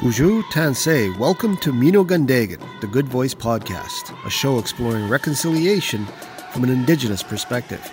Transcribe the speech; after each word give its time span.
Bonjour 0.00 0.44
Tansi, 0.44 1.18
welcome 1.18 1.56
to 1.56 1.72
Mino 1.72 2.04
Gundagan, 2.04 2.60
the 2.80 2.86
Good 2.86 3.08
Voice 3.08 3.34
Podcast, 3.34 4.14
a 4.24 4.30
show 4.30 4.60
exploring 4.60 5.08
reconciliation 5.08 6.06
from 6.52 6.62
an 6.62 6.70
Indigenous 6.70 7.20
perspective. 7.20 7.84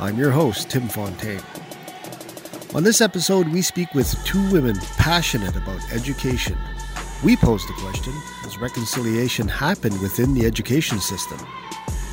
I'm 0.00 0.18
your 0.18 0.32
host, 0.32 0.68
Tim 0.68 0.88
Fontaine. 0.88 1.40
On 2.74 2.82
this 2.82 3.00
episode, 3.00 3.46
we 3.46 3.62
speak 3.62 3.94
with 3.94 4.12
two 4.24 4.50
women 4.50 4.74
passionate 4.96 5.54
about 5.54 5.80
education. 5.92 6.58
We 7.22 7.36
pose 7.36 7.64
the 7.68 7.74
question 7.74 8.12
Has 8.42 8.58
reconciliation 8.58 9.46
happened 9.46 10.00
within 10.02 10.34
the 10.34 10.46
education 10.46 10.98
system? 10.98 11.38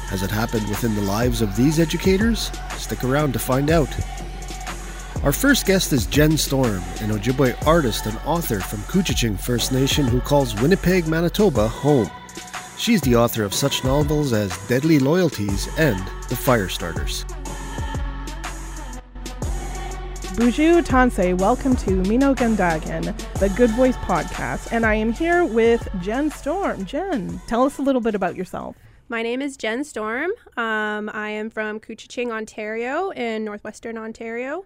Has 0.05 0.21
it 0.21 0.29
happened 0.29 0.69
within 0.69 0.93
the 0.93 1.01
lives 1.01 1.41
of 1.41 1.55
these 1.55 1.79
educators? 1.79 2.51
Stick 2.77 3.03
around 3.03 3.33
to 3.33 3.39
find 3.39 3.71
out. 3.71 3.89
Our 5.23 5.31
first 5.31 5.67
guest 5.67 5.93
is 5.93 6.07
Jen 6.07 6.35
Storm, 6.35 6.81
an 6.99 7.11
Ojibwe 7.11 7.67
artist 7.67 8.07
and 8.07 8.17
author 8.25 8.59
from 8.59 8.79
Couchiching 8.79 9.39
First 9.39 9.71
Nation 9.71 10.07
who 10.07 10.19
calls 10.19 10.59
Winnipeg, 10.59 11.05
Manitoba 11.07 11.67
home. 11.67 12.09
She's 12.75 13.01
the 13.01 13.15
author 13.15 13.43
of 13.43 13.53
such 13.53 13.83
novels 13.83 14.33
as 14.33 14.57
Deadly 14.67 14.97
Loyalties 14.97 15.67
and 15.77 15.99
The 16.27 16.33
Firestarters. 16.33 17.23
Bonjour 20.35 20.81
Tansi, 20.81 21.37
welcome 21.37 21.75
to 21.75 21.91
Mino 21.91 22.33
Gandagan, 22.33 23.15
the 23.33 23.49
Good 23.49 23.69
Voice 23.71 23.97
podcast, 23.97 24.71
and 24.71 24.87
I 24.87 24.95
am 24.95 25.13
here 25.13 25.45
with 25.45 25.87
Jen 26.01 26.31
Storm. 26.31 26.83
Jen, 26.83 27.39
tell 27.45 27.63
us 27.63 27.77
a 27.77 27.83
little 27.83 28.01
bit 28.01 28.15
about 28.15 28.35
yourself. 28.35 28.75
My 29.07 29.21
name 29.21 29.43
is 29.43 29.55
Jen 29.55 29.83
Storm. 29.83 30.31
Um, 30.57 31.11
I 31.13 31.29
am 31.29 31.51
from 31.51 31.79
Couchiching, 31.79 32.31
Ontario, 32.31 33.11
in 33.11 33.45
northwestern 33.45 33.99
Ontario 33.99 34.65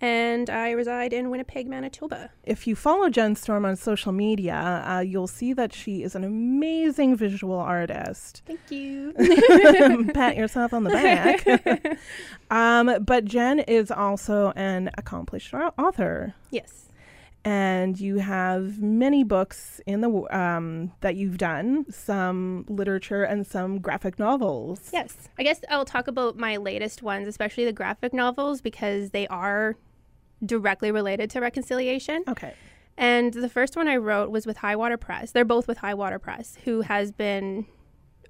and 0.00 0.50
I 0.50 0.70
reside 0.72 1.12
in 1.12 1.30
Winnipeg, 1.30 1.66
Manitoba. 1.66 2.30
If 2.44 2.66
you 2.66 2.76
follow 2.76 3.08
Jen 3.08 3.36
Storm 3.36 3.64
on 3.64 3.76
social 3.76 4.12
media, 4.12 4.84
uh, 4.86 5.00
you'll 5.00 5.26
see 5.26 5.52
that 5.54 5.72
she 5.72 6.02
is 6.02 6.14
an 6.14 6.24
amazing 6.24 7.16
visual 7.16 7.58
artist. 7.58 8.42
Thank 8.46 8.70
you. 8.70 9.12
Pat 10.14 10.36
yourself 10.36 10.74
on 10.74 10.84
the 10.84 10.90
back. 10.90 11.98
um, 12.50 13.02
but 13.04 13.24
Jen 13.24 13.60
is 13.60 13.90
also 13.90 14.52
an 14.56 14.90
accomplished 14.98 15.54
author. 15.54 16.34
Yes 16.50 16.84
and 17.44 18.00
you 18.00 18.18
have 18.18 18.80
many 18.80 19.22
books 19.22 19.80
in 19.86 20.00
the 20.00 20.10
um, 20.36 20.92
that 21.02 21.16
you've 21.16 21.36
done, 21.36 21.84
some 21.90 22.64
literature 22.68 23.22
and 23.22 23.46
some 23.46 23.78
graphic 23.80 24.18
novels. 24.18 24.88
Yes, 24.92 25.28
I 25.38 25.42
guess 25.42 25.60
I'll 25.68 25.84
talk 25.84 26.08
about 26.08 26.38
my 26.38 26.56
latest 26.56 27.02
ones, 27.02 27.28
especially 27.28 27.66
the 27.66 27.72
graphic 27.72 28.14
novels, 28.14 28.62
because 28.62 29.10
they 29.10 29.26
are 29.28 29.76
directly 30.44 30.90
related 30.90 31.30
to 31.30 31.40
reconciliation. 31.40 32.24
Okay. 32.28 32.54
And 32.96 33.32
the 33.32 33.48
first 33.48 33.76
one 33.76 33.88
I 33.88 33.96
wrote 33.96 34.30
was 34.30 34.46
with 34.46 34.58
High 34.58 34.76
Water 34.76 34.96
Press. 34.96 35.32
They're 35.32 35.44
both 35.44 35.66
with 35.66 35.78
High 35.78 35.94
Water 35.94 36.18
Press, 36.18 36.56
who 36.64 36.82
has 36.82 37.10
been 37.10 37.66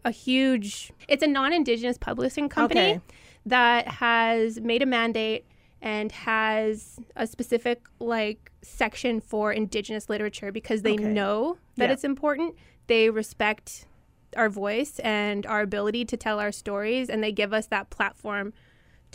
a 0.05 0.11
huge. 0.11 0.93
It's 1.09 1.23
a 1.23 1.27
non-indigenous 1.27 1.99
publishing 1.99 2.49
company 2.49 2.81
okay. 2.81 3.01
that 3.47 3.89
has 3.89 4.61
made 4.61 4.83
a 4.83 4.87
mandate 4.87 5.45
and 5.83 6.11
has 6.13 6.99
a 7.15 7.27
specific 7.27 7.83
like 8.01 8.51
section 8.63 9.21
for 9.21 9.53
indigenous 9.53 10.09
literature 10.09 10.51
because 10.51 10.81
they 10.81 10.95
okay. 10.95 11.05
know 11.05 11.59
that 11.77 11.87
yeah. 11.87 11.93
it's 11.93 12.05
important. 12.05 12.55
They 12.87 13.11
respect 13.11 13.87
our 14.35 14.49
voice 14.49 14.99
and 15.01 15.47
our 15.47 15.61
ability 15.61 16.07
to 16.07 16.17
tell 16.17 16.41
our 16.41 16.53
stories 16.53 17.09
and 17.09 17.23
they 17.23 17.33
give 17.33 17.53
us 17.53 17.67
that 17.67 17.91
platform 17.91 18.53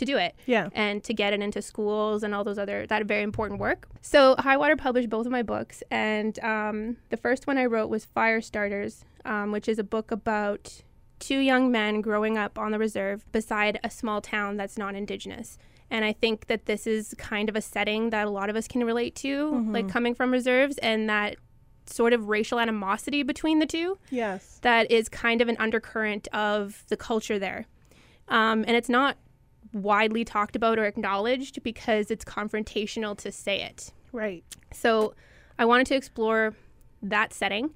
to 0.00 0.04
do 0.04 0.16
it. 0.16 0.34
Yeah. 0.46 0.68
And 0.72 1.02
to 1.04 1.14
get 1.14 1.32
it 1.32 1.40
into 1.40 1.62
schools 1.62 2.22
and 2.22 2.34
all 2.34 2.44
those 2.44 2.58
other 2.58 2.86
that 2.86 3.04
very 3.06 3.22
important 3.22 3.60
work. 3.60 3.88
So 4.02 4.34
Highwater 4.38 4.76
published 4.76 5.08
both 5.08 5.26
of 5.26 5.32
my 5.32 5.42
books 5.42 5.82
and 5.90 6.38
um, 6.40 6.96
the 7.10 7.16
first 7.16 7.46
one 7.46 7.56
I 7.56 7.66
wrote 7.66 7.88
was 7.88 8.04
Fire 8.04 8.40
Starters, 8.40 9.04
um, 9.24 9.52
which 9.52 9.68
is 9.68 9.78
a 9.78 9.84
book 9.84 10.10
about 10.10 10.82
two 11.18 11.38
young 11.38 11.70
men 11.70 12.00
growing 12.00 12.36
up 12.36 12.58
on 12.58 12.72
the 12.72 12.78
reserve 12.78 13.30
beside 13.30 13.78
a 13.84 13.90
small 13.90 14.20
town 14.20 14.56
that's 14.56 14.78
non-indigenous 14.78 15.58
and 15.90 16.04
I 16.04 16.12
think 16.12 16.46
that 16.46 16.66
this 16.66 16.86
is 16.86 17.14
kind 17.18 17.48
of 17.48 17.56
a 17.56 17.60
setting 17.60 18.10
that 18.10 18.26
a 18.26 18.30
lot 18.30 18.48
of 18.48 18.56
us 18.56 18.68
can 18.68 18.84
relate 18.84 19.16
to, 19.16 19.52
mm-hmm. 19.52 19.72
like 19.72 19.88
coming 19.88 20.14
from 20.14 20.30
reserves 20.30 20.78
and 20.78 21.10
that 21.10 21.36
sort 21.86 22.12
of 22.12 22.28
racial 22.28 22.60
animosity 22.60 23.24
between 23.24 23.58
the 23.58 23.66
two. 23.66 23.98
Yes. 24.10 24.60
That 24.62 24.90
is 24.90 25.08
kind 25.08 25.40
of 25.40 25.48
an 25.48 25.56
undercurrent 25.58 26.28
of 26.28 26.84
the 26.88 26.96
culture 26.96 27.38
there. 27.38 27.66
Um, 28.28 28.64
and 28.68 28.76
it's 28.76 28.88
not 28.88 29.16
widely 29.72 30.24
talked 30.24 30.56
about 30.56 30.78
or 30.78 30.84
acknowledged 30.84 31.62
because 31.62 32.10
it's 32.10 32.24
confrontational 32.24 33.16
to 33.18 33.30
say 33.30 33.62
it. 33.62 33.92
Right. 34.12 34.44
So 34.72 35.14
I 35.58 35.64
wanted 35.64 35.86
to 35.88 35.94
explore 35.94 36.54
that 37.02 37.32
setting. 37.32 37.70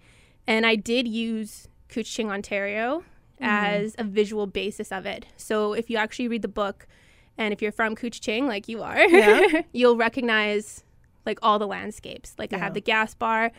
And 0.47 0.67
I 0.67 0.77
did 0.77 1.09
use 1.09 1.69
Couchiching, 1.89 2.31
Ontario 2.31 3.05
mm-hmm. 3.41 3.45
as 3.45 3.95
a 3.99 4.05
visual 4.05 4.47
basis 4.47 4.93
of 4.93 5.07
it. 5.07 5.27
So 5.37 5.73
if 5.73 5.89
you 5.89 5.97
actually 5.97 6.29
read 6.29 6.43
the 6.43 6.49
book, 6.49 6.87
and 7.37 7.53
if 7.53 7.61
you're 7.61 7.73
from 7.73 7.97
Couchiching, 7.97 8.47
like 8.47 8.69
you 8.69 8.83
are, 8.83 8.99
yeah. 8.99 9.63
you'll 9.73 9.97
recognize 9.97 10.85
like 11.27 11.39
all 11.43 11.59
the 11.59 11.67
landscapes. 11.67 12.35
Like 12.39 12.53
yeah. 12.53 12.59
I 12.59 12.61
have 12.61 12.75
the 12.75 12.81
gas 12.81 13.15
bar, 13.15 13.51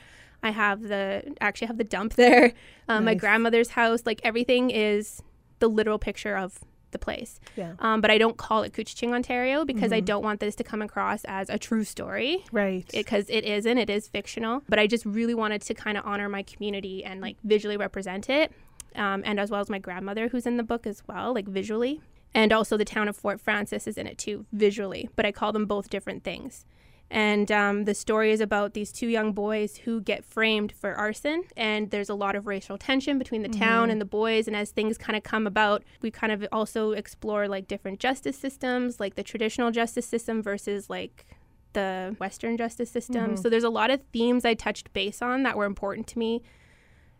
I 0.44 0.52
have 0.52 0.84
the 0.84 1.36
actually 1.42 1.68
have 1.68 1.78
the 1.78 1.84
dump 1.84 2.14
there, 2.16 2.54
um, 2.88 3.04
nice. 3.04 3.14
my 3.14 3.16
grandmother's 3.16 3.70
house. 3.70 4.04
Like 4.06 4.22
everything 4.24 4.70
is 4.70 5.22
the 5.60 5.68
literal 5.68 6.00
picture 6.00 6.38
of 6.38 6.60
the 6.92 7.00
place. 7.00 7.40
Yeah. 7.56 7.74
Um, 7.80 8.02
but 8.02 8.12
I 8.12 8.18
don't 8.18 8.38
call 8.38 8.64
it 8.64 8.74
Couchiching, 8.74 9.14
Ontario 9.14 9.66
because 9.66 9.86
mm-hmm. 9.86 9.96
I 9.96 10.00
don't 10.02 10.24
want 10.24 10.40
this 10.40 10.56
to 10.56 10.64
come 10.64 10.82
across 10.82 11.24
as 11.26 11.50
a 11.50 11.58
true 11.58 11.84
story. 11.84 12.44
Right. 12.52 12.86
Because 12.92 13.30
it, 13.30 13.38
it 13.38 13.46
isn't. 13.46 13.78
It 13.78 13.90
is 13.90 14.08
fictional. 14.08 14.64
But 14.70 14.80
I 14.80 14.88
just 14.88 15.06
really 15.06 15.34
wanted 15.34 15.62
to 15.64 15.74
kind 15.74 15.98
of 15.98 16.06
honor 16.06 16.30
my 16.30 16.44
community 16.44 17.04
and 17.04 17.22
like 17.22 17.38
visually 17.44 17.78
represent 17.78 18.30
it. 18.30 18.52
Um, 18.96 19.24
and 19.26 19.40
as 19.40 19.52
well 19.52 19.60
as 19.60 19.70
my 19.70 19.80
grandmother 19.80 20.30
who's 20.30 20.46
in 20.46 20.58
the 20.58 20.64
book 20.64 20.88
as 20.88 21.04
well, 21.08 21.34
like 21.34 21.48
visually. 21.48 22.02
And 22.34 22.52
also 22.52 22.78
the 22.78 22.86
town 22.86 23.08
of 23.08 23.16
Fort 23.16 23.40
Frances 23.40 23.88
is 23.88 23.98
in 23.98 24.08
it 24.08 24.18
too, 24.18 24.46
visually. 24.52 25.10
But 25.16 25.26
I 25.26 25.32
call 25.32 25.52
them 25.52 25.66
both 25.66 25.90
different 25.90 26.24
things. 26.24 26.66
And 27.12 27.52
um, 27.52 27.86
the 27.86 27.94
story 27.94 28.32
is 28.32 28.42
about 28.42 28.74
these 28.74 28.92
two 28.92 29.08
young 29.08 29.32
boys 29.32 29.78
who 29.78 30.02
get 30.02 30.26
framed 30.26 30.72
for 30.72 30.96
arson. 30.96 31.44
And 31.56 31.92
there's 31.92 32.10
a 32.10 32.16
lot 32.16 32.36
of 32.36 32.48
racial 32.48 32.78
tension 32.78 33.20
between 33.20 33.44
the 33.44 33.50
mm-hmm. 33.50 33.62
town 33.62 33.90
and 33.90 34.02
the 34.02 34.06
boys. 34.06 34.48
And 34.48 34.56
as 34.56 34.72
things 34.72 34.98
kind 34.98 35.16
of 35.16 35.24
come 35.24 35.46
about, 35.46 35.84
we 36.02 36.10
kind 36.10 36.34
of 36.34 36.46
also 36.52 36.92
explore 36.92 37.48
like 37.48 37.68
different 37.68 38.00
justice 38.00 38.38
systems, 38.38 39.00
like 39.00 39.16
the 39.16 39.24
traditional 39.24 39.72
justice 39.72 40.08
system 40.08 40.42
versus 40.42 40.90
like 40.90 41.26
the 41.74 42.16
Western 42.20 42.58
justice 42.58 42.90
system. 42.90 43.26
Mm-hmm. 43.26 43.36
So 43.36 43.50
there's 43.50 43.64
a 43.64 43.70
lot 43.70 43.92
of 43.92 44.02
themes 44.12 44.44
I 44.44 44.56
touched 44.56 44.92
base 44.94 45.22
on 45.22 45.44
that 45.44 45.56
were 45.56 45.66
important 45.66 46.08
to 46.08 46.20
me 46.20 46.42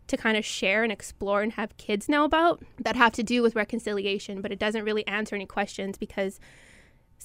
to 0.08 0.16
kind 0.16 0.36
of 0.36 0.44
share 0.44 0.82
and 0.82 0.92
explore 0.92 1.42
and 1.42 1.52
have 1.52 1.76
kids 1.76 2.08
know 2.08 2.24
about 2.24 2.62
that 2.78 2.96
have 2.96 3.12
to 3.12 3.22
do 3.22 3.42
with 3.42 3.56
reconciliation, 3.56 4.40
but 4.40 4.52
it 4.52 4.58
doesn't 4.58 4.84
really 4.84 5.06
answer 5.06 5.34
any 5.34 5.46
questions 5.46 5.98
because 5.98 6.40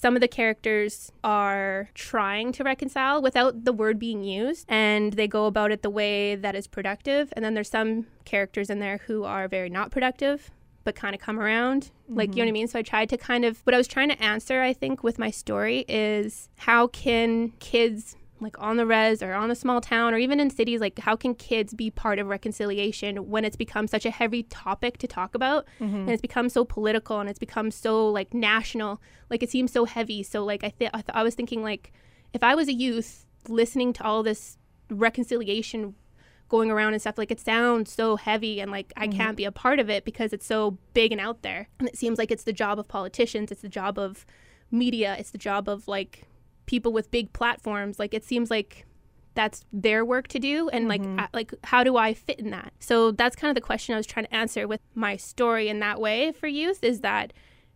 some 0.02 0.16
of 0.16 0.22
the 0.22 0.28
characters 0.28 1.12
are 1.24 1.90
trying 1.94 2.52
to 2.54 2.64
reconcile 2.64 3.22
without 3.22 3.66
the 3.66 3.74
word 3.74 4.00
being 4.00 4.24
used 4.24 4.66
and 4.68 5.14
they 5.14 5.28
go 5.28 5.46
about 5.46 5.72
it 5.72 5.84
the 5.84 5.92
way 5.92 6.34
that 6.36 6.56
is 6.56 6.66
productive. 6.66 7.32
And 7.36 7.46
then 7.46 7.54
there's 7.54 7.70
some 7.70 8.08
characters 8.26 8.72
in 8.72 8.80
there 8.80 8.98
who 9.06 9.24
are 9.26 9.48
very 9.48 9.70
not 9.70 9.92
productive 9.92 10.50
but 10.84 10.96
kind 10.96 11.14
of 11.14 11.22
come 11.22 11.40
around. 11.40 11.92
Mm-hmm. 12.06 12.18
like 12.18 12.30
you 12.30 12.38
know 12.38 12.46
what 12.46 12.50
i 12.50 12.52
mean? 12.54 12.68
So 12.68 12.80
i 12.80 12.82
tried 12.82 13.10
to 13.10 13.18
kind 13.18 13.46
of 13.46 13.60
what 13.66 13.76
i 13.76 13.78
was 13.78 13.88
trying 13.88 14.10
to 14.10 14.20
answer 14.22 14.64
i 14.64 14.74
think 14.74 15.04
with 15.04 15.20
my 15.20 15.30
story 15.30 15.86
is 15.88 16.50
how 16.58 16.88
can 16.88 17.50
kids 17.60 18.16
like 18.42 18.56
on 18.60 18.78
the 18.78 18.86
res 18.86 19.22
or 19.22 19.34
on 19.34 19.52
a 19.52 19.56
small 19.56 19.82
town 19.82 20.14
or 20.14 20.18
even 20.18 20.40
in 20.40 20.50
cities 20.50 20.82
like 20.82 21.00
how 21.00 21.16
can 21.16 21.36
kids 21.36 21.74
be 21.74 21.90
part 21.90 22.20
of 22.20 22.28
reconciliation 22.28 23.30
when 23.30 23.46
it's 23.46 23.56
become 23.56 23.88
such 23.88 24.06
a 24.06 24.12
heavy 24.12 24.44
topic 24.44 24.98
to 24.98 25.08
talk 25.08 25.36
about? 25.36 25.66
Mm-hmm. 25.80 25.96
and 25.96 26.10
it's 26.10 26.22
become 26.22 26.50
so 26.50 26.66
political 26.66 27.20
and 27.20 27.30
it's 27.30 27.40
become 27.40 27.72
so 27.72 28.08
like 28.10 28.34
national. 28.34 29.02
Like 29.30 29.44
it 29.44 29.50
seems 29.50 29.72
so 29.72 29.86
heavy. 29.86 30.24
So 30.24 30.44
like 30.44 30.64
i 30.64 30.70
th- 30.70 30.92
I, 30.94 31.02
th- 31.02 31.16
I 31.16 31.24
was 31.24 31.36
thinking 31.36 31.64
like 31.64 31.94
if 32.34 32.44
i 32.44 32.56
was 32.56 32.68
a 32.68 32.74
youth 32.74 33.26
listening 33.48 33.94
to 33.94 34.04
all 34.04 34.24
this 34.24 34.58
reconciliation 34.90 35.96
going 36.52 36.70
around 36.70 36.92
and 36.92 37.02
stuff 37.02 37.18
like 37.18 37.32
it 37.32 37.40
sounds 37.40 37.90
so 37.90 38.18
heavy 38.18 38.60
and 38.60 38.72
like 38.72 38.92
I 38.98 39.08
mm-hmm. 39.08 39.18
can't 39.18 39.38
be 39.38 39.46
a 39.46 39.54
part 39.54 39.80
of 39.80 39.90
it 39.90 40.04
because 40.04 40.34
it's 40.34 40.46
so 40.46 40.78
big 40.94 41.14
and 41.14 41.22
out 41.22 41.44
there. 41.44 41.70
And 41.80 41.88
it 41.88 41.98
seems 41.98 42.18
like 42.18 42.30
it's 42.30 42.44
the 42.44 42.52
job 42.52 42.78
of 42.78 42.90
politicians. 42.90 43.52
It's 43.52 43.62
the 43.62 43.70
job 43.70 43.98
of 43.98 44.26
media. 44.70 45.16
It's 45.18 45.32
the 45.32 45.38
job 45.38 45.70
of 45.70 45.88
like 45.88 46.24
people 46.72 46.94
with 46.94 47.12
big 47.12 47.34
platforms 47.34 48.00
like 48.00 48.14
it 48.14 48.24
seems 48.24 48.50
like 48.50 48.86
that's 49.34 49.66
their 49.74 50.06
work 50.06 50.30
to 50.30 50.40
do 50.40 50.70
and 50.70 50.90
mm-hmm. 50.90 51.18
like 51.18 51.30
like 51.34 51.54
how 51.66 51.84
do 51.84 51.98
I 51.98 52.14
fit 52.14 52.40
in 52.40 52.50
that 52.52 52.72
so 52.80 53.12
that's 53.12 53.36
kind 53.36 53.52
of 53.52 53.56
the 53.56 53.68
question 53.70 53.94
I 53.94 53.98
was 53.98 54.08
trying 54.08 54.26
to 54.26 54.34
answer 54.34 54.70
with 54.70 54.80
my 54.96 55.18
story 55.18 55.68
in 55.68 55.80
that 55.80 56.00
way 56.00 56.32
for 56.32 56.48
youth 56.48 56.82
is 56.82 57.02
that 57.02 57.34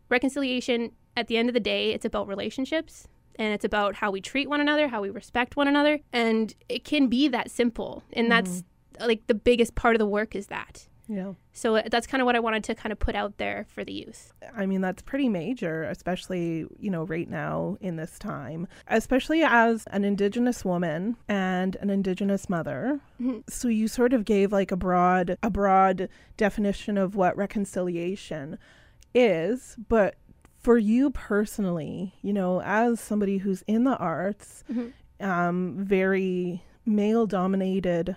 reconciliation 0.08 0.94
at 1.18 1.28
the 1.28 1.36
end 1.36 1.50
of 1.50 1.54
the 1.54 1.60
day 1.60 1.92
it's 1.92 2.06
about 2.06 2.30
relationships 2.30 3.10
and 3.38 3.54
it's 3.54 3.66
about 3.66 3.96
how 3.96 4.12
we 4.12 4.22
treat 4.22 4.50
one 4.50 4.62
another 4.62 4.88
how 4.88 5.02
we 5.02 5.10
respect 5.10 5.58
one 5.58 5.68
another 5.68 6.00
and 6.14 6.56
it 6.70 6.86
can 6.86 7.08
be 7.08 7.28
that 7.28 7.52
simple 7.52 8.02
and 8.14 8.30
mm-hmm. 8.30 8.46
that's 8.46 8.64
like 9.02 9.28
the 9.28 9.36
biggest 9.36 9.76
part 9.76 9.94
of 9.94 10.00
the 10.00 10.06
work 10.06 10.38
is 10.38 10.48
that 10.48 10.88
Yeah. 11.08 11.34
So 11.54 11.76
uh, 11.76 11.84
that's 11.92 12.08
kind 12.08 12.22
of 12.22 12.26
what 12.26 12.36
I 12.36 12.40
wanted 12.40 12.64
to 12.66 12.76
kind 12.76 12.92
of 12.92 13.00
put 13.00 13.16
out 13.16 13.38
there 13.38 13.66
for 13.70 13.84
the 13.84 13.94
youth. 13.94 14.34
I 14.56 14.66
mean, 14.66 14.82
that's 14.82 15.02
pretty 15.04 15.30
major, 15.30 15.84
especially, 15.84 16.66
you 16.80 16.90
know, 16.90 17.04
right 17.04 17.30
now 17.30 17.78
in 17.80 17.96
this 17.96 18.18
time, 18.18 18.68
especially 18.88 19.44
as 19.44 19.86
an 19.92 20.04
Indigenous 20.04 20.66
woman 20.66 21.18
and 21.28 21.76
an 21.78 21.90
Indigenous 21.90 22.50
mother. 22.50 23.00
Mhm. 23.22 23.44
So 23.50 23.68
you 23.68 23.88
sort 23.88 24.14
of 24.14 24.26
gave 24.26 24.52
like 24.52 24.72
a 24.72 24.78
broad, 24.78 25.38
a 25.44 25.50
broad 25.52 26.10
definition 26.38 26.98
of 26.98 27.16
what 27.16 27.38
reconciliation 27.38 28.58
is, 29.14 29.76
but 29.88 30.16
for 30.58 30.78
you 30.78 31.12
personally, 31.12 32.14
you 32.24 32.34
know, 32.34 32.62
as 32.64 33.00
somebody 33.00 33.38
who's 33.38 33.62
in 33.68 33.84
the 33.84 33.96
arts, 33.98 34.64
Mhm. 34.72 34.94
um, 35.22 35.76
very 35.78 36.64
male 36.86 37.26
dominated 37.28 38.16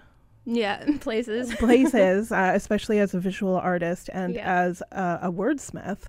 Yeah, 0.50 0.84
places. 1.00 1.54
places, 1.58 2.32
uh, 2.40 2.52
especially 2.54 2.98
as 2.98 3.12
a 3.14 3.20
visual 3.20 3.56
artist 3.56 4.08
and 4.12 4.34
Yeah. 4.34 4.50
as 4.50 4.82
a, 4.90 5.18
a 5.22 5.32
wordsmith. 5.32 6.04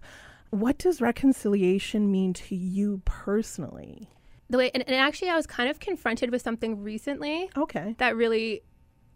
What 0.51 0.77
does 0.77 1.01
reconciliation 1.01 2.09
mean 2.11 2.33
to 2.33 2.55
you 2.55 3.01
personally? 3.05 4.09
the 4.51 4.57
way, 4.57 4.71
and, 4.73 4.81
and 4.87 4.95
actually, 4.95 5.29
I 5.29 5.35
was 5.35 5.45
kind 5.45 5.69
of 5.69 5.79
confronted 5.79 6.31
with 6.31 6.41
something 6.41 6.81
recently 6.81 7.51
Okay. 7.55 7.93
that 7.99 8.15
really 8.15 8.63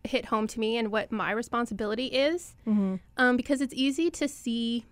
hit 0.04 0.25
home 0.25 0.46
to 0.46 0.60
me 0.60 0.78
and 0.78 0.92
what 0.92 1.12
my 1.12 1.31
responsibility 1.31 2.06
is. 2.08 2.54
Mm-hmm. 2.68 2.96
Um, 3.18 3.36
because 3.36 3.60
it's 3.62 3.74
easy 3.74 4.12
to 4.12 4.28
see 4.28 4.86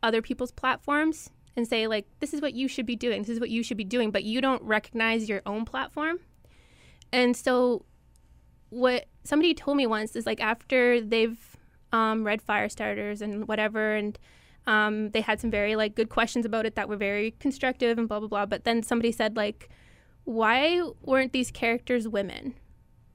other 0.00 0.22
people's 0.22 0.52
platforms 0.52 1.30
and 1.56 1.66
say, 1.66 1.88
like, 1.88 2.06
this 2.20 2.32
is 2.32 2.40
what 2.40 2.54
you 2.54 2.68
should 2.68 2.86
be 2.86 2.94
doing, 2.94 3.22
this 3.22 3.30
is 3.30 3.40
what 3.40 3.50
you 3.50 3.64
should 3.64 3.76
be 3.78 3.82
doing, 3.84 4.12
but 4.12 4.22
you 4.22 4.40
don't 4.40 4.62
recognize 4.62 5.28
your 5.28 5.42
own 5.44 5.64
platform. 5.64 6.20
And 7.12 7.36
so, 7.36 7.84
what 8.70 9.06
somebody 9.24 9.54
told 9.54 9.76
me 9.76 9.86
once 9.86 10.16
is 10.16 10.26
like, 10.26 10.40
after 10.40 11.00
they've 11.00 11.38
um, 11.92 12.24
read 12.24 12.44
Firestarters 12.44 13.22
and 13.22 13.48
whatever, 13.48 13.94
and 13.94 14.18
um, 14.66 15.10
they 15.10 15.22
had 15.22 15.40
some 15.40 15.50
very 15.50 15.76
like 15.76 15.94
good 15.94 16.10
questions 16.10 16.44
about 16.44 16.66
it 16.66 16.74
that 16.74 16.88
were 16.88 16.96
very 16.96 17.30
constructive 17.40 17.96
and 17.98 18.08
blah 18.08 18.20
blah 18.20 18.28
blah. 18.28 18.46
But 18.46 18.64
then 18.64 18.82
somebody 18.82 19.12
said 19.12 19.36
like, 19.36 19.70
why 20.24 20.82
weren't 21.02 21.32
these 21.32 21.50
characters 21.50 22.06
women? 22.06 22.54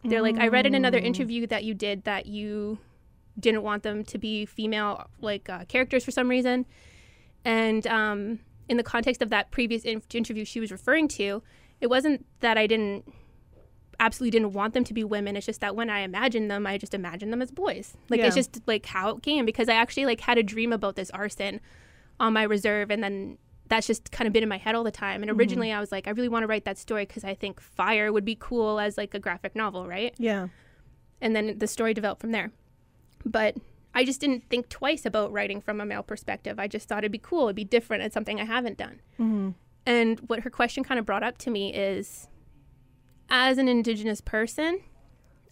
They're 0.03 0.21
like, 0.21 0.37
I 0.37 0.47
read 0.47 0.65
in 0.65 0.75
another 0.75 0.99
Mm. 0.99 1.05
interview 1.05 1.47
that 1.47 1.63
you 1.63 1.73
did 1.73 2.03
that 2.03 2.25
you 2.25 2.79
didn't 3.39 3.63
want 3.63 3.83
them 3.83 4.03
to 4.03 4.17
be 4.17 4.45
female 4.45 5.07
like 5.21 5.47
uh, 5.49 5.65
characters 5.65 6.03
for 6.03 6.11
some 6.11 6.27
reason, 6.27 6.65
and 7.45 7.85
um, 7.87 8.39
in 8.67 8.77
the 8.77 8.83
context 8.83 9.21
of 9.21 9.29
that 9.29 9.51
previous 9.51 9.83
in- 9.83 10.01
interview 10.13 10.45
she 10.45 10.59
was 10.59 10.71
referring 10.71 11.07
to, 11.07 11.41
it 11.79 11.87
wasn't 11.87 12.25
that 12.39 12.57
I 12.57 12.67
didn't 12.67 13.05
absolutely 13.99 14.31
didn't 14.31 14.53
want 14.53 14.73
them 14.73 14.83
to 14.83 14.93
be 14.93 15.03
women. 15.03 15.35
It's 15.35 15.45
just 15.45 15.61
that 15.61 15.75
when 15.75 15.89
I 15.89 15.99
imagined 15.99 16.49
them, 16.51 16.65
I 16.67 16.77
just 16.77 16.93
imagined 16.93 17.31
them 17.31 17.41
as 17.41 17.51
boys. 17.51 17.95
Like 18.09 18.19
it's 18.21 18.35
just 18.35 18.61
like 18.67 18.85
how 18.85 19.09
it 19.09 19.23
came 19.23 19.45
because 19.45 19.69
I 19.69 19.73
actually 19.75 20.05
like 20.05 20.21
had 20.21 20.37
a 20.37 20.43
dream 20.43 20.73
about 20.73 20.95
this 20.95 21.09
arson 21.11 21.59
on 22.19 22.33
my 22.33 22.43
reserve, 22.43 22.91
and 22.91 23.03
then 23.03 23.37
that's 23.69 23.87
just 23.87 24.11
kind 24.11 24.27
of 24.27 24.33
been 24.33 24.43
in 24.43 24.49
my 24.49 24.57
head 24.57 24.75
all 24.75 24.83
the 24.83 24.91
time. 24.91 25.23
And 25.23 25.31
originally, 25.31 25.71
I 25.71 25.79
was 25.79 25.91
like, 25.91 26.07
I 26.07 26.11
really 26.11 26.29
want 26.29 26.43
to 26.43 26.47
write 26.47 26.65
that 26.65 26.77
story 26.77 27.05
because 27.05 27.23
I 27.23 27.33
think 27.33 27.59
fire 27.59 28.11
would 28.11 28.25
be 28.25 28.37
cool 28.39 28.79
as 28.79 28.97
like 28.97 29.13
a 29.13 29.19
graphic 29.19 29.55
novel, 29.55 29.87
right? 29.87 30.13
Yeah. 30.17 30.47
and 31.23 31.35
then 31.35 31.57
the 31.57 31.67
story 31.67 31.93
developed 31.93 32.21
from 32.21 32.31
there. 32.31 32.51
But 33.25 33.55
I 33.95 34.03
just 34.03 34.19
didn't 34.19 34.49
think 34.49 34.69
twice 34.69 35.05
about 35.05 35.31
writing 35.31 35.61
from 35.61 35.79
a 35.79 35.85
male 35.85 36.03
perspective. 36.03 36.59
I 36.59 36.67
just 36.67 36.87
thought 36.89 36.99
it'd 36.99 37.11
be 37.11 37.17
cool, 37.17 37.45
it'd 37.45 37.55
be 37.55 37.63
different, 37.63 38.03
it's 38.03 38.13
something 38.13 38.39
I 38.39 38.45
haven't 38.45 38.77
done. 38.77 38.99
Mm-hmm. 39.19 39.49
And 39.85 40.19
what 40.27 40.41
her 40.41 40.49
question 40.49 40.83
kind 40.83 40.99
of 40.99 41.05
brought 41.05 41.23
up 41.23 41.37
to 41.39 41.49
me 41.49 41.73
is 41.73 42.27
as 43.33 43.57
an 43.57 43.67
Indigenous 43.67 44.21
person, 44.21 44.79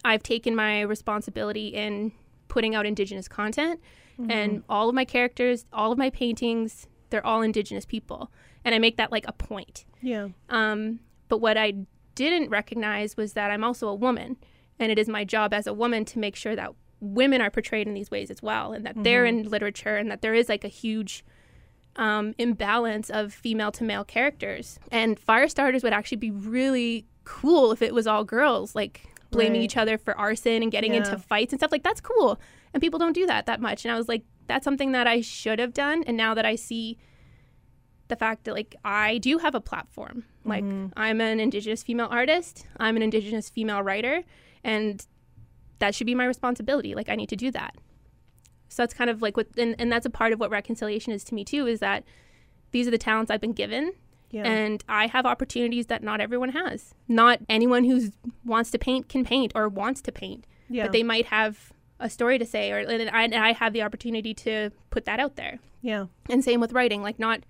I've 0.04 0.22
taken 0.22 0.54
my 0.54 0.82
responsibility 0.82 1.68
in 1.68 2.12
putting 2.46 2.76
out 2.76 2.86
Indigenous 2.86 3.26
content, 3.26 3.80
and 4.28 4.62
all 4.68 4.88
of 4.88 4.94
my 4.94 5.04
characters, 5.04 5.66
all 5.72 5.90
of 5.90 5.98
my 5.98 6.08
paintings, 6.10 6.86
they're 7.10 7.26
all 7.26 7.42
Indigenous 7.42 7.84
people. 7.84 8.30
And 8.64 8.72
I 8.72 8.78
make 8.78 8.98
that 8.98 9.10
like 9.10 9.24
a 9.26 9.32
point. 9.32 9.84
Yeah. 10.00 10.28
Um, 10.48 11.00
but 11.28 11.38
what 11.38 11.58
I 11.58 11.74
didn't 12.14 12.50
recognize 12.50 13.16
was 13.16 13.32
that 13.32 13.50
I'm 13.50 13.64
also 13.64 13.88
a 13.88 13.94
woman, 13.94 14.36
and 14.78 14.92
it 14.92 14.98
is 14.98 15.08
my 15.08 15.24
job 15.24 15.52
as 15.52 15.66
a 15.66 15.74
woman 15.74 16.04
to 16.04 16.20
make 16.20 16.36
sure 16.36 16.54
that 16.54 16.72
women 17.00 17.40
are 17.40 17.50
portrayed 17.50 17.88
in 17.88 17.94
these 17.94 18.12
ways 18.12 18.30
as 18.30 18.40
well, 18.40 18.72
and 18.72 18.86
that 18.86 18.94
they're 19.02 19.24
in 19.24 19.50
literature, 19.50 19.96
and 19.96 20.08
that 20.08 20.22
there 20.22 20.34
is 20.34 20.48
like 20.48 20.62
a 20.62 20.68
huge 20.68 21.24
um, 21.96 22.32
imbalance 22.38 23.10
of 23.10 23.32
female 23.32 23.72
to 23.72 23.82
male 23.82 24.04
characters. 24.04 24.78
And 24.92 25.20
Firestarters 25.20 25.82
would 25.82 25.92
actually 25.92 26.18
be 26.18 26.30
really 26.30 27.06
cool 27.24 27.72
if 27.72 27.82
it 27.82 27.94
was 27.94 28.06
all 28.06 28.24
girls, 28.24 28.74
like 28.74 29.08
blaming 29.30 29.60
Right. 29.60 29.64
each 29.64 29.76
other 29.76 29.98
for 29.98 30.16
arson 30.18 30.62
and 30.62 30.70
getting 30.70 30.92
Yeah. 30.92 30.98
into 30.98 31.18
fights 31.18 31.52
and 31.52 31.60
stuff. 31.60 31.72
Like 31.72 31.82
that's 31.82 32.00
cool, 32.00 32.40
and 32.72 32.80
people 32.80 32.98
don't 32.98 33.12
do 33.14 33.26
that 33.26 33.46
that 33.46 33.60
much. 33.60 33.84
And 33.84 33.92
I 33.92 33.96
was 33.96 34.08
like, 34.08 34.24
that's 34.46 34.64
something 34.64 34.92
that 34.92 35.06
I 35.06 35.20
should 35.20 35.58
have 35.58 35.72
done. 35.72 36.04
And 36.06 36.16
now 36.16 36.34
that 36.34 36.44
I 36.44 36.56
see 36.56 36.98
the 38.08 38.16
fact 38.16 38.44
that 38.44 38.52
like 38.54 38.76
I 38.84 39.18
do 39.18 39.38
have 39.38 39.54
a 39.54 39.60
platform. 39.60 40.24
Like 40.44 40.64
mm-hmm. 40.64 40.88
I'm 40.96 41.20
an 41.20 41.40
indigenous 41.40 41.82
female 41.82 42.08
artist, 42.10 42.66
I'm 42.76 42.96
an 42.96 43.02
indigenous 43.02 43.48
female 43.48 43.82
writer, 43.82 44.22
and 44.62 45.04
that 45.78 45.94
should 45.94 46.06
be 46.06 46.14
my 46.14 46.26
responsibility. 46.26 46.94
Like 46.94 47.08
I 47.08 47.16
need 47.16 47.30
to 47.30 47.36
do 47.36 47.50
that. 47.52 47.76
So 48.68 48.82
that's 48.82 48.94
kind 48.94 49.08
of 49.08 49.22
like 49.22 49.36
what 49.36 49.48
and, 49.56 49.74
and 49.78 49.90
that's 49.90 50.04
a 50.04 50.10
part 50.10 50.32
of 50.32 50.40
what 50.40 50.50
reconciliation 50.50 51.12
is 51.12 51.24
to 51.24 51.34
me 51.34 51.44
too, 51.44 51.66
is 51.66 51.80
that 51.80 52.04
these 52.72 52.86
are 52.86 52.90
the 52.90 52.98
talents 52.98 53.30
I've 53.30 53.40
been 53.40 53.52
given 53.52 53.92
Yeah. 54.32 54.44
and 54.44 54.82
I 54.88 55.06
have 55.06 55.24
opportunities 55.26 55.86
that 55.86 56.02
not 56.02 56.20
everyone 56.20 56.48
has. 56.50 56.94
Not 57.06 57.38
anyone 57.48 57.84
who 57.84 58.10
wants 58.44 58.70
to 58.72 58.78
paint 58.78 59.08
can 59.08 59.24
paint 59.24 59.52
or 59.54 59.68
wants 59.68 60.00
to 60.02 60.10
paint, 60.12 60.46
yeah. 60.68 60.84
but 60.84 60.92
they 60.92 61.02
might 61.04 61.26
have 61.26 61.72
a 62.00 62.10
story 62.10 62.38
to 62.38 62.44
say, 62.46 62.72
or 62.72 62.78
and 62.78 63.08
I, 63.10 63.22
and 63.24 63.34
I 63.34 63.52
have 63.52 63.72
the 63.72 63.82
opportunity 63.82 64.34
to 64.34 64.70
put 64.90 65.04
that 65.04 65.20
out 65.20 65.36
there. 65.36 65.58
yeah. 65.82 66.06
And 66.28 66.42
same 66.42 66.60
with 66.60 66.72
writing. 66.72 67.00
Like, 67.02 67.18
not 67.18 67.40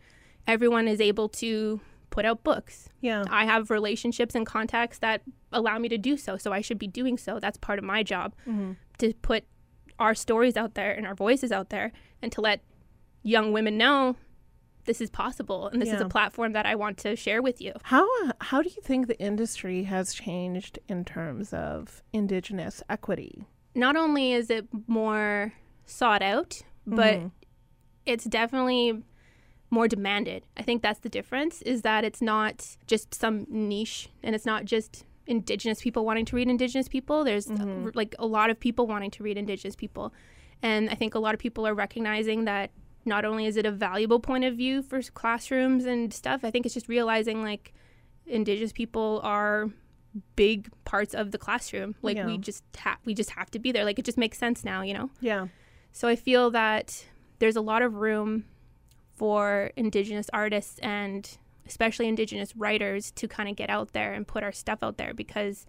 everyone 0.46 0.88
is 0.88 1.00
able 1.00 1.28
to 1.30 1.80
put 2.10 2.24
out 2.26 2.42
books. 2.44 2.88
Yeah. 3.00 3.24
I 3.30 3.44
have 3.46 3.70
relationships 3.70 4.34
and 4.34 4.44
contacts 4.44 4.98
that 4.98 5.22
allow 5.52 5.78
me 5.78 5.88
to 5.88 5.96
do 5.96 6.16
so. 6.18 6.36
So 6.36 6.52
I 6.52 6.60
should 6.60 6.78
be 6.78 6.86
doing 6.88 7.16
so. 7.16 7.38
That's 7.40 7.56
part 7.56 7.78
of 7.78 7.84
my 7.84 8.02
job 8.02 8.34
Mm-hmm. 8.46 8.72
to 8.98 9.14
put 9.22 9.44
our 9.98 10.14
stories 10.14 10.56
out 10.56 10.74
there 10.74 10.92
and 10.92 11.06
our 11.06 11.14
voices 11.14 11.52
out 11.52 11.70
there 11.70 11.92
and 12.20 12.30
to 12.32 12.40
let 12.40 12.60
young 13.22 13.52
women 13.52 13.78
know 13.78 14.16
this 14.84 15.00
is 15.00 15.10
possible 15.10 15.68
and 15.68 15.80
this 15.80 15.90
is 15.92 16.00
a 16.00 16.08
platform 16.08 16.52
that 16.52 16.66
I 16.66 16.74
want 16.74 16.98
to 16.98 17.14
share 17.16 17.40
with 17.42 17.60
you. 17.60 17.72
How 17.84 18.06
how 18.40 18.62
do 18.62 18.68
you 18.68 18.82
think 18.82 19.06
the 19.06 19.18
industry 19.20 19.84
has 19.84 20.12
changed 20.14 20.78
in 20.88 21.04
terms 21.04 21.52
of 21.52 22.02
indigenous 22.12 22.82
equity? 22.88 23.44
Not 23.74 23.96
only 23.96 24.32
is 24.32 24.50
it 24.50 24.66
more 24.86 25.52
sought 25.86 26.22
out, 26.22 26.62
but 26.86 27.14
Mhm. 27.20 27.30
it's 28.06 28.24
definitely 28.24 29.02
more 29.70 29.88
demanded. 29.88 30.44
I 30.56 30.62
think 30.62 30.82
that's 30.82 31.00
the 31.00 31.08
difference 31.08 31.62
is 31.62 31.82
that 31.82 32.04
it's 32.04 32.20
not 32.20 32.76
just 32.86 33.14
some 33.14 33.46
niche 33.48 34.08
and 34.22 34.34
it's 34.34 34.44
not 34.44 34.64
just 34.66 35.04
indigenous 35.26 35.80
people 35.80 36.04
wanting 36.04 36.24
to 36.26 36.36
read 36.36 36.48
indigenous 36.48 36.88
people. 36.88 37.24
There's 37.24 37.48
uh, 37.50 37.54
Mhm. 37.54 37.84
r- 37.86 37.92
like 37.94 38.14
a 38.18 38.26
lot 38.26 38.50
of 38.50 38.58
people 38.60 38.86
wanting 38.86 39.10
to 39.12 39.22
read 39.22 39.38
indigenous 39.38 39.76
people. 39.76 40.12
And 40.62 40.90
I 40.90 40.94
think 40.94 41.14
a 41.14 41.18
lot 41.18 41.32
of 41.34 41.40
people 41.40 41.66
are 41.66 41.74
recognizing 41.74 42.44
that 42.44 42.70
not 43.04 43.24
only 43.24 43.46
is 43.46 43.56
it 43.56 43.66
a 43.66 43.70
valuable 43.72 44.20
point 44.20 44.44
of 44.44 44.56
view 44.56 44.82
for 44.82 45.02
classrooms 45.02 45.84
and 45.84 46.12
stuff, 46.12 46.44
I 46.44 46.50
think 46.50 46.64
it's 46.66 46.74
just 46.74 46.88
realizing 46.88 47.42
like 47.42 47.72
indigenous 48.26 48.72
people 48.72 49.20
are 49.24 49.70
big 50.36 50.68
parts 50.84 51.14
of 51.14 51.30
the 51.32 51.38
classroom. 51.38 51.94
Like 52.02 52.16
Yeah. 52.16 52.26
we 52.26 52.38
just 52.38 52.62
have 52.78 52.98
we 53.04 53.14
just 53.14 53.30
have 53.30 53.50
to 53.52 53.58
be 53.58 53.72
there. 53.72 53.84
Like 53.84 53.98
it 53.98 54.04
just 54.04 54.18
makes 54.18 54.38
sense 54.38 54.64
now, 54.64 54.82
you 54.82 54.94
know? 54.94 55.10
yeah. 55.20 55.48
So 55.92 56.08
I 56.08 56.16
feel 56.16 56.50
that 56.52 57.04
there's 57.38 57.56
a 57.56 57.60
lot 57.60 57.82
of 57.82 57.94
room 57.96 58.44
for 59.14 59.70
Indigenous 59.76 60.28
artists 60.32 60.78
and 60.78 61.36
especially 61.66 62.08
Indigenous 62.08 62.56
writers 62.56 63.10
to 63.12 63.28
kind 63.28 63.48
of 63.48 63.56
get 63.56 63.68
out 63.70 63.92
there 63.92 64.12
and 64.14 64.26
put 64.26 64.42
our 64.42 64.52
stuff 64.52 64.78
out 64.82 64.96
there 64.96 65.12
because 65.14 65.66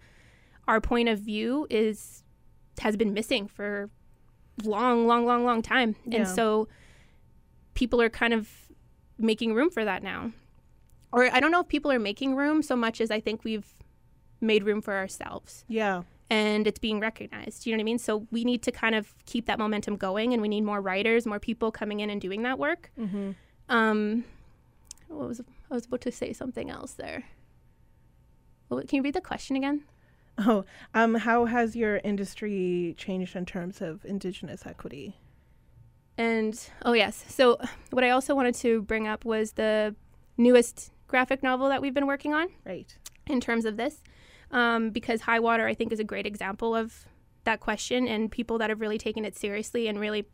our 0.66 0.80
point 0.80 1.08
of 1.08 1.18
view 1.20 1.66
is 1.70 2.22
has 2.80 2.96
been 2.96 3.12
missing 3.12 3.46
for 3.46 3.90
long, 4.64 5.06
long, 5.06 5.26
long, 5.26 5.44
long 5.44 5.62
time, 5.62 5.94
Yeah. 6.06 6.18
and 6.20 6.28
so 6.28 6.68
people 7.74 8.00
are 8.00 8.08
kind 8.10 8.32
of 8.32 8.48
making 9.18 9.54
room 9.54 9.70
for 9.70 9.84
that 9.84 10.02
now. 10.02 10.32
Or 11.12 11.24
I 11.32 11.38
don't 11.40 11.50
know 11.52 11.60
if 11.60 11.68
people 11.68 11.92
are 11.92 11.98
making 11.98 12.34
room 12.34 12.62
so 12.62 12.74
much 12.74 13.00
as 13.00 13.10
I 13.10 13.20
think 13.20 13.44
we've 13.44 13.66
made 14.40 14.64
room 14.64 14.80
for 14.82 14.94
ourselves 14.94 15.64
Yeah. 15.68 16.02
and 16.28 16.66
it's 16.66 16.78
being 16.80 16.98
recognized. 17.00 17.66
You 17.66 17.72
know 17.72 17.76
what 17.78 17.82
I 17.82 17.84
mean? 17.84 17.98
So 17.98 18.26
we 18.32 18.44
need 18.44 18.62
to 18.64 18.72
kind 18.72 18.94
of 18.94 19.14
keep 19.26 19.46
that 19.46 19.58
momentum 19.58 19.96
going, 19.96 20.32
and 20.32 20.42
we 20.42 20.48
need 20.48 20.62
more 20.62 20.80
writers, 20.80 21.24
more 21.26 21.38
people 21.38 21.70
coming 21.70 22.00
in 22.00 22.10
and 22.10 22.20
doing 22.20 22.42
that 22.42 22.58
work. 22.58 22.90
Mm-hmm. 22.98 23.30
Um, 23.68 24.24
what 25.08 25.28
was 25.28 25.40
I 25.70 25.74
was 25.74 25.86
about 25.86 26.00
to 26.02 26.12
say 26.12 26.32
something 26.32 26.68
else 26.70 26.92
there? 26.94 27.24
What, 28.68 28.88
can 28.88 28.96
you 28.96 29.02
read 29.02 29.14
the 29.14 29.20
question 29.20 29.56
again? 29.56 29.84
Oh, 30.38 30.64
um, 30.94 31.14
how 31.14 31.44
has 31.44 31.76
your 31.76 31.98
industry 31.98 32.94
changed 32.98 33.36
in 33.36 33.46
terms 33.46 33.80
of 33.80 34.04
indigenous 34.04 34.66
equity? 34.66 35.16
And 36.16 36.58
oh 36.82 36.92
yes, 36.92 37.24
so 37.28 37.58
what 37.90 38.04
I 38.04 38.10
also 38.10 38.34
wanted 38.34 38.54
to 38.56 38.82
bring 38.82 39.08
up 39.08 39.24
was 39.24 39.52
the 39.52 39.94
newest 40.36 40.92
graphic 41.08 41.42
novel 41.42 41.68
that 41.68 41.82
we've 41.82 41.94
been 41.94 42.06
working 42.06 42.32
on 42.34 42.48
Right. 42.64 42.96
in 43.26 43.40
terms 43.40 43.64
of 43.64 43.76
this, 43.76 44.02
um, 44.50 44.90
because 44.90 45.22
High 45.22 45.40
Water 45.40 45.66
I 45.66 45.74
think 45.74 45.92
is 45.92 46.00
a 46.00 46.04
great 46.04 46.26
example 46.26 46.74
of 46.74 47.06
that 47.44 47.60
question 47.60 48.06
and 48.08 48.30
people 48.30 48.58
that 48.58 48.70
have 48.70 48.80
really 48.80 48.98
taken 48.98 49.24
it 49.24 49.36
seriously 49.36 49.86
and 49.88 49.98
really 49.98 50.24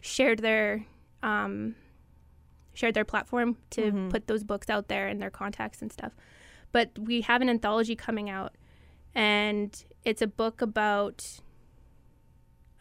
shared 0.00 0.40
their 0.40 0.84
um, 1.22 1.76
shared 2.74 2.94
their 2.94 3.04
platform 3.04 3.58
to 3.70 3.92
Mhm. 3.92 4.10
put 4.10 4.26
those 4.26 4.42
books 4.42 4.68
out 4.68 4.88
there 4.88 5.06
and 5.06 5.20
their 5.22 5.30
contacts 5.30 5.82
and 5.82 5.92
stuff. 5.92 6.12
But 6.72 6.98
we 6.98 7.20
have 7.20 7.40
an 7.42 7.48
anthology 7.48 7.94
coming 7.94 8.28
out, 8.30 8.54
and 9.14 9.84
it's 10.04 10.20
a 10.22 10.26
book 10.26 10.60
about. 10.62 11.40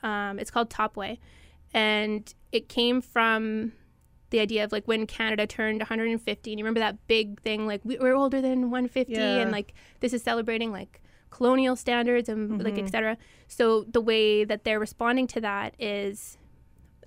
Um, 0.01 0.39
it's 0.39 0.49
called 0.49 0.69
Topway, 0.71 1.19
and 1.73 2.33
it 2.51 2.67
came 2.69 3.01
from 3.01 3.73
the 4.29 4.39
idea 4.39 4.63
of 4.63 4.71
like 4.71 4.87
when 4.87 5.05
Canada 5.07 5.45
turned 5.45 5.79
150. 5.79 6.51
And 6.51 6.59
you 6.59 6.63
remember 6.63 6.79
that 6.79 7.05
big 7.07 7.41
thing, 7.41 7.67
like 7.67 7.81
we, 7.83 7.97
we're 7.97 8.15
older 8.15 8.41
than 8.41 8.71
150, 8.71 9.11
Yeah. 9.13 9.37
and 9.37 9.51
like 9.51 9.73
this 9.99 10.13
is 10.13 10.23
celebrating 10.23 10.71
like 10.71 11.01
colonial 11.31 11.75
standards 11.75 12.29
and 12.29 12.61
like 12.63 12.75
Mhm. 12.75 12.83
etc. 12.83 13.17
So 13.47 13.83
the 13.83 14.01
way 14.01 14.43
that 14.45 14.63
they're 14.63 14.79
responding 14.79 15.27
to 15.27 15.41
that 15.41 15.75
is, 15.79 16.37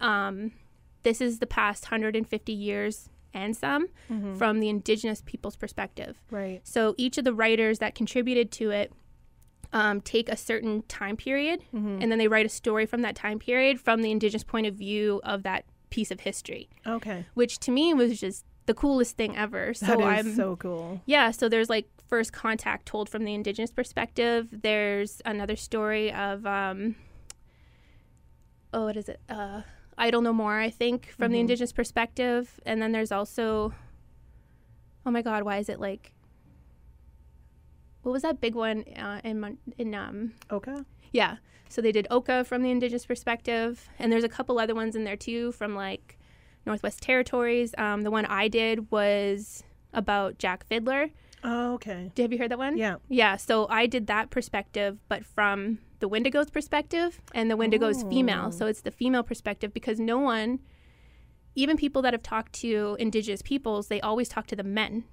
um, 0.00 0.52
this 1.02 1.20
is 1.20 1.38
the 1.38 1.46
past 1.46 1.84
150 1.84 2.52
years 2.52 3.08
and 3.32 3.56
some 3.56 3.88
Mhm. 4.10 4.36
from 4.36 4.60
the 4.60 4.68
Indigenous 4.68 5.22
people's 5.24 5.56
perspective. 5.56 6.22
right. 6.30 6.60
So 6.64 6.94
each 6.96 7.18
of 7.18 7.24
the 7.24 7.34
writers 7.34 7.78
that 7.80 7.94
contributed 7.94 8.50
to 8.52 8.70
it 8.70 8.92
um, 9.74 10.00
take 10.00 10.28
a 10.30 10.36
certain 10.36 10.82
time 10.88 11.16
period 11.16 11.60
Mhm. 11.74 12.00
and 12.02 12.10
then 12.10 12.18
they 12.18 12.28
write 12.28 12.46
a 12.46 12.48
story 12.48 12.86
from 12.86 13.02
that 13.02 13.14
time 13.16 13.38
period 13.38 13.78
from 13.80 14.00
the 14.02 14.10
Indigenous 14.10 14.44
point 14.44 14.66
of 14.66 14.74
view 14.76 15.20
of 15.24 15.42
that 15.42 15.64
piece 15.90 16.10
of 16.10 16.20
history, 16.20 16.68
Okay. 16.86 17.26
which 17.34 17.58
to 17.58 17.70
me 17.70 17.92
was 17.92 18.18
just 18.20 18.44
the 18.66 18.74
coolest 18.74 19.16
thing 19.16 19.36
ever. 19.36 19.74
So 19.74 19.86
That 19.86 20.00
is 20.00 20.06
I'm 20.06 20.34
so 20.34 20.56
cool. 20.56 21.02
yeah, 21.06 21.30
so 21.32 21.48
there's 21.48 21.68
like 21.68 21.88
first 22.08 22.32
contact 22.32 22.86
told 22.86 23.08
from 23.10 23.24
the 23.24 23.34
indigenous 23.34 23.72
perspective. 23.72 24.48
There's 24.50 25.20
another 25.26 25.56
story 25.56 26.10
of 26.12 26.46
um 26.46 26.94
oh 28.72 28.84
what 28.84 28.96
is 28.96 29.08
it? 29.08 29.20
Uh 29.28 29.62
Idle 29.98 30.22
No 30.22 30.32
More, 30.32 30.58
I 30.58 30.70
think, 30.70 31.06
from 31.10 31.30
the 31.30 31.38
Mhm. 31.38 31.42
indigenous 31.42 31.72
perspective. 31.72 32.58
And 32.66 32.80
then 32.82 32.90
there's 32.92 33.12
also 33.12 33.72
oh 35.06 35.10
my 35.10 35.20
god, 35.22 35.42
why 35.42 35.58
is 35.58 35.68
it 35.68 35.78
like 35.80 36.12
what 38.04 38.12
was 38.12 38.22
that 38.22 38.40
big 38.40 38.54
one 38.54 38.84
uh, 38.96 39.20
in 39.24 39.58
in 39.78 39.94
um 39.94 40.32
Okay. 40.52 40.76
yeah. 41.12 41.36
So 41.68 41.82
they 41.82 41.90
did 41.92 42.06
Oka 42.10 42.44
from 42.44 42.62
the 42.62 42.70
indigenous 42.70 43.04
perspective, 43.06 43.88
and 43.98 44.12
there's 44.12 44.22
a 44.22 44.28
couple 44.28 44.58
other 44.60 44.74
ones 44.76 44.94
in 44.94 45.02
there 45.04 45.16
too 45.16 45.50
from 45.52 45.74
like 45.74 46.18
Northwest 46.66 47.02
Territories. 47.02 47.74
Um, 47.76 48.02
the 48.02 48.10
one 48.12 48.26
I 48.26 48.46
did 48.48 48.90
was 48.92 49.64
about 49.92 50.38
Jack 50.38 50.66
Fiddler. 50.68 51.10
Oh, 51.42 51.74
okay. 51.74 52.10
Have 52.16 52.32
you 52.32 52.38
heard 52.38 52.50
that 52.52 52.58
one? 52.58 52.76
Yeah. 52.76 52.96
Yeah. 53.08 53.36
So 53.36 53.66
I 53.68 53.86
did 53.86 54.06
that 54.06 54.30
perspective, 54.30 54.98
but 55.08 55.24
from 55.26 55.78
the 56.00 56.08
Wendigo's 56.08 56.50
perspective, 56.50 57.20
and 57.34 57.50
the 57.50 57.56
Wendigo's 57.56 58.02
Oh. 58.04 58.08
female. 58.10 58.52
So 58.52 58.66
it's 58.66 58.80
the 58.82 58.90
female 58.90 59.22
perspective 59.22 59.72
because 59.74 59.98
no 59.98 60.18
one, 60.18 60.60
even 61.54 61.76
people 61.76 62.02
that 62.02 62.12
have 62.14 62.22
talked 62.22 62.52
to 62.64 62.96
indigenous 63.00 63.42
peoples, 63.42 63.88
they 63.88 64.00
always 64.00 64.28
talk 64.28 64.46
to 64.48 64.56
the 64.56 64.62
men. 64.64 65.04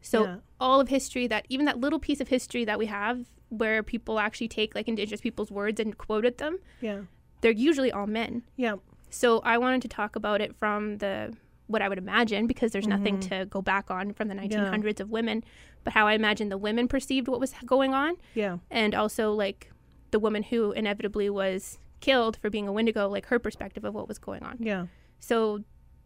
So 0.00 0.24
Yeah. 0.24 0.36
all 0.60 0.80
of 0.80 0.88
history 0.88 1.26
that 1.26 1.46
even 1.48 1.66
that 1.66 1.78
little 1.78 1.98
piece 1.98 2.20
of 2.20 2.28
history 2.28 2.64
that 2.64 2.78
we 2.78 2.86
have 2.86 3.26
where 3.48 3.82
people 3.82 4.18
actually 4.18 4.48
take 4.48 4.74
like 4.74 4.88
indigenous 4.88 5.20
people's 5.20 5.50
words 5.50 5.80
and 5.80 5.96
quoted 5.98 6.38
them, 6.38 6.58
Yeah. 6.80 7.02
they're 7.40 7.50
usually 7.52 7.90
all 7.90 8.06
men. 8.06 8.42
Yeah. 8.56 8.76
So 9.10 9.40
I 9.40 9.58
wanted 9.58 9.82
to 9.82 9.88
talk 9.88 10.16
about 10.16 10.40
it 10.40 10.54
from 10.56 10.98
the 10.98 11.34
what 11.66 11.82
I 11.82 11.88
would 11.90 11.98
imagine 11.98 12.46
because 12.46 12.72
there's 12.72 12.86
nothing 12.86 13.18
Mhm. 13.18 13.28
to 13.28 13.44
go 13.46 13.60
back 13.60 13.90
on 13.90 14.14
from 14.14 14.28
the 14.28 14.34
1900s 14.34 15.00
of 15.00 15.10
women, 15.10 15.44
but 15.84 15.92
how 15.92 16.06
I 16.06 16.14
imagine 16.14 16.48
the 16.48 16.56
women 16.56 16.88
perceived 16.88 17.28
what 17.28 17.40
was 17.40 17.52
going 17.66 17.92
on 17.92 18.16
Yeah. 18.34 18.56
and 18.70 18.94
also 18.94 19.32
like 19.34 19.70
the 20.10 20.18
woman 20.18 20.44
who 20.44 20.72
inevitably 20.72 21.28
was 21.28 21.78
killed 22.00 22.38
for 22.38 22.48
being 22.48 22.66
a 22.68 22.72
Wendigo, 22.72 23.06
like 23.08 23.26
her 23.26 23.38
perspective 23.38 23.84
of 23.84 23.94
what 23.94 24.08
was 24.08 24.18
going 24.18 24.42
on. 24.42 24.56
Yeah. 24.60 24.86
So 25.20 25.62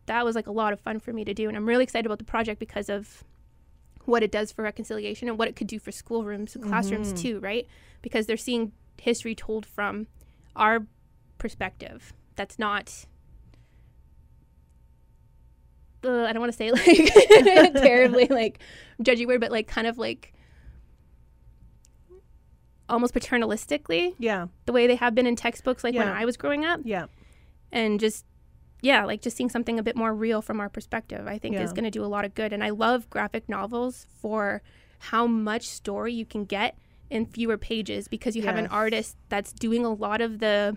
that 0.07 0.25
was 0.25 0.35
like 0.35 0.49
a 0.49 0.53
lot 0.53 0.73
of 0.73 0.81
fun 0.81 0.99
for 0.99 1.13
me 1.13 1.25
to 1.25 1.33
do, 1.33 1.47
and 1.47 1.57
I'm 1.57 1.67
really 1.67 1.85
excited 1.85 2.07
about 2.07 2.19
the 2.19 2.25
project 2.25 2.59
because 2.59 2.89
of 2.89 3.23
what 4.05 4.23
it 4.23 4.31
does 4.33 4.51
for 4.53 4.63
reconciliation 4.63 5.29
and 5.29 5.39
what 5.39 5.49
it 5.49 5.57
could 5.57 5.67
do 5.67 5.79
for 5.79 5.93
schoolrooms 5.93 6.55
and 6.57 6.65
classrooms 6.65 7.13
Mhm. 7.13 7.19
too, 7.21 7.41
right? 7.41 7.67
Because 8.03 8.27
they're 8.27 8.37
seeing 8.37 8.73
history 9.01 9.35
told 9.35 9.65
from 9.67 10.07
our 10.57 10.87
perspective. 11.39 12.13
That's 12.37 12.59
not. 12.59 13.07
Uh, 16.05 16.25
I 16.25 16.33
don't 16.33 16.41
want 16.41 16.53
to 16.53 16.57
say 16.59 16.71
like 16.73 17.73
terribly 17.83 18.27
like 18.27 18.59
judgy 19.03 19.27
word, 19.27 19.41
but 19.41 19.53
like 19.53 19.69
kind 19.69 19.87
of 19.87 19.99
like 19.99 20.33
almost 22.89 23.15
paternalistically 23.15 24.15
Yeah. 24.19 24.49
the 24.67 24.73
way 24.73 24.87
they 24.87 24.97
have 24.97 25.15
been 25.15 25.27
in 25.27 25.37
textbooks 25.37 25.83
like 25.85 25.95
when 25.95 26.09
I 26.09 26.25
was 26.25 26.37
growing 26.37 26.65
up 26.65 26.81
Yeah. 26.85 27.07
and 27.71 27.99
just 28.01 28.27
yeah 28.83 29.05
like 29.05 29.23
just 29.23 29.37
seeing 29.37 29.49
something 29.49 29.79
a 29.79 29.83
bit 29.83 29.97
more 29.97 30.13
real 30.15 30.43
from 30.43 30.61
our 30.61 30.69
perspective 30.69 31.27
i 31.27 31.39
think 31.39 31.57
is 31.57 31.73
going 31.73 31.85
to 31.85 31.91
do 31.91 32.05
a 32.05 32.07
lot 32.07 32.25
of 32.27 32.35
good 32.35 32.53
and 32.53 32.63
i 32.63 32.69
love 32.71 33.09
graphic 33.09 33.49
novels 33.49 34.07
for 34.21 34.61
how 34.99 35.27
much 35.27 35.67
story 35.69 36.13
you 36.13 36.27
can 36.27 36.45
get 36.45 36.77
in 37.09 37.25
fewer 37.27 37.57
pages 37.57 38.09
because 38.09 38.37
you 38.37 38.43
have 38.43 38.57
an 38.57 38.67
artist 38.69 39.17
that's 39.29 39.53
doing 39.53 39.85
a 39.85 39.93
lot 39.93 40.21
of 40.21 40.39
the 40.41 40.77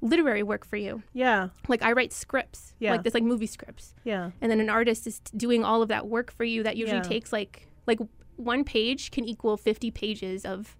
literary 0.00 0.42
work 0.44 0.64
for 0.64 0.76
you 0.76 1.02
Yeah. 1.12 1.48
like 1.66 1.82
i 1.82 1.90
write 1.92 2.12
scripts 2.12 2.74
Yeah. 2.78 2.92
like 2.92 3.02
this 3.02 3.14
like 3.14 3.24
movie 3.24 3.46
scripts 3.46 3.94
Yeah. 4.04 4.30
and 4.40 4.50
then 4.50 4.60
an 4.60 4.70
artist 4.70 5.06
is 5.06 5.18
doing 5.36 5.64
all 5.64 5.82
of 5.82 5.88
that 5.88 6.06
work 6.06 6.30
for 6.30 6.44
you 6.44 6.62
that 6.62 6.76
usually 6.76 6.98
Yeah. 6.98 7.02
takes 7.02 7.32
like 7.32 7.66
like 7.86 7.98
one 8.36 8.62
page 8.62 9.10
can 9.10 9.24
equal 9.24 9.56
50 9.56 9.90
pages 9.90 10.44
of 10.44 10.76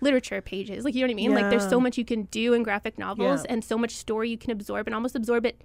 literature 0.00 0.40
pages 0.40 0.84
like 0.84 0.94
you 0.94 1.00
know 1.00 1.06
what 1.06 1.12
i 1.12 1.14
mean 1.14 1.34
like 1.34 1.50
there's 1.50 1.68
so 1.68 1.78
much 1.80 1.98
you 1.98 2.04
can 2.04 2.22
do 2.24 2.54
in 2.54 2.62
graphic 2.62 2.98
novels 2.98 3.42
Yeah. 3.44 3.52
and 3.52 3.64
so 3.64 3.76
much 3.76 3.90
story 3.96 4.30
you 4.30 4.38
can 4.38 4.50
absorb 4.50 4.86
and 4.86 4.94
almost 4.94 5.14
absorb 5.14 5.44
it 5.44 5.62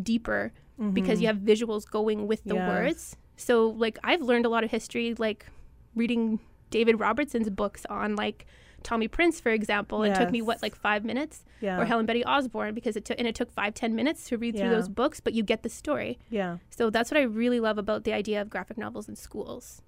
deeper 0.00 0.52
because 0.92 1.18
Mhm. 1.18 1.22
you 1.22 1.26
have 1.28 1.36
visuals 1.38 1.88
going 1.90 2.26
with 2.26 2.42
the 2.44 2.54
Yes. 2.54 2.68
words 2.68 3.16
so 3.36 3.68
like 3.68 3.98
i've 4.04 4.22
learned 4.22 4.46
a 4.46 4.48
lot 4.48 4.64
of 4.64 4.70
history 4.70 5.14
like 5.18 5.46
reading 5.94 6.40
david 6.70 7.00
robertson's 7.00 7.50
books 7.50 7.84
on 7.86 8.16
like 8.16 8.46
tommy 8.82 9.08
prince 9.08 9.40
for 9.40 9.50
example 9.50 10.02
it 10.04 10.14
took 10.14 10.30
me 10.30 10.40
what 10.40 10.62
like 10.62 10.74
five 10.74 11.04
minutes 11.04 11.44
Yeah. 11.60 11.78
or 11.80 11.84
helen 11.84 12.06
betty 12.06 12.24
osborne 12.24 12.72
because 12.74 12.96
it 12.96 13.04
took 13.04 13.18
and 13.18 13.26
it 13.28 13.34
took 13.34 13.50
five 13.50 13.74
ten 13.74 13.94
minutes 13.94 14.26
to 14.28 14.38
read 14.38 14.56
through 14.56 14.70
those 14.70 14.88
books 14.88 15.20
but 15.20 15.34
you 15.34 15.42
get 15.42 15.62
the 15.62 15.68
story 15.68 16.18
yeah. 16.30 16.58
so 16.70 16.88
that's 16.90 17.10
what 17.10 17.18
I 17.18 17.22
really 17.24 17.60
love 17.60 17.76
about 17.76 18.04
the 18.04 18.12
idea 18.14 18.40
of 18.40 18.48
graphic 18.48 18.78
novels 18.78 19.06
in 19.08 19.16
schools, 19.16 19.82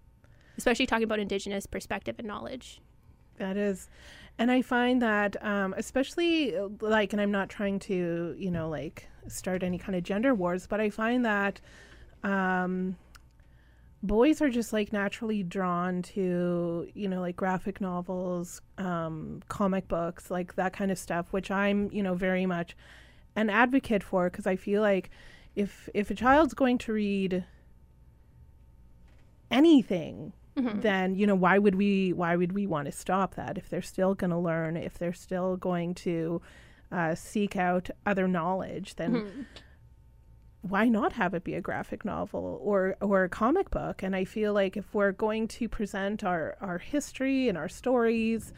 especially 0.58 0.84
talking 0.86 1.04
about 1.04 1.20
Indigenous 1.20 1.64
perspective 1.66 2.16
and 2.18 2.28
knowledge. 2.28 2.82
That 3.42 3.56
is. 3.56 3.88
And 4.38 4.52
I 4.52 4.62
find 4.62 5.02
that, 5.02 5.36
um, 5.44 5.74
especially 5.76 6.56
uh, 6.56 6.68
like, 6.80 7.12
and 7.12 7.20
I'm 7.20 7.32
not 7.32 7.48
trying 7.48 7.80
to, 7.80 8.36
you 8.38 8.52
know, 8.52 8.68
like 8.68 9.08
start 9.26 9.64
any 9.64 9.78
kind 9.78 9.96
of 9.96 10.04
gender 10.04 10.32
wars, 10.32 10.68
but 10.68 10.80
I 10.80 10.90
find 10.90 11.26
that 11.26 11.60
um, 12.22 12.96
boys 14.00 14.40
are 14.40 14.48
just 14.48 14.72
like 14.72 14.92
naturally 14.92 15.42
drawn 15.42 16.02
to, 16.02 16.88
you 16.94 17.08
know, 17.08 17.20
like 17.20 17.34
graphic 17.34 17.80
novels, 17.80 18.62
um, 18.78 19.42
comic 19.48 19.88
books, 19.88 20.30
like 20.30 20.54
that 20.54 20.72
kind 20.72 20.92
of 20.92 20.98
stuff, 20.98 21.26
which 21.32 21.50
I'm, 21.50 21.90
you 21.90 22.04
know, 22.04 22.14
very 22.14 22.46
much 22.46 22.76
an 23.34 23.50
advocate 23.50 24.04
for 24.04 24.30
because 24.30 24.46
I 24.46 24.54
feel 24.54 24.82
like 24.82 25.10
if 25.56 25.88
if 25.94 26.12
a 26.12 26.14
child's 26.14 26.54
going 26.54 26.78
to 26.78 26.92
read 26.92 27.44
anything 29.50 30.32
Mhm. 30.56 30.82
then 30.82 31.14
you 31.14 31.26
know 31.26 31.34
why 31.34 31.58
would 31.58 31.74
we 31.76 32.12
why 32.12 32.36
would 32.36 32.52
we 32.52 32.66
want 32.66 32.86
to 32.86 32.92
stop 32.92 33.34
that 33.36 33.56
if 33.56 33.68
they're 33.68 33.80
still 33.82 34.14
going 34.14 34.30
to 34.30 34.38
learn 34.38 34.76
if 34.76 34.98
they're 34.98 35.12
still 35.12 35.56
going 35.56 35.94
to 35.94 36.42
uh, 36.90 37.14
seek 37.14 37.56
out 37.56 37.88
other 38.04 38.28
knowledge 38.28 38.96
then 38.96 39.12
Mhm. 39.14 39.46
why 40.60 40.88
not 40.88 41.14
have 41.14 41.34
it 41.34 41.42
be 41.42 41.54
a 41.54 41.60
graphic 41.60 42.04
novel 42.04 42.60
or 42.62 42.96
or 43.00 43.24
a 43.24 43.28
comic 43.28 43.70
book 43.70 44.02
and 44.02 44.14
i 44.14 44.24
feel 44.24 44.52
like 44.52 44.76
if 44.76 44.94
we're 44.94 45.10
going 45.12 45.48
to 45.48 45.68
present 45.68 46.22
our 46.22 46.56
our 46.60 46.78
history 46.78 47.48
and 47.48 47.56
our 47.58 47.68
stories 47.68 48.52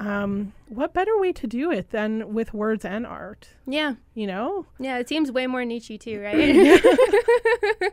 um, 0.00 0.52
what 0.68 0.92
better 0.94 1.16
way 1.18 1.32
to 1.32 1.46
do 1.46 1.70
it 1.70 1.90
than 1.90 2.32
with 2.34 2.52
words 2.52 2.84
and 2.84 3.06
art 3.06 3.48
Yeah, 3.66 3.94
you 4.14 4.26
know 4.26 4.66
yeah. 4.80 4.98
It 4.98 5.08
seems 5.08 5.30
way 5.30 5.46
more 5.46 5.64
niche 5.64 5.92
too, 6.00 6.20
right? 6.20 6.56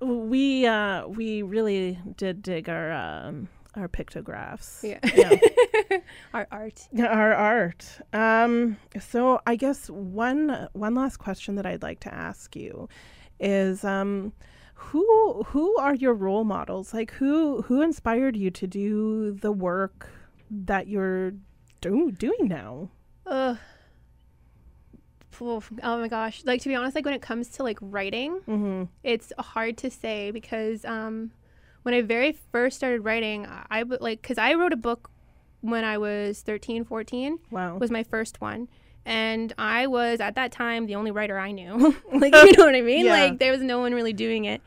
we 0.00 0.66
uh 0.66 1.06
we 1.06 1.42
really 1.42 1.98
did 2.16 2.42
dig 2.42 2.68
our 2.68 2.92
um 2.92 3.48
our 3.74 3.88
pictographs 3.88 4.84
yeah. 4.84 4.98
yeah 5.14 5.36
Our 6.34 6.46
art. 6.50 6.88
our 6.98 7.34
art. 7.34 8.00
Um, 8.12 8.76
so 9.00 9.40
I 9.46 9.56
guess 9.56 9.88
one 9.88 10.68
one 10.72 10.94
last 10.94 11.18
question 11.18 11.54
that 11.56 11.66
I'd 11.66 11.82
like 11.82 12.00
to 12.00 12.12
ask 12.14 12.54
you 12.56 12.88
is 13.40 13.84
um, 13.84 14.32
who 14.74 15.42
who 15.46 15.76
are 15.78 15.94
your 15.94 16.14
role 16.14 16.44
models? 16.44 16.92
Like 16.92 17.12
who 17.12 17.62
who 17.62 17.82
inspired 17.82 18.36
you 18.36 18.50
to 18.50 18.66
do 18.66 19.32
the 19.32 19.52
work 19.52 20.08
that 20.50 20.88
you're 20.88 21.32
do, 21.80 22.10
doing 22.12 22.48
now? 22.48 22.90
Ugh. 23.26 23.58
Oof. 25.40 25.70
Oh 25.82 25.98
my 25.98 26.08
gosh. 26.08 26.42
Like 26.44 26.62
to 26.62 26.68
be 26.68 26.74
honest, 26.74 26.94
like 26.94 27.04
when 27.04 27.14
it 27.14 27.22
comes 27.22 27.48
to 27.50 27.62
like 27.62 27.78
writing, 27.80 28.40
Mm-hmm. 28.48 28.84
it's 29.02 29.32
hard 29.38 29.76
to 29.78 29.90
say 29.90 30.30
because 30.30 30.84
um, 30.84 31.30
when 31.82 31.94
I 31.94 32.02
very 32.02 32.32
first 32.52 32.76
started 32.76 33.02
writing, 33.04 33.46
I 33.70 33.82
would 33.82 34.00
like 34.00 34.22
because 34.22 34.38
I 34.38 34.54
wrote 34.54 34.72
a 34.72 34.76
book 34.76 35.10
when 35.60 35.84
I 35.84 35.98
was 35.98 36.42
13, 36.42 36.84
14 36.84 37.38
Wow. 37.50 37.78
was 37.78 37.90
my 37.90 38.02
first 38.02 38.40
one. 38.40 38.68
And 39.04 39.52
I 39.56 39.86
was 39.86 40.20
at 40.20 40.34
that 40.34 40.50
time 40.50 40.86
the 40.86 40.96
only 40.96 41.12
writer 41.12 41.38
I 41.38 41.52
knew. 41.52 41.94
like, 42.12 42.34
you 42.34 42.52
know 42.56 42.64
what 42.64 42.74
I 42.74 42.80
mean? 42.82 43.06
Yeah. 43.06 43.12
Like, 43.12 43.38
there 43.38 43.52
was 43.52 43.62
no 43.62 43.78
one 43.80 43.94
really 43.94 44.12
doing 44.12 44.44
it. 44.46 44.60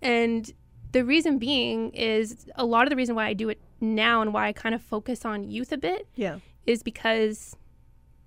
And 0.00 0.50
the 0.92 1.04
reason 1.04 1.38
being 1.38 1.90
is 1.92 2.46
a 2.56 2.64
lot 2.64 2.84
of 2.84 2.90
the 2.90 2.96
reason 2.96 3.14
why 3.14 3.26
I 3.26 3.32
do 3.34 3.48
it 3.50 3.60
now 3.80 4.22
and 4.22 4.32
why 4.32 4.48
I 4.48 4.52
kind 4.52 4.74
of 4.74 4.80
focus 4.82 5.24
on 5.26 5.50
youth 5.50 5.70
a 5.72 5.76
bit 5.76 6.06
yeah. 6.14 6.38
is 6.66 6.82
because, 6.82 7.56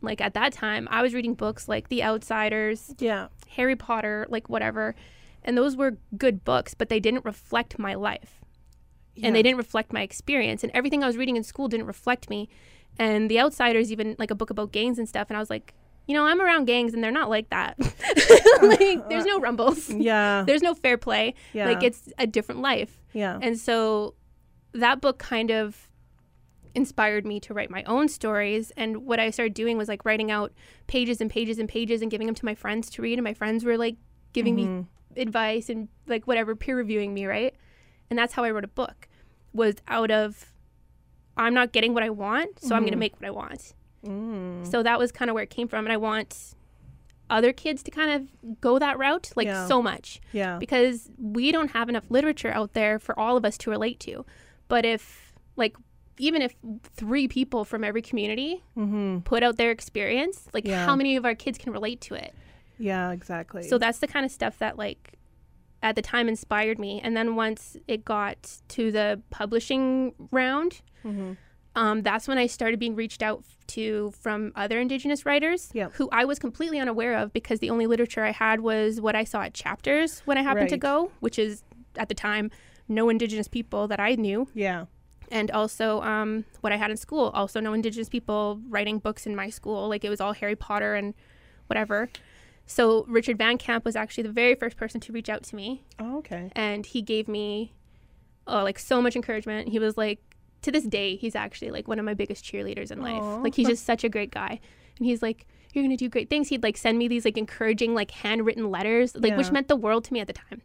like, 0.02 0.22
at 0.22 0.34
that 0.36 0.54
time, 0.54 0.88
I 0.92 1.02
was 1.02 1.14
reading 1.14 1.34
books 1.34 1.68
like 1.68 1.90
The 1.90 2.04
Outsiders, 2.04 2.94
Yeah. 3.00 3.28
Harry 3.50 3.76
Potter, 3.76 4.26
like, 4.30 4.50
whatever. 4.50 4.96
And 5.44 5.58
those 5.58 5.76
were 5.76 5.98
good 6.18 6.44
books, 6.44 6.74
but 6.74 6.90
they 6.90 7.00
didn't 7.00 7.26
reflect 7.26 7.80
my 7.80 7.94
life 7.96 8.42
and 9.24 9.36
they 9.36 9.42
didn't 9.42 9.58
reflect 9.58 9.92
my 9.92 10.04
experience 10.04 10.64
and 10.64 10.72
everything 10.76 11.04
i 11.04 11.08
was 11.08 11.18
reading 11.18 11.36
in 11.36 11.44
school 11.44 11.68
didn't 11.68 11.88
reflect 11.88 12.30
me 12.30 12.48
and 13.00 13.32
the 13.32 13.40
outsiders 13.40 13.92
even 13.92 14.16
like 14.20 14.30
a 14.30 14.36
book 14.36 14.52
about 14.52 14.72
gangs 14.72 15.00
and 15.00 15.10
stuff 15.10 15.26
and 15.32 15.36
i 15.38 15.40
was 15.40 15.50
like 15.50 15.74
you 16.06 16.14
know 16.14 16.24
i'm 16.28 16.40
around 16.40 16.66
gangs 16.66 16.94
and 16.94 17.04
they're 17.04 17.10
not 17.10 17.28
like 17.28 17.50
that 17.50 17.76
like 18.62 19.10
there's 19.10 19.26
no 19.26 19.40
rumbles 19.40 19.90
Yeah. 19.90 20.44
there's 20.48 20.62
no 20.62 20.76
fair 20.76 21.00
play 21.00 21.34
Yeah. 21.52 21.66
like 21.68 21.82
it's 21.82 22.14
a 22.20 22.28
different 22.28 22.62
life 22.62 23.02
yeah. 23.12 23.40
and 23.42 23.58
so 23.58 24.14
that 24.74 25.02
book 25.02 25.18
kind 25.18 25.50
of 25.50 25.87
inspired 26.78 27.26
me 27.26 27.40
to 27.40 27.54
write 27.54 27.70
my 27.72 27.84
own 27.84 28.08
stories 28.08 28.72
and 28.78 28.98
what 29.10 29.20
i 29.20 29.30
started 29.32 29.54
doing 29.54 29.78
was 29.78 29.88
like 29.90 30.06
writing 30.06 30.30
out 30.32 30.54
pages 30.86 31.20
and 31.20 31.30
pages 31.30 31.58
and 31.60 31.68
pages 31.68 32.02
and 32.02 32.12
giving 32.12 32.28
them 32.28 32.36
to 32.36 32.46
my 32.46 32.54
friends 32.56 32.90
to 32.90 33.02
read 33.02 33.18
and 33.18 33.24
my 33.24 33.34
friends 33.34 33.66
were 33.66 33.78
like 33.78 33.96
giving 34.32 34.56
me 34.56 34.66
Mhm. 34.66 34.86
advice 35.18 35.70
and 35.70 35.88
like 36.08 36.28
whatever 36.28 36.56
peer 36.56 36.78
reviewing 36.78 37.14
me 37.14 37.26
right 37.26 37.54
and 38.10 38.18
that's 38.20 38.34
how 38.34 38.44
i 38.44 38.52
wrote 38.52 38.64
a 38.64 38.68
book 38.82 39.08
was 39.54 39.76
out 39.88 40.12
of 40.12 40.54
i'm 41.36 41.54
not 41.54 41.72
getting 41.72 41.94
what 41.96 42.04
i 42.04 42.10
want 42.12 42.60
so 42.62 42.76
i'm 42.76 42.84
going 42.84 42.92
to 42.94 42.98
make 43.06 43.16
what 43.20 43.26
i 43.28 43.32
want 43.32 43.74
Mm. 44.06 44.66
so 44.72 44.84
that 44.84 45.00
was 45.00 45.12
kind 45.12 45.30
of 45.30 45.34
where 45.34 45.44
it 45.44 45.50
came 45.50 45.68
from 45.68 45.84
and 45.86 45.92
i 45.92 45.98
want 45.98 46.54
other 47.30 47.52
kids 47.52 47.82
to 47.84 47.92
kind 47.92 48.12
of 48.12 48.62
go 48.62 48.78
that 48.80 48.98
route 49.00 49.32
like 49.36 49.48
Yeah. 49.48 49.66
so 49.68 49.82
much 49.82 50.22
Yeah. 50.32 50.60
because 50.60 51.10
we 51.18 51.52
don't 51.52 51.72
have 51.72 51.90
enough 51.90 52.06
literature 52.10 52.52
out 52.52 52.74
there 52.74 53.00
for 53.00 53.18
all 53.20 53.36
of 53.36 53.44
us 53.44 53.58
to 53.60 53.72
relate 53.72 54.00
to 54.02 54.24
but 54.68 54.86
if 54.86 55.34
like 55.56 55.76
even 56.20 56.42
if 56.42 56.56
three 56.96 57.28
people 57.28 57.64
from 57.66 57.84
every 57.84 58.02
community 58.02 58.64
Mm-hmm. 58.78 59.20
put 59.20 59.44
out 59.44 59.58
their 59.58 59.72
experience 59.72 60.48
like 60.54 60.66
Yeah. 60.68 60.86
how 60.86 60.96
many 60.96 61.16
of 61.16 61.26
our 61.26 61.36
kids 61.36 61.58
can 61.58 61.72
relate 61.74 62.02
to 62.02 62.16
it 62.16 62.34
Yeah. 62.78 63.12
Exactly. 63.12 63.64
so 63.64 63.78
that's 63.78 64.00
the 64.00 64.08
kind 64.08 64.26
of 64.26 64.32
stuff 64.32 64.58
that 64.60 64.78
like 64.78 65.14
at 65.84 65.96
the 65.96 66.02
time 66.02 66.28
inspired 66.28 66.80
me. 66.80 67.00
And 67.04 67.16
then 67.16 67.36
once 67.36 67.78
it 67.88 68.04
got 68.04 68.60
to 68.70 68.92
the 68.92 69.22
publishing 69.30 70.14
round, 70.32 70.82
hmm 71.04 71.34
um, 71.76 72.02
that's 72.02 72.28
when 72.28 72.40
I 72.40 72.48
started 72.48 72.80
being 72.80 72.96
reached 72.96 73.22
out 73.22 73.44
to 73.68 74.10
from 74.20 74.52
other 74.56 74.80
Indigenous 74.80 75.28
writers 75.28 75.70
Yep. 75.76 75.92
who 75.94 76.10
I 76.12 76.26
was 76.26 76.40
completely 76.40 76.80
unaware 76.80 77.16
of 77.16 77.32
because 77.32 77.60
the 77.60 77.70
only 77.70 77.86
literature 77.86 78.24
I 78.26 78.32
had 78.32 78.62
was 78.62 79.00
what 79.00 79.16
I 79.16 79.24
saw 79.24 79.44
at 79.44 79.54
chapters 79.54 80.22
when 80.26 80.40
I 80.40 80.42
happened 80.42 80.70
to 80.70 80.78
go, 80.78 81.12
which 81.20 81.38
is 81.38 81.62
at 81.96 82.10
the 82.10 82.16
time 82.16 82.50
no 82.88 83.10
Indigenous 83.10 83.48
people 83.48 83.88
that 83.90 84.00
I 84.00 84.16
knew. 84.16 84.48
Yeah. 84.56 84.86
And 85.32 85.52
also 85.52 86.02
um, 86.02 86.46
what 86.62 86.72
I 86.72 86.78
had 86.78 86.90
in 86.92 86.98
school, 86.98 87.32
also 87.34 87.60
no 87.60 87.74
Indigenous 87.74 88.10
people 88.10 88.62
writing 88.70 89.00
books 89.00 89.26
in 89.26 89.36
my 89.36 89.50
school. 89.50 89.90
Like 89.90 90.06
it 90.06 90.10
was 90.10 90.22
all 90.22 90.34
Harry 90.34 90.56
Potter 90.56 90.96
and 90.96 91.14
whatever. 91.68 92.10
So 92.66 93.06
Richard 93.08 93.38
Van 93.38 93.58
Camp 93.58 93.86
was 93.86 93.96
actually 93.96 94.24
the 94.24 94.32
very 94.32 94.56
first 94.56 94.78
person 94.78 95.00
to 95.02 95.14
reach 95.14 95.30
out 95.30 95.44
to 95.44 95.56
me 95.56 95.84
Oh, 96.00 96.18
okay. 96.20 96.52
and 96.54 96.86
he 96.86 97.02
gave 97.02 97.28
me 97.30 97.74
oh, 98.46 98.64
like 98.64 98.80
so 98.80 99.02
much 99.02 99.16
encouragement. 99.16 99.70
He 99.70 99.80
was 99.80 99.98
like, 99.98 100.20
to 100.64 100.72
this 100.72 100.84
day, 100.86 101.16
he's 101.16 101.36
actually 101.36 101.72
like 101.72 101.88
one 101.88 102.00
of 102.00 102.06
my 102.06 102.14
biggest 102.14 102.44
cheerleaders 102.44 102.92
in 102.92 103.02
life. 103.02 103.22
Aw. 103.22 103.38
Like 103.38 103.56
he's 103.56 103.68
just 103.74 103.86
such 103.86 104.04
a 104.04 104.10
great 104.10 104.32
guy, 104.32 104.60
and 104.98 105.06
he's 105.06 105.22
like, 105.22 105.46
you're 105.74 105.84
gonna 105.84 105.96
do 105.98 106.10
great 106.10 106.30
things. 106.30 106.50
He'd 106.50 106.64
like 106.64 106.76
send 106.78 106.98
me 106.98 107.08
these 107.08 107.24
like 107.26 107.38
encouraging 107.38 107.94
like 107.94 108.12
handwritten 108.12 108.70
letters, 108.72 109.16
like 109.16 109.38
which 109.38 109.52
meant 109.52 109.68
the 109.68 109.76
world 109.76 110.04
to 110.06 110.14
me 110.14 110.20
at 110.20 110.28
the 110.28 110.34
time. 110.34 110.62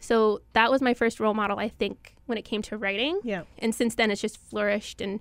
So 0.00 0.42
that 0.52 0.70
was 0.70 0.82
my 0.82 0.92
first 0.94 1.18
role 1.20 1.34
model, 1.34 1.58
I 1.58 1.68
think, 1.68 2.14
when 2.26 2.36
it 2.38 2.42
came 2.42 2.62
to 2.62 2.76
writing. 2.76 3.20
Yeah. 3.24 3.44
And 3.58 3.74
since 3.74 3.94
then, 3.94 4.10
it's 4.10 4.20
just 4.20 4.36
flourished, 4.36 5.00
and 5.00 5.20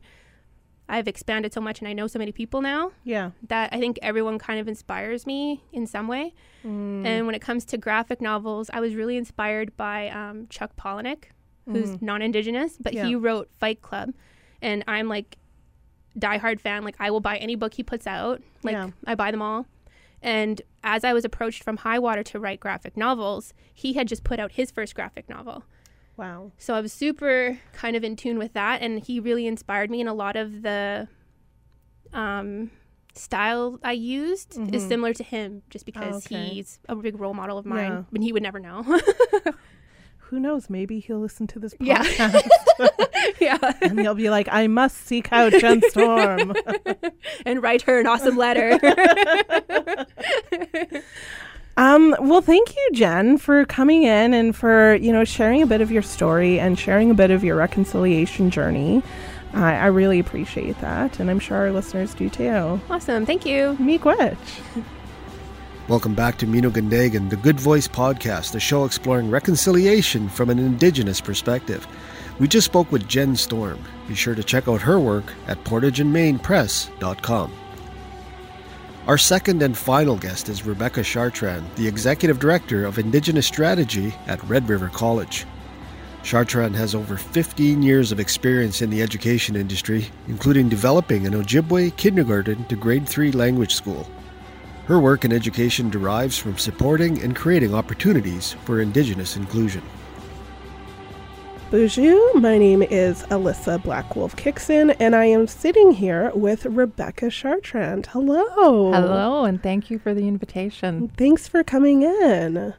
I've 0.89 1.07
expanded 1.07 1.53
so 1.53 1.61
much, 1.61 1.79
and 1.79 1.87
I 1.87 1.93
know 1.93 2.07
so 2.07 2.19
many 2.19 2.33
people 2.33 2.61
now 2.61 2.91
Yeah. 3.05 3.31
that 3.47 3.71
I 3.71 3.79
think 3.79 3.97
everyone 4.01 4.37
kind 4.39 4.59
of 4.59 4.67
inspires 4.67 5.25
me 5.25 5.63
in 5.71 5.87
some 5.87 6.07
way. 6.09 6.33
Mm. 6.65 7.05
And 7.05 7.25
when 7.25 7.35
it 7.35 7.41
comes 7.41 7.63
to 7.65 7.77
graphic 7.77 8.19
novels, 8.19 8.69
I 8.73 8.81
was 8.81 8.93
really 8.93 9.15
inspired 9.15 9.75
by 9.77 10.09
um, 10.09 10.47
Chuck 10.49 10.75
Palahniuk, 10.75 11.25
who's 11.65 11.91
Mhm. 11.91 12.01
non-indigenous, 12.01 12.77
but 12.77 12.93
Yeah. 12.93 13.05
he 13.05 13.15
wrote 13.15 13.49
Fight 13.57 13.81
Club, 13.81 14.13
and 14.61 14.83
I'm 14.87 15.07
like 15.07 15.37
a 16.15 16.19
diehard 16.19 16.59
fan. 16.59 16.83
Like 16.83 16.97
I 16.99 17.09
will 17.09 17.21
buy 17.21 17.37
any 17.37 17.55
book 17.55 17.73
he 17.75 17.83
puts 17.83 18.05
out. 18.05 18.41
Like 18.63 18.73
Yeah. 18.73 18.89
I 19.07 19.15
buy 19.15 19.31
them 19.31 19.41
all. 19.41 19.65
And 20.23 20.61
as 20.83 21.03
I 21.03 21.13
was 21.13 21.25
approached 21.25 21.63
from 21.63 21.77
High 21.77 21.99
Water 21.99 22.23
to 22.23 22.39
write 22.39 22.59
graphic 22.59 22.95
novels, 22.97 23.53
he 23.73 23.93
had 23.93 24.07
just 24.07 24.23
put 24.23 24.39
out 24.39 24.53
his 24.53 24.71
first 24.71 24.95
graphic 24.95 25.29
novel. 25.29 25.63
Wow. 26.15 26.51
So 26.57 26.73
I 26.75 26.81
was 26.81 26.93
super 26.93 27.59
kind 27.73 27.95
of 27.95 28.03
in 28.03 28.15
tune 28.15 28.37
with 28.37 28.53
that, 28.53 28.81
and 28.81 28.99
he 28.99 29.19
really 29.19 29.45
inspired 29.47 29.91
me. 29.91 29.99
And 29.99 30.09
a 30.09 30.13
lot 30.13 30.35
of 30.35 30.61
the 30.61 31.07
um, 32.13 32.71
style 33.15 33.79
I 33.83 33.91
used 33.93 34.53
is 34.73 34.83
Mhm. 34.83 34.87
similar 34.87 35.13
to 35.13 35.23
him, 35.23 35.63
just 35.69 35.85
because 35.85 36.25
okay. 36.27 36.45
he's 36.49 36.79
a 36.87 36.95
big 36.95 37.19
role 37.19 37.33
model 37.33 37.57
of 37.57 37.65
mine. 37.65 37.91
Yeah. 37.91 38.03
And 38.13 38.23
he 38.23 38.31
would 38.31 38.43
never 38.43 38.59
know. 38.59 38.83
Who 40.33 40.39
knows? 40.39 40.67
Maybe 40.67 40.99
he'll 40.99 41.19
listen 41.19 41.45
to 41.45 41.59
this 41.59 41.75
podcast 41.75 42.41
yeah, 43.39 43.59
and 43.83 43.99
he'll 43.99 44.15
be 44.15 44.31
like, 44.31 44.47
I 44.51 44.65
must 44.65 45.05
seek 45.05 45.31
out 45.31 45.51
Jen 45.51 45.79
Storm. 45.91 46.55
and 47.45 47.61
write 47.61 47.83
her 47.83 47.99
an 47.99 48.07
awesome 48.07 48.35
letter. 48.35 48.79
Um, 51.75 52.15
well, 52.19 52.41
thank 52.41 52.75
you, 52.75 52.89
Jen, 52.93 53.39
for 53.39 53.65
coming 53.65 54.03
in 54.03 54.35
and 54.35 54.55
for, 54.55 54.93
you 54.93 55.11
know, 55.11 55.23
sharing 55.23 55.63
a 55.63 55.65
bit 55.65 55.81
of 55.81 55.89
your 55.89 56.03
story 56.03 56.59
and 56.59 56.77
sharing 56.77 57.09
a 57.09 57.15
bit 57.15 57.31
of 57.31 57.43
your 57.43 57.55
reconciliation 57.55 58.51
journey. 58.51 59.01
I, 59.53 59.73
I 59.73 59.85
really 59.87 60.19
appreciate 60.19 60.79
that, 60.81 61.19
and 61.19 61.31
I'm 61.31 61.39
sure 61.39 61.57
our 61.57 61.71
listeners 61.71 62.13
do 62.13 62.29
too. 62.29 62.79
awesome, 62.91 63.25
thank 63.25 63.43
you. 63.43 63.75
Miigwech. 63.79 64.37
Welcome 65.89 66.15
back 66.15 66.37
to 66.37 66.47
Mino 66.47 66.69
Gandagan, 66.69 67.29
the 67.29 67.35
Good 67.35 67.59
Voice 67.59 67.89
Podcast, 67.89 68.55
a 68.55 68.59
show 68.59 68.85
exploring 68.85 69.29
reconciliation 69.29 70.29
from 70.29 70.49
an 70.49 70.57
Indigenous 70.57 71.19
perspective. 71.19 71.85
We 72.39 72.47
just 72.47 72.63
spoke 72.63 72.89
with 72.89 73.05
Jen 73.09 73.35
Storm. 73.35 73.83
Be 74.07 74.15
sure 74.15 74.33
to 74.33 74.45
check 74.45 74.69
out 74.69 74.81
her 74.81 74.97
work 74.97 75.25
at 75.45 75.61
portageandmainpress.com. 75.65 77.53
Our 79.07 79.17
second 79.17 79.61
and 79.61 79.77
final 79.77 80.15
guest 80.15 80.47
is 80.47 80.65
Rebecca 80.65 81.01
Chartrand, 81.01 81.75
the 81.75 81.89
Executive 81.89 82.39
Director 82.39 82.85
of 82.85 82.97
Indigenous 82.97 83.45
Strategy 83.45 84.15
at 84.27 84.41
Red 84.45 84.69
River 84.69 84.87
College. 84.87 85.45
Chartrand 86.23 86.75
has 86.75 86.95
over 86.95 87.17
15 87.17 87.81
years 87.81 88.13
of 88.13 88.21
experience 88.21 88.81
in 88.81 88.89
the 88.89 89.01
education 89.01 89.57
industry, 89.57 90.07
including 90.29 90.69
developing 90.69 91.27
an 91.27 91.33
Ojibwe 91.33 91.97
kindergarten 91.97 92.63
to 92.67 92.77
grade 92.77 93.05
3 93.05 93.33
language 93.33 93.75
school. 93.75 94.07
Her 94.85 94.99
work 94.99 95.23
in 95.23 95.31
education 95.31 95.89
derives 95.89 96.37
from 96.37 96.57
supporting 96.57 97.21
and 97.21 97.33
creating 97.35 97.73
opportunities 97.73 98.53
for 98.65 98.81
Indigenous 98.81 99.37
inclusion. 99.37 99.81
Bonjour, 101.71 102.39
my 102.39 102.57
name 102.57 102.83
is 102.83 103.23
Alyssa 103.23 103.81
Blackwolf 103.81 104.35
Kixon, 104.35 104.95
and 104.99 105.15
I 105.15 105.25
am 105.25 105.47
sitting 105.47 105.91
here 105.91 106.31
with 106.35 106.65
Rebecca 106.65 107.27
Chartrand. 107.27 108.07
Hello. 108.07 108.91
Hello, 108.91 109.45
and 109.45 109.63
thank 109.63 109.89
you 109.89 109.97
for 109.97 110.13
the 110.13 110.27
invitation. 110.27 111.09
Thanks 111.17 111.47
for 111.47 111.63
coming 111.63 112.03
in. 112.03 112.73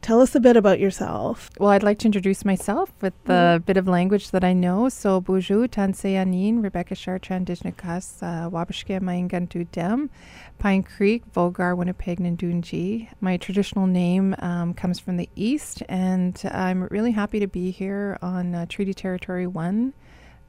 Tell 0.00 0.20
us 0.20 0.34
a 0.34 0.40
bit 0.40 0.56
about 0.56 0.78
yourself. 0.78 1.50
Well, 1.58 1.70
I'd 1.70 1.82
like 1.82 1.98
to 1.98 2.06
introduce 2.06 2.44
myself 2.44 2.92
with 3.02 3.12
the 3.24 3.62
bit 3.66 3.76
of 3.76 3.86
language 3.88 4.30
that 4.30 4.44
I 4.44 4.52
know. 4.52 4.88
So, 4.88 5.20
Bonjour, 5.20 5.66
Tanseyanin, 5.66 6.62
Rebecca 6.62 6.94
Chartrand, 6.94 7.46
Dijnakas, 7.46 8.22
uh, 8.22 8.48
Wabashke, 8.48 9.00
Maingantu 9.00 9.70
Dem, 9.72 10.08
Pine 10.58 10.82
Creek, 10.82 11.24
Volgar, 11.34 11.76
Winnipeg, 11.76 12.20
Nandunji. 12.20 13.08
My 13.20 13.36
traditional 13.36 13.86
name 13.86 14.34
um, 14.38 14.72
comes 14.72 14.98
from 14.98 15.16
the 15.18 15.28
east, 15.34 15.82
and 15.88 16.40
I'm 16.52 16.84
really 16.84 17.12
happy 17.12 17.40
to 17.40 17.48
be 17.48 17.70
here 17.70 18.18
on 18.22 18.54
uh, 18.54 18.66
Treaty 18.66 18.94
Territory 18.94 19.46
1. 19.46 19.92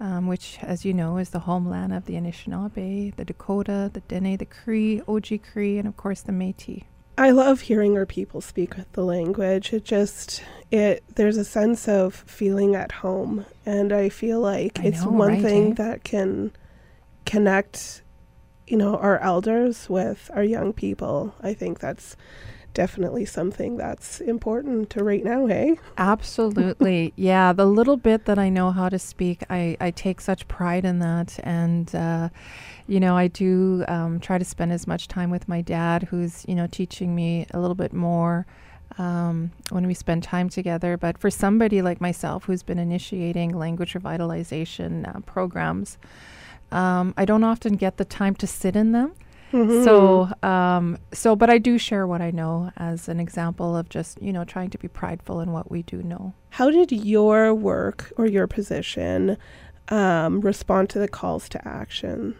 Um, 0.01 0.27
which, 0.27 0.59
as 0.62 0.85
you 0.85 0.93
know, 0.93 1.17
is 1.17 1.31
the 1.31 1.39
homeland 1.39 1.91
of 1.91 2.05
the 2.05 2.13
Anishinaabe, 2.13 3.13
the 3.17 3.25
Dakota, 3.25 3.91
the 3.91 3.99
Dene, 3.99 4.38
the 4.38 4.45
Cree, 4.45 5.01
Oji 5.09 5.41
Cree, 5.43 5.77
and 5.77 5.89
of 5.89 5.97
course 5.97 6.21
the 6.21 6.31
Métis. 6.31 6.85
I 7.19 7.32
love 7.32 7.60
hearing 7.60 7.97
our 7.97 8.05
people 8.05 8.39
speak 8.39 8.75
the 8.93 9.03
language. 9.03 9.73
It 9.73 9.84
just 9.84 10.41
it 10.71 11.03
there's 11.15 11.36
a 11.36 11.43
sense 11.43 11.89
of 11.89 12.15
feeling 12.15 12.75
at 12.75 12.93
home, 12.93 13.45
and 13.65 13.91
I 13.91 14.08
feel 14.08 14.39
like 14.39 14.79
I 14.79 14.84
it's 14.84 15.03
know, 15.03 15.12
one 15.12 15.34
right, 15.34 15.41
thing 15.41 15.71
eh? 15.71 15.73
that 15.73 16.05
can 16.05 16.53
connect, 17.25 18.03
you 18.67 18.77
know, 18.77 18.95
our 18.95 19.19
elders 19.19 19.89
with 19.89 20.32
our 20.34 20.45
young 20.45 20.71
people. 20.71 21.36
I 21.41 21.53
think 21.53 21.79
that's 21.79 22.15
definitely 22.73 23.25
something 23.25 23.75
that's 23.75 24.21
important 24.21 24.89
to 24.91 25.03
right 25.03 25.23
now, 25.23 25.47
hey? 25.47 25.77
Absolutely. 25.97 27.13
yeah, 27.17 27.51
the 27.51 27.65
little 27.65 27.97
bit 27.97 28.25
that 28.25 28.39
I 28.39 28.49
know 28.49 28.71
how 28.71 28.88
to 28.89 28.99
speak, 28.99 29.43
I, 29.49 29.75
I 29.82 29.91
take 29.91 30.21
such 30.21 30.47
pride 30.47 30.86
in 30.86 30.99
that. 30.99 31.39
And, 31.43 31.93
uh, 31.93 32.29
you 32.89 32.99
know, 32.99 33.15
I 33.15 33.28
do 33.28 33.86
um, 33.88 34.19
try 34.19 34.39
to 34.39 34.43
spend 34.43 34.71
as 34.71 34.88
much 34.88 35.08
time 35.08 35.30
with 35.30 35.47
my 35.47 35.62
dad, 35.62 36.04
who's, 36.04 36.43
you 36.47 36.56
know, 36.56 36.65
teaching 36.65 37.13
me 37.13 37.45
a 37.52 37.60
little 37.60 37.75
bit 37.75 37.93
more 37.93 38.47
um, 38.97 39.52
when 39.69 39.86
we 39.86 39.93
spend 39.93 40.23
time 40.23 40.49
together. 40.49 40.97
But 40.97 41.19
for 41.19 41.30
somebody 41.30 41.84
like 41.84 42.02
myself 42.02 42.45
who's 42.45 42.63
been 42.63 42.80
initiating 42.80 43.56
language 43.56 43.93
revitalization 43.93 45.08
uh, 45.08 45.19
programs, 45.19 45.99
um, 46.71 47.13
I 47.15 47.25
don't 47.25 47.43
often 47.43 47.75
get 47.75 47.97
the 47.97 48.06
time 48.06 48.34
to 48.38 48.47
sit 48.47 48.75
in 48.75 48.91
them. 48.91 49.13
Mm-hmm. 49.52 49.84
So, 49.84 50.47
um, 50.47 50.97
so, 51.12 51.36
but 51.36 51.52
I 51.52 51.60
do 51.60 51.78
share 51.78 52.08
what 52.08 52.21
I 52.21 52.32
know 52.32 52.71
as 52.78 53.08
an 53.08 53.19
example 53.19 53.75
of 53.78 53.89
just, 53.89 54.19
you 54.21 54.34
know, 54.34 54.45
trying 54.45 54.71
to 54.71 54.80
be 54.80 54.88
prideful 54.88 55.41
in 55.41 55.52
what 55.52 55.69
we 55.69 55.84
do 55.84 56.02
know. 56.02 56.34
How 56.49 56.71
did 56.71 56.91
your 56.91 57.54
work 57.54 58.12
or 58.17 58.25
your 58.25 58.47
position 58.47 59.38
um, 59.89 60.41
respond 60.41 60.89
to 60.91 60.99
the 60.99 61.08
calls 61.08 61.49
to 61.49 61.67
action? 61.67 62.36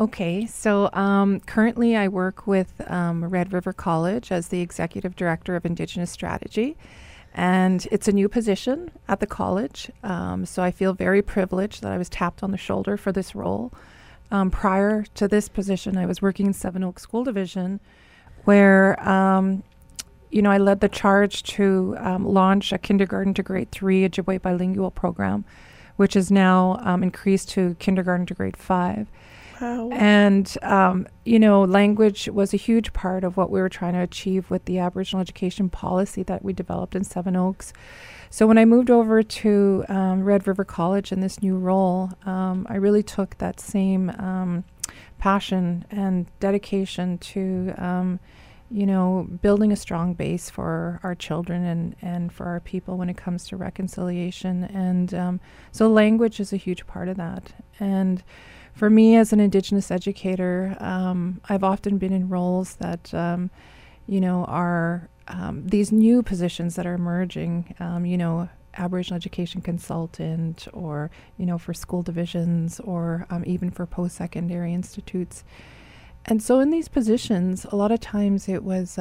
Okay, 0.00 0.46
so 0.46 0.90
um, 0.92 1.40
currently 1.40 1.96
I 1.96 2.08
work 2.08 2.46
with 2.46 2.80
um, 2.90 3.24
Red 3.24 3.52
River 3.52 3.72
College 3.72 4.32
as 4.32 4.48
the 4.48 4.60
Executive 4.60 5.14
Director 5.14 5.54
of 5.54 5.64
Indigenous 5.64 6.10
Strategy. 6.10 6.76
And 7.34 7.86
it's 7.90 8.08
a 8.08 8.12
new 8.12 8.28
position 8.28 8.90
at 9.08 9.20
the 9.20 9.26
college. 9.26 9.90
Um, 10.02 10.44
so 10.44 10.62
I 10.62 10.70
feel 10.70 10.92
very 10.92 11.22
privileged 11.22 11.82
that 11.82 11.92
I 11.92 11.98
was 11.98 12.08
tapped 12.08 12.42
on 12.42 12.50
the 12.50 12.58
shoulder 12.58 12.96
for 12.96 13.12
this 13.12 13.34
role. 13.34 13.72
Um, 14.30 14.50
prior 14.50 15.04
to 15.14 15.28
this 15.28 15.48
position, 15.48 15.96
I 15.96 16.06
was 16.06 16.20
working 16.20 16.46
in 16.46 16.52
Seven 16.52 16.82
Oaks 16.82 17.02
School 17.02 17.24
Division, 17.24 17.80
where 18.44 19.00
um, 19.08 19.62
you 20.30 20.40
know, 20.40 20.50
I 20.50 20.58
led 20.58 20.80
the 20.80 20.88
charge 20.88 21.42
to 21.44 21.94
um, 21.98 22.24
launch 22.26 22.72
a 22.72 22.78
kindergarten 22.78 23.34
to 23.34 23.42
grade 23.42 23.70
three 23.70 24.08
Ojibwe 24.08 24.40
bilingual 24.40 24.90
program, 24.90 25.44
which 25.96 26.16
is 26.16 26.30
now 26.30 26.76
increased 27.02 27.50
to 27.50 27.76
kindergarten 27.78 28.26
to 28.26 28.34
grade 28.34 28.56
five. 28.56 29.06
And, 29.92 30.56
um, 30.62 31.06
you 31.24 31.38
know, 31.38 31.62
language 31.62 32.28
was 32.28 32.52
a 32.52 32.56
huge 32.56 32.92
part 32.92 33.24
of 33.24 33.36
what 33.36 33.50
we 33.50 33.60
were 33.60 33.68
trying 33.68 33.94
to 33.94 34.00
achieve 34.00 34.50
with 34.50 34.64
the 34.64 34.78
Aboriginal 34.78 35.20
education 35.20 35.68
policy 35.68 36.22
that 36.24 36.44
we 36.44 36.52
developed 36.52 36.94
in 36.94 37.04
Seven 37.04 37.36
Oaks. 37.36 37.72
So 38.30 38.46
when 38.46 38.58
I 38.58 38.64
moved 38.64 38.90
over 38.90 39.22
to 39.22 39.84
um, 39.88 40.22
Red 40.24 40.46
River 40.46 40.64
College 40.64 41.12
in 41.12 41.20
this 41.20 41.42
new 41.42 41.56
role, 41.56 42.10
um, 42.24 42.66
I 42.68 42.76
really 42.76 43.02
took 43.02 43.38
that 43.38 43.60
same 43.60 44.10
um, 44.18 44.64
passion 45.18 45.84
and 45.90 46.26
dedication 46.40 47.18
to, 47.18 47.74
um, 47.76 48.18
you 48.70 48.86
know, 48.86 49.28
building 49.42 49.70
a 49.70 49.76
strong 49.76 50.14
base 50.14 50.48
for 50.48 50.98
our 51.02 51.14
children 51.14 51.62
and, 51.62 51.94
and 52.00 52.32
for 52.32 52.46
our 52.46 52.60
people 52.60 52.96
when 52.96 53.10
it 53.10 53.18
comes 53.18 53.46
to 53.48 53.56
reconciliation. 53.56 54.64
And 54.64 55.12
um, 55.12 55.40
so 55.70 55.88
language 55.88 56.40
is 56.40 56.52
a 56.52 56.56
huge 56.56 56.86
part 56.86 57.08
of 57.08 57.18
that. 57.18 57.52
And 57.78 58.24
for 58.74 58.90
me 58.90 59.16
as 59.16 59.32
an 59.32 59.40
Indigenous 59.40 59.90
educator, 59.90 60.76
um, 60.80 61.40
I've 61.48 61.64
often 61.64 61.98
been 61.98 62.12
in 62.12 62.28
roles 62.28 62.76
that, 62.76 63.12
um, 63.14 63.50
you 64.06 64.20
know, 64.20 64.44
are 64.46 65.08
um, 65.28 65.66
these 65.66 65.92
new 65.92 66.22
positions 66.22 66.74
that 66.76 66.86
are 66.86 66.94
emerging, 66.94 67.74
um, 67.80 68.04
you 68.04 68.18
know, 68.18 68.48
Aboriginal 68.78 69.16
education 69.16 69.60
consultant 69.60 70.66
or, 70.72 71.10
you 71.36 71.44
know, 71.44 71.58
for 71.58 71.74
school 71.74 72.02
divisions 72.02 72.80
or 72.80 73.26
um, 73.30 73.44
even 73.46 73.70
for 73.70 73.86
post 73.86 74.16
secondary 74.16 74.72
institutes. 74.72 75.44
And 76.24 76.42
so 76.42 76.60
in 76.60 76.70
these 76.70 76.88
positions, 76.88 77.66
a 77.66 77.76
lot 77.76 77.92
of 77.92 78.00
times 78.00 78.48
it 78.48 78.64
was, 78.64 78.98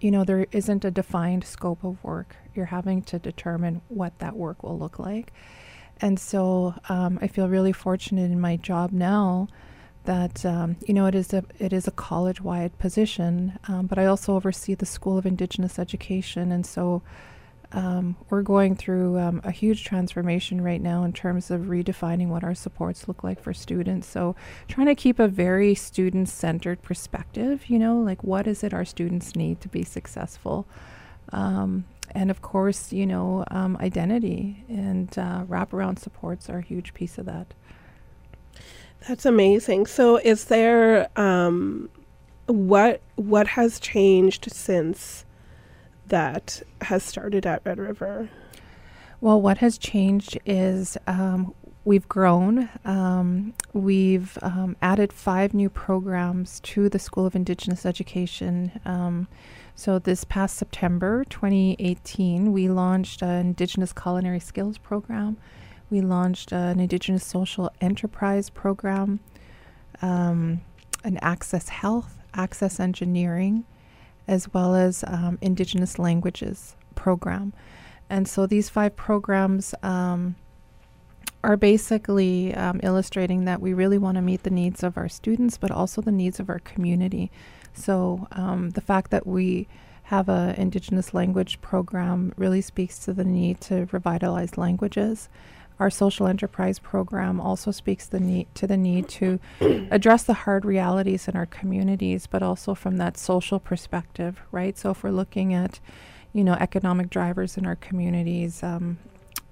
you 0.00 0.10
know, 0.10 0.24
there 0.24 0.46
isn't 0.52 0.84
a 0.84 0.90
defined 0.90 1.44
scope 1.44 1.84
of 1.84 2.02
work. 2.02 2.36
You're 2.54 2.66
having 2.66 3.02
to 3.02 3.18
determine 3.18 3.82
what 3.88 4.18
that 4.20 4.36
work 4.36 4.62
will 4.62 4.78
look 4.78 4.98
like. 4.98 5.32
And 6.00 6.18
so 6.18 6.74
um, 6.88 7.18
I 7.20 7.28
feel 7.28 7.48
really 7.48 7.72
fortunate 7.72 8.30
in 8.30 8.40
my 8.40 8.56
job 8.56 8.92
now 8.92 9.48
that 10.04 10.44
um, 10.46 10.76
you 10.86 10.94
know 10.94 11.04
it 11.06 11.14
is 11.14 11.34
a 11.34 11.44
it 11.58 11.72
is 11.72 11.86
a 11.86 11.90
college 11.90 12.40
wide 12.40 12.78
position, 12.78 13.58
um, 13.68 13.86
but 13.86 13.98
I 13.98 14.06
also 14.06 14.34
oversee 14.34 14.74
the 14.74 14.86
School 14.86 15.18
of 15.18 15.26
Indigenous 15.26 15.78
Education, 15.78 16.50
and 16.50 16.64
so 16.64 17.02
um, 17.72 18.16
we're 18.30 18.42
going 18.42 18.74
through 18.74 19.18
um, 19.18 19.42
a 19.44 19.50
huge 19.50 19.84
transformation 19.84 20.62
right 20.62 20.80
now 20.80 21.04
in 21.04 21.12
terms 21.12 21.50
of 21.50 21.62
redefining 21.62 22.28
what 22.28 22.42
our 22.42 22.54
supports 22.54 23.06
look 23.06 23.22
like 23.22 23.40
for 23.40 23.52
students. 23.52 24.08
So 24.08 24.34
trying 24.68 24.86
to 24.86 24.94
keep 24.94 25.18
a 25.18 25.28
very 25.28 25.74
student 25.74 26.30
centered 26.30 26.80
perspective, 26.80 27.68
you 27.68 27.78
know, 27.78 27.98
like 28.00 28.24
what 28.24 28.46
is 28.46 28.64
it 28.64 28.72
our 28.72 28.86
students 28.86 29.36
need 29.36 29.60
to 29.60 29.68
be 29.68 29.84
successful. 29.84 30.66
Um, 31.30 31.84
and 32.14 32.30
of 32.30 32.42
course, 32.42 32.92
you 32.92 33.06
know, 33.06 33.44
um, 33.50 33.76
identity 33.80 34.64
and 34.68 35.16
uh, 35.18 35.44
wraparound 35.44 35.98
supports 35.98 36.48
are 36.48 36.58
a 36.58 36.62
huge 36.62 36.94
piece 36.94 37.18
of 37.18 37.26
that. 37.26 37.54
That's 39.06 39.24
amazing. 39.24 39.86
So, 39.86 40.16
is 40.16 40.46
there 40.46 41.08
um, 41.18 41.88
what 42.46 43.00
what 43.16 43.48
has 43.48 43.78
changed 43.78 44.50
since 44.50 45.24
that 46.06 46.62
has 46.82 47.02
started 47.02 47.46
at 47.46 47.62
Red 47.64 47.78
River? 47.78 48.28
Well, 49.20 49.40
what 49.40 49.58
has 49.58 49.78
changed 49.78 50.38
is 50.46 50.96
um, 51.06 51.54
we've 51.84 52.08
grown. 52.08 52.68
Um, 52.84 53.54
we've 53.72 54.38
um, 54.42 54.76
added 54.82 55.12
five 55.12 55.54
new 55.54 55.68
programs 55.68 56.60
to 56.60 56.88
the 56.88 56.98
School 56.98 57.26
of 57.26 57.34
Indigenous 57.34 57.84
Education. 57.86 58.78
So, 59.78 60.00
this 60.00 60.24
past 60.24 60.56
September 60.56 61.24
2018, 61.30 62.52
we 62.52 62.68
launched 62.68 63.22
an 63.22 63.46
Indigenous 63.46 63.92
Culinary 63.92 64.40
Skills 64.40 64.76
Program. 64.76 65.36
We 65.88 66.00
launched 66.00 66.50
an 66.50 66.80
Indigenous 66.80 67.24
Social 67.24 67.70
Enterprise 67.80 68.50
Program, 68.50 69.20
um, 70.02 70.62
an 71.04 71.16
Access 71.18 71.68
Health, 71.68 72.18
Access 72.34 72.80
Engineering, 72.80 73.64
as 74.26 74.52
well 74.52 74.74
as 74.74 75.04
um, 75.06 75.38
Indigenous 75.40 75.96
Languages 75.96 76.74
Program. 76.96 77.52
And 78.10 78.26
so, 78.26 78.48
these 78.48 78.68
five 78.68 78.96
programs 78.96 79.76
um, 79.84 80.34
are 81.44 81.56
basically 81.56 82.52
um, 82.52 82.80
illustrating 82.82 83.44
that 83.44 83.60
we 83.60 83.72
really 83.74 83.98
want 83.98 84.16
to 84.16 84.22
meet 84.22 84.42
the 84.42 84.50
needs 84.50 84.82
of 84.82 84.96
our 84.96 85.08
students, 85.08 85.56
but 85.56 85.70
also 85.70 86.02
the 86.02 86.10
needs 86.10 86.40
of 86.40 86.50
our 86.50 86.58
community. 86.58 87.30
So 87.78 88.26
um, 88.32 88.70
the 88.70 88.80
fact 88.80 89.10
that 89.10 89.26
we 89.26 89.68
have 90.04 90.28
an 90.28 90.54
Indigenous 90.54 91.12
language 91.12 91.60
program 91.60 92.32
really 92.36 92.62
speaks 92.62 92.98
to 93.00 93.12
the 93.12 93.24
need 93.24 93.60
to 93.60 93.86
revitalize 93.92 94.56
languages. 94.56 95.28
Our 95.78 95.90
social 95.90 96.26
enterprise 96.26 96.78
program 96.78 97.40
also 97.40 97.70
speaks 97.70 98.06
the 98.06 98.18
need 98.18 98.52
to 98.54 98.66
the 98.66 98.76
need 98.76 99.08
to 99.10 99.38
address 99.90 100.24
the 100.24 100.32
hard 100.32 100.64
realities 100.64 101.28
in 101.28 101.36
our 101.36 101.46
communities, 101.46 102.26
but 102.26 102.42
also 102.42 102.74
from 102.74 102.96
that 102.96 103.16
social 103.16 103.60
perspective, 103.60 104.40
right? 104.50 104.76
So 104.76 104.90
if 104.90 105.02
we're 105.02 105.10
looking 105.10 105.54
at, 105.54 105.78
you 106.32 106.42
know, 106.42 106.54
economic 106.54 107.10
drivers 107.10 107.56
in 107.56 107.66
our 107.66 107.76
communities, 107.76 108.62
um, 108.62 108.98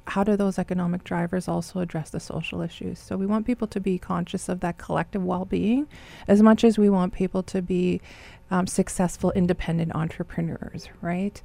how 0.06 0.24
do 0.24 0.36
those 0.36 0.58
economic 0.58 1.04
drivers 1.04 1.48
also 1.48 1.80
address 1.80 2.10
the 2.10 2.20
social 2.20 2.60
issues? 2.60 2.98
So 2.98 3.16
we 3.16 3.26
want 3.26 3.46
people 3.46 3.66
to 3.68 3.80
be 3.80 3.98
conscious 3.98 4.48
of 4.48 4.60
that 4.60 4.78
collective 4.78 5.24
well-being, 5.24 5.88
as 6.28 6.42
much 6.42 6.64
as 6.64 6.78
we 6.78 6.88
want 6.88 7.12
people 7.12 7.42
to 7.44 7.62
be 7.62 8.00
um, 8.50 8.66
successful, 8.66 9.32
independent 9.32 9.94
entrepreneurs, 9.94 10.88
right? 11.00 11.40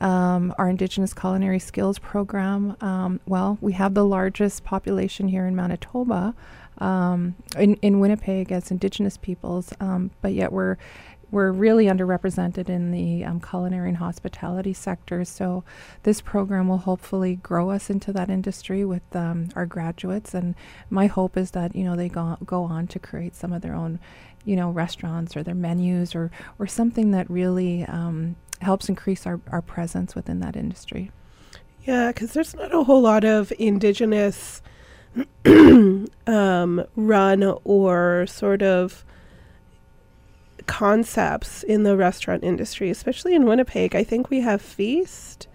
Um, 0.00 0.54
our 0.56 0.68
Indigenous 0.68 1.12
Culinary 1.12 1.58
Skills 1.58 1.98
Program, 1.98 2.76
um, 2.80 3.20
well, 3.26 3.58
we 3.60 3.74
have 3.74 3.94
the 3.94 4.04
largest 4.04 4.64
population 4.64 5.28
here 5.28 5.46
in 5.46 5.54
Manitoba, 5.54 6.34
um, 6.78 7.36
in, 7.58 7.74
in 7.76 8.00
Winnipeg 8.00 8.50
as 8.50 8.70
Indigenous 8.70 9.18
peoples, 9.18 9.72
um, 9.80 10.10
but 10.22 10.32
yet 10.32 10.52
we're 10.52 10.78
we're 11.30 11.52
really 11.52 11.86
underrepresented 11.86 12.68
in 12.68 12.90
the 12.90 13.24
um, 13.24 13.40
culinary 13.40 13.88
and 13.88 13.98
hospitality 13.98 14.72
sector. 14.72 15.24
So 15.24 15.64
this 16.02 16.20
program 16.20 16.68
will 16.68 16.78
hopefully 16.78 17.36
grow 17.36 17.70
us 17.70 17.90
into 17.90 18.12
that 18.12 18.30
industry 18.30 18.84
with 18.84 19.02
um, 19.14 19.48
our 19.54 19.66
graduates. 19.66 20.34
And 20.34 20.54
my 20.88 21.06
hope 21.06 21.36
is 21.36 21.52
that 21.52 21.74
you 21.74 21.84
know 21.84 21.96
they 21.96 22.08
go 22.08 22.36
go 22.44 22.64
on 22.64 22.86
to 22.88 22.98
create 22.98 23.34
some 23.36 23.52
of 23.52 23.62
their 23.62 23.74
own, 23.74 24.00
you 24.44 24.56
know, 24.56 24.70
restaurants 24.70 25.36
or 25.36 25.42
their 25.42 25.54
menus 25.54 26.14
or 26.14 26.30
or 26.58 26.66
something 26.66 27.12
that 27.12 27.30
really 27.30 27.84
um, 27.84 28.36
helps 28.60 28.88
increase 28.88 29.26
our, 29.26 29.40
our 29.50 29.62
presence 29.62 30.14
within 30.14 30.40
that 30.40 30.56
industry. 30.56 31.10
Yeah, 31.84 32.08
because 32.08 32.32
there's 32.32 32.54
not 32.54 32.74
a 32.74 32.84
whole 32.84 33.00
lot 33.00 33.24
of 33.24 33.52
indigenous 33.58 34.62
um, 36.26 36.84
run 36.94 37.58
or 37.64 38.26
sort 38.26 38.62
of 38.62 39.04
concepts 40.70 41.64
in 41.64 41.82
the 41.82 41.96
restaurant 41.96 42.44
industry, 42.44 42.90
especially 42.90 43.34
in 43.34 43.44
Winnipeg. 43.44 43.96
I 43.96 44.04
think 44.04 44.30
we 44.30 44.40
have 44.40 44.62
Feast, 44.62 45.48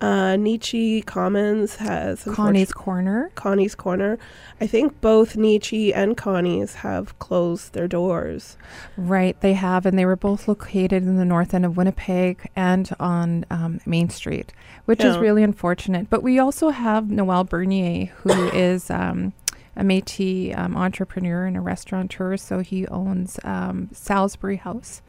Uh, 0.00 0.36
Neechi 0.36 1.02
Commons 1.06 1.76
has 1.76 2.24
Connie's 2.24 2.72
Corner. 2.72 3.30
Connie's 3.36 3.74
Corner. 3.74 4.18
I 4.60 4.66
think 4.66 5.00
both 5.00 5.34
Neechi 5.34 5.92
and 5.94 6.14
Connie's 6.14 6.74
have 6.74 7.18
closed 7.20 7.72
their 7.72 7.88
doors. 7.88 8.58
Right, 8.98 9.40
they 9.40 9.54
have, 9.54 9.86
and 9.86 9.98
they 9.98 10.04
were 10.04 10.16
both 10.16 10.46
located 10.46 11.04
in 11.04 11.16
the 11.16 11.24
north 11.24 11.54
end 11.54 11.64
of 11.64 11.78
Winnipeg 11.78 12.50
and 12.54 12.90
on 13.00 13.46
um, 13.50 13.80
Main 13.86 14.10
Street, 14.10 14.52
which 14.84 15.02
is 15.02 15.16
really 15.16 15.42
unfortunate. 15.42 16.10
But 16.10 16.22
we 16.22 16.38
also 16.38 16.68
have 16.68 17.08
Noel 17.08 17.44
Bernier, 17.44 18.06
who 18.24 18.48
is 18.52 18.90
um, 18.90 19.32
a 19.76 19.82
Métis 19.82 20.56
um, 20.56 20.76
entrepreneur 20.76 21.46
and 21.46 21.56
a 21.56 21.60
restaurateur. 21.60 22.36
So 22.36 22.60
he 22.60 22.86
owns 22.88 23.38
um, 23.44 23.88
Salisbury 23.92 24.56
House. 24.56 25.02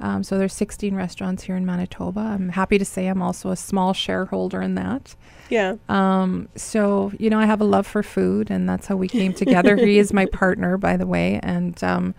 Um, 0.00 0.22
so 0.22 0.38
there's 0.38 0.52
16 0.52 0.94
restaurants 0.94 1.42
here 1.42 1.56
in 1.56 1.66
Manitoba. 1.66 2.20
I'm 2.20 2.50
happy 2.50 2.78
to 2.78 2.84
say 2.84 3.06
I'm 3.08 3.22
also 3.22 3.50
a 3.50 3.56
small 3.56 3.92
shareholder 3.92 4.62
in 4.62 4.76
that. 4.76 5.16
Yeah. 5.50 5.76
Um, 5.88 6.48
so 6.54 7.12
you 7.18 7.30
know, 7.30 7.40
I 7.40 7.46
have 7.46 7.60
a 7.60 7.64
love 7.64 7.86
for 7.86 8.02
food, 8.02 8.50
and 8.50 8.68
that's 8.68 8.86
how 8.86 8.96
we 8.96 9.08
came 9.08 9.32
together. 9.32 9.76
he 9.76 9.98
is 9.98 10.12
my 10.12 10.26
partner, 10.32 10.76
by 10.76 10.96
the 10.96 11.06
way, 11.06 11.40
and 11.42 11.82
um, 11.82 12.14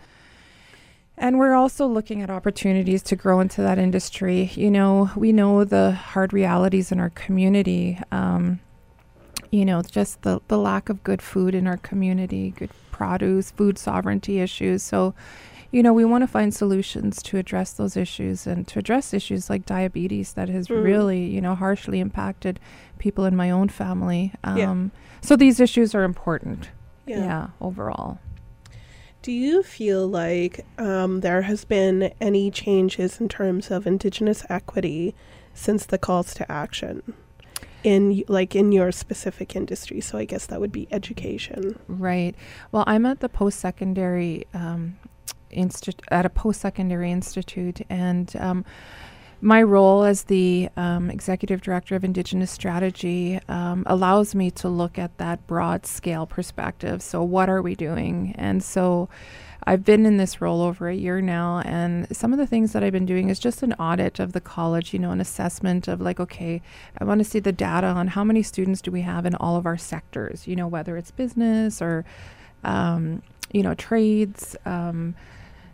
and 1.17 1.37
we're 1.37 1.53
also 1.53 1.85
looking 1.85 2.21
at 2.21 2.29
opportunities 2.29 3.03
to 3.03 3.15
grow 3.15 3.39
into 3.39 3.61
that 3.61 3.77
industry. 3.77 4.51
You 4.55 4.71
know, 4.71 5.11
we 5.15 5.31
know 5.31 5.63
the 5.63 5.91
hard 5.91 6.33
realities 6.33 6.91
in 6.91 6.99
our 6.99 7.09
community. 7.11 7.99
Um, 8.11 8.59
you 9.51 9.65
know, 9.65 9.81
just 9.81 10.21
the 10.23 10.39
the 10.47 10.57
lack 10.57 10.89
of 10.89 11.03
good 11.03 11.21
food 11.21 11.55
in 11.55 11.67
our 11.67 11.77
community, 11.77 12.51
good 12.51 12.71
produce, 12.91 13.51
food 13.51 13.77
sovereignty 13.77 14.39
issues. 14.39 14.83
So. 14.83 15.13
You 15.71 15.83
know, 15.83 15.93
we 15.93 16.03
want 16.03 16.23
to 16.23 16.27
find 16.27 16.51
solutions 16.51 17.21
to 17.21 17.37
address 17.37 17.73
those 17.73 17.95
issues 17.95 18.47
and 18.47 18.67
to 18.69 18.79
address 18.79 19.13
issues 19.13 19.51
like 19.51 19.67
diabetes 19.67 20.33
that 20.33 20.49
has 20.49 20.67
Mm. 20.67 20.83
really, 20.83 21.25
you 21.27 21.39
know, 21.41 21.53
harshly 21.53 21.99
impacted 21.99 22.59
people 22.97 23.23
in 23.25 23.35
my 23.35 23.51
own 23.51 23.69
family. 23.69 24.33
Um, 24.43 24.57
Yeah. 24.57 24.75
So 25.21 25.35
these 25.35 25.59
issues 25.59 25.93
are 25.93 26.03
important. 26.03 26.69
Yeah. 27.05 27.19
Yeah. 27.19 27.47
overall. 27.61 28.17
Do 29.21 29.31
you 29.31 29.61
feel 29.61 30.07
like 30.07 30.65
um, 30.79 31.19
there 31.19 31.43
has 31.43 31.65
been 31.65 32.13
any 32.19 32.49
changes 32.49 33.21
in 33.21 33.29
terms 33.29 33.69
of 33.69 33.85
Indigenous 33.85 34.43
equity 34.49 35.13
since 35.53 35.85
the 35.85 35.99
calls 35.99 36.33
to 36.33 36.51
action? 36.51 37.13
In 37.83 38.23
like 38.27 38.55
in 38.55 38.71
your 38.71 38.91
specific 38.91 39.55
industry, 39.55 40.01
so 40.01 40.17
I 40.17 40.25
guess 40.25 40.47
that 40.47 40.59
would 40.59 40.71
be 40.71 40.87
education. 40.91 41.79
Right. 41.87 42.35
Well, 42.71 42.83
I'm 42.87 43.05
at 43.05 43.21
the 43.21 43.29
post-secondary 43.29 44.45
um, 44.53 44.97
institute 45.49 46.01
at 46.11 46.25
a 46.25 46.29
post-secondary 46.29 47.09
institute, 47.11 47.81
and 47.89 48.35
um, 48.35 48.65
my 49.41 49.63
role 49.63 50.03
as 50.03 50.23
the 50.23 50.69
um, 50.75 51.09
executive 51.09 51.61
director 51.61 51.95
of 51.95 52.03
Indigenous 52.03 52.51
strategy 52.51 53.39
um, 53.47 53.83
allows 53.85 54.35
me 54.35 54.51
to 54.51 54.67
look 54.67 54.99
at 54.99 55.17
that 55.17 55.47
broad 55.47 55.85
scale 55.85 56.25
perspective. 56.25 57.01
So, 57.01 57.23
what 57.23 57.49
are 57.49 57.61
we 57.61 57.75
doing? 57.75 58.35
And 58.37 58.61
so, 58.61 59.07
I've 59.63 59.83
been 59.83 60.05
in 60.05 60.17
this 60.17 60.41
role 60.41 60.61
over 60.61 60.89
a 60.89 60.95
year 60.95 61.21
now, 61.21 61.59
and 61.59 62.07
some 62.15 62.31
of 62.33 62.39
the 62.39 62.47
things 62.47 62.73
that 62.73 62.83
I've 62.83 62.93
been 62.93 63.05
doing 63.05 63.29
is 63.29 63.39
just 63.39 63.61
an 63.61 63.73
audit 63.73 64.19
of 64.19 64.33
the 64.33 64.41
college, 64.41 64.93
you 64.93 64.99
know, 64.99 65.11
an 65.11 65.21
assessment 65.21 65.87
of 65.87 66.01
like, 66.01 66.19
okay, 66.19 66.61
I 66.97 67.03
want 67.03 67.19
to 67.19 67.25
see 67.25 67.39
the 67.39 67.51
data 67.51 67.87
on 67.87 68.07
how 68.07 68.23
many 68.23 68.41
students 68.41 68.81
do 68.81 68.91
we 68.91 69.01
have 69.01 69.25
in 69.25 69.35
all 69.35 69.57
of 69.57 69.65
our 69.65 69.77
sectors, 69.77 70.47
you 70.47 70.55
know, 70.55 70.67
whether 70.67 70.97
it's 70.97 71.11
business 71.11 71.81
or, 71.81 72.05
um, 72.63 73.21
you 73.51 73.61
know, 73.61 73.73
trades. 73.73 74.55
Um, 74.65 75.15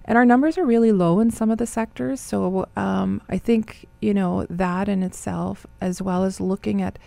and 0.05 0.17
our 0.17 0.25
numbers 0.25 0.57
are 0.57 0.65
really 0.65 0.91
low 0.91 1.19
in 1.19 1.31
some 1.31 1.49
of 1.49 1.57
the 1.57 1.65
sectors. 1.67 2.19
So 2.21 2.67
um, 2.75 3.21
I 3.29 3.37
think, 3.37 3.87
you 4.01 4.13
know, 4.13 4.45
that 4.49 4.87
in 4.87 5.03
itself, 5.03 5.65
as 5.81 6.01
well 6.01 6.23
as 6.23 6.39
looking 6.39 6.81
at 6.81 6.99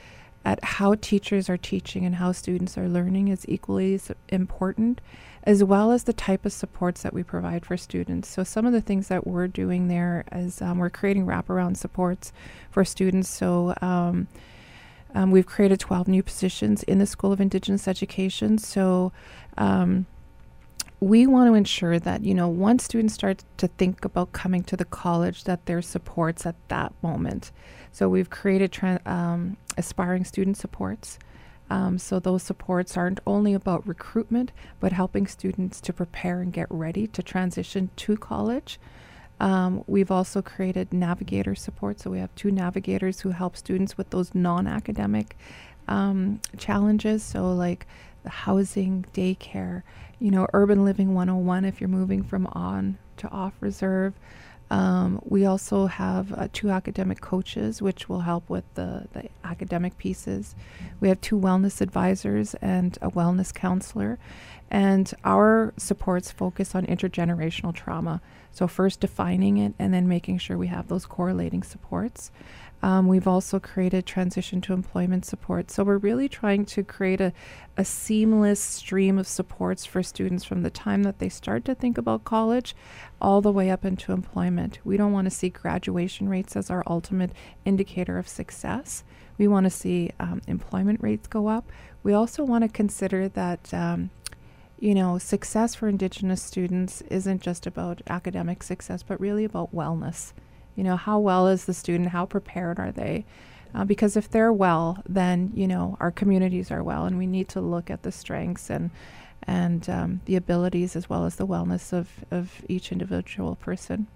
at 0.44 0.62
how 0.64 0.94
teachers 0.94 1.50
are 1.50 1.56
teaching 1.56 2.06
and 2.06 2.14
how 2.14 2.32
students 2.32 2.78
are 2.78 2.88
learning 2.88 3.28
is 3.28 3.44
equally 3.48 4.00
important, 4.28 5.00
as 5.44 5.62
well 5.64 5.92
as 5.92 6.04
the 6.04 6.12
type 6.12 6.44
of 6.44 6.52
supports 6.52 7.02
that 7.02 7.14
we 7.14 7.22
provide 7.22 7.64
for 7.64 7.76
students. 7.76 8.28
So 8.28 8.44
some 8.44 8.66
of 8.66 8.72
the 8.72 8.80
things 8.80 9.08
that 9.08 9.26
we're 9.26 9.48
doing 9.48 9.88
there 9.88 10.24
is 10.32 10.60
um, 10.60 10.78
we're 10.78 10.90
creating 10.90 11.26
wraparound 11.26 11.76
supports 11.76 12.32
for 12.70 12.84
students. 12.84 13.28
So 13.28 13.74
um, 13.80 14.28
um, 15.14 15.30
we've 15.30 15.46
created 15.46 15.80
12 15.80 16.08
new 16.08 16.22
positions 16.22 16.82
in 16.82 16.98
the 16.98 17.06
School 17.06 17.32
of 17.32 17.40
Indigenous 17.40 17.88
Education. 17.88 18.58
So 18.58 19.12
um, 19.56 20.06
we 21.00 21.26
want 21.26 21.48
to 21.48 21.54
ensure 21.54 21.98
that 21.98 22.24
you 22.24 22.34
know 22.34 22.48
once 22.48 22.84
students 22.84 23.14
start 23.14 23.44
to 23.56 23.68
think 23.68 24.04
about 24.04 24.32
coming 24.32 24.62
to 24.64 24.76
the 24.76 24.84
college 24.84 25.44
that 25.44 25.64
there's 25.66 25.86
supports 25.86 26.44
at 26.44 26.56
that 26.68 26.92
moment 27.02 27.52
so 27.92 28.08
we've 28.08 28.30
created 28.30 28.72
tra- 28.72 29.00
um, 29.06 29.56
aspiring 29.76 30.24
student 30.24 30.56
supports 30.56 31.18
um, 31.70 31.98
so 31.98 32.18
those 32.18 32.42
supports 32.42 32.96
aren't 32.96 33.20
only 33.26 33.54
about 33.54 33.86
recruitment 33.86 34.52
but 34.80 34.92
helping 34.92 35.26
students 35.26 35.80
to 35.80 35.92
prepare 35.92 36.40
and 36.40 36.52
get 36.52 36.66
ready 36.70 37.06
to 37.06 37.22
transition 37.22 37.90
to 37.96 38.16
college 38.16 38.78
um, 39.40 39.84
we've 39.86 40.10
also 40.10 40.42
created 40.42 40.92
navigator 40.92 41.54
support 41.54 42.00
so 42.00 42.10
we 42.10 42.18
have 42.18 42.34
two 42.34 42.50
navigators 42.50 43.20
who 43.20 43.30
help 43.30 43.56
students 43.56 43.96
with 43.96 44.10
those 44.10 44.34
non-academic 44.34 45.36
um, 45.86 46.40
challenges 46.56 47.22
so 47.22 47.52
like 47.52 47.86
housing 48.26 49.04
daycare 49.14 49.82
you 50.18 50.30
know, 50.30 50.46
Urban 50.52 50.84
Living 50.84 51.14
101 51.14 51.64
if 51.64 51.80
you're 51.80 51.88
moving 51.88 52.22
from 52.22 52.46
on 52.48 52.98
to 53.18 53.28
off 53.28 53.54
reserve. 53.60 54.14
Um, 54.70 55.20
we 55.24 55.46
also 55.46 55.86
have 55.86 56.32
uh, 56.32 56.48
two 56.52 56.70
academic 56.70 57.20
coaches, 57.20 57.80
which 57.80 58.08
will 58.08 58.20
help 58.20 58.48
with 58.50 58.64
the, 58.74 59.06
the 59.12 59.28
academic 59.44 59.96
pieces. 59.96 60.54
We 61.00 61.08
have 61.08 61.20
two 61.20 61.38
wellness 61.38 61.80
advisors 61.80 62.54
and 62.54 62.98
a 63.00 63.10
wellness 63.10 63.52
counselor. 63.52 64.18
And 64.70 65.12
our 65.24 65.72
supports 65.78 66.30
focus 66.30 66.74
on 66.74 66.84
intergenerational 66.84 67.74
trauma. 67.74 68.20
So, 68.52 68.66
first 68.66 69.00
defining 69.00 69.56
it 69.56 69.74
and 69.78 69.94
then 69.94 70.08
making 70.08 70.38
sure 70.38 70.58
we 70.58 70.66
have 70.66 70.88
those 70.88 71.06
correlating 71.06 71.62
supports. 71.62 72.30
Um, 72.82 73.08
we've 73.08 73.26
also 73.26 73.58
created 73.58 74.06
transition 74.06 74.60
to 74.62 74.72
employment 74.72 75.24
support. 75.24 75.70
So 75.70 75.82
we're 75.82 75.98
really 75.98 76.28
trying 76.28 76.64
to 76.66 76.84
create 76.84 77.20
a, 77.20 77.32
a 77.76 77.84
seamless 77.84 78.60
stream 78.60 79.18
of 79.18 79.26
supports 79.26 79.84
for 79.84 80.02
students 80.02 80.44
from 80.44 80.62
the 80.62 80.70
time 80.70 81.02
that 81.02 81.18
they 81.18 81.28
start 81.28 81.64
to 81.64 81.74
think 81.74 81.98
about 81.98 82.24
college 82.24 82.76
all 83.20 83.40
the 83.40 83.52
way 83.52 83.70
up 83.70 83.84
into 83.84 84.12
employment. 84.12 84.78
We 84.84 84.96
don't 84.96 85.12
want 85.12 85.24
to 85.24 85.30
see 85.30 85.48
graduation 85.48 86.28
rates 86.28 86.56
as 86.56 86.70
our 86.70 86.84
ultimate 86.86 87.32
indicator 87.64 88.16
of 88.16 88.28
success. 88.28 89.02
We 89.38 89.48
want 89.48 89.64
to 89.64 89.70
see 89.70 90.12
um, 90.20 90.42
employment 90.46 91.00
rates 91.02 91.26
go 91.26 91.48
up. 91.48 91.70
We 92.02 92.12
also 92.12 92.44
want 92.44 92.62
to 92.62 92.68
consider 92.68 93.28
that. 93.28 93.74
Um, 93.74 94.10
you 94.80 94.94
know, 94.94 95.18
success 95.18 95.74
for 95.74 95.88
Indigenous 95.88 96.40
students 96.40 97.00
isn't 97.10 97.42
just 97.42 97.66
about 97.66 98.00
academic 98.06 98.62
success, 98.62 99.02
but 99.02 99.20
really 99.20 99.44
about 99.44 99.74
wellness. 99.74 100.32
You 100.78 100.84
know, 100.84 100.96
how 100.96 101.18
well 101.18 101.48
is 101.48 101.64
the 101.64 101.74
student? 101.74 102.10
How 102.10 102.24
prepared 102.24 102.78
are 102.78 102.92
they? 102.92 103.24
Uh, 103.74 103.84
because 103.84 104.16
if 104.16 104.30
they're 104.30 104.52
well, 104.52 105.02
then 105.08 105.50
you 105.52 105.66
know 105.66 105.96
our 105.98 106.12
communities 106.12 106.70
are 106.70 106.84
well, 106.84 107.04
and 107.04 107.18
we 107.18 107.26
need 107.26 107.48
to 107.48 107.60
look 107.60 107.90
at 107.90 108.04
the 108.04 108.12
strengths 108.12 108.70
and 108.70 108.92
and 109.42 109.90
um, 109.90 110.20
the 110.26 110.36
abilities 110.36 110.94
as 110.94 111.10
well 111.10 111.26
as 111.26 111.34
the 111.34 111.48
wellness 111.48 111.92
of 111.92 112.24
of 112.30 112.62
each 112.68 112.92
individual 112.92 113.56
person. 113.56 114.06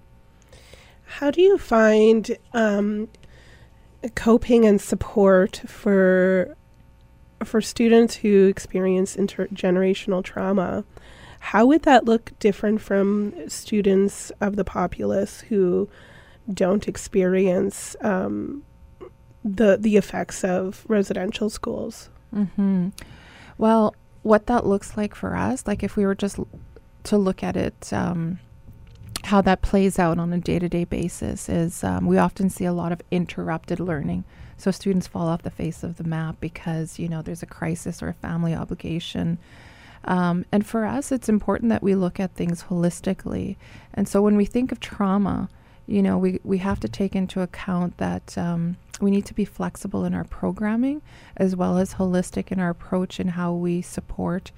How 1.19 1.33
do 1.33 1.43
you 1.43 1.59
find 1.59 2.39
um, 2.55 3.09
coping 4.15 4.65
and 4.65 4.81
support 4.81 5.63
for 5.67 6.57
for 7.43 7.61
students 7.61 8.15
who 8.15 8.47
experience 8.47 9.17
intergenerational 9.17 10.23
trauma? 10.23 10.85
How 11.41 11.67
would 11.67 11.83
that 11.83 12.05
look 12.05 12.39
different 12.39 12.81
from 12.81 13.49
students 13.49 14.31
of 14.41 14.55
the 14.55 14.65
populace 14.65 15.41
who 15.49 15.89
don't 16.53 16.89
experience 16.89 17.97
um, 18.01 18.65
the 19.45 19.77
the 19.77 19.97
effects 19.97 20.45
of 20.45 20.85
residential 20.89 21.51
schools? 21.51 22.09
Mm-hmm. 22.35 22.89
Well, 23.59 23.95
what 24.23 24.47
that 24.47 24.67
looks 24.67 24.97
like 24.97 25.15
for 25.15 25.37
us, 25.37 25.67
like 25.67 25.83
if 25.83 25.97
we 25.97 26.07
were 26.07 26.15
just 26.15 26.39
l- 26.39 26.49
to 27.05 27.19
look 27.19 27.43
at 27.43 27.57
it, 27.57 27.93
um, 27.93 28.39
how 29.25 29.41
that 29.43 29.63
plays 29.63 29.99
out 29.99 30.19
on 30.19 30.33
a 30.33 30.39
day 30.39 30.59
to 30.59 30.69
day 30.69 30.85
basis 30.85 31.49
is 31.49 31.85
um, 31.85 32.07
we 32.07 32.19
often 32.19 32.51
see 32.51 32.65
a 32.65 32.73
lot 32.73 32.93
of 32.93 33.03
interrupted 33.11 33.81
learning. 33.81 34.25
So 34.57 34.71
students 34.71 35.07
fall 35.09 35.27
off 35.27 35.43
the 35.43 35.51
face 35.51 35.83
of 35.83 35.97
the 35.97 36.05
map 36.05 36.37
because, 36.41 36.99
you 36.99 37.09
know, 37.09 37.21
there's 37.21 37.43
a 37.43 37.47
crisis 37.47 38.03
or 38.03 38.09
a 38.09 38.15
family 38.15 38.55
obligation. 38.55 39.39
Um, 40.05 40.45
and 40.53 40.67
for 40.67 40.85
us, 40.85 41.11
it's 41.11 41.29
important 41.29 41.71
that 41.71 41.83
we 41.83 41.95
look 41.95 42.21
at 42.21 42.35
things 42.35 42.65
holistically. 42.65 43.57
And 43.95 44.09
so 44.09 44.23
when 44.23 44.37
we 44.37 44.45
think 44.45 44.71
of 44.71 44.81
trauma, 44.81 45.49
you 45.87 46.03
know, 46.03 46.19
we, 46.19 46.41
we 46.45 46.59
have 46.59 46.81
to 46.81 46.89
take 46.89 47.15
into 47.15 47.41
account 47.41 47.97
that 47.99 48.37
um, 48.39 48.77
we 49.01 49.11
need 49.11 49.27
to 49.27 49.35
be 49.35 49.45
flexible 49.45 50.05
in 50.05 50.15
our 50.15 50.25
programming 50.25 51.03
as 51.37 51.57
well 51.57 51.79
as 51.79 51.95
holistic 51.95 52.53
in 52.53 52.61
our 52.61 52.71
approach 52.71 53.19
and 53.19 53.31
how 53.31 53.53
we 53.53 53.83
support 53.83 54.53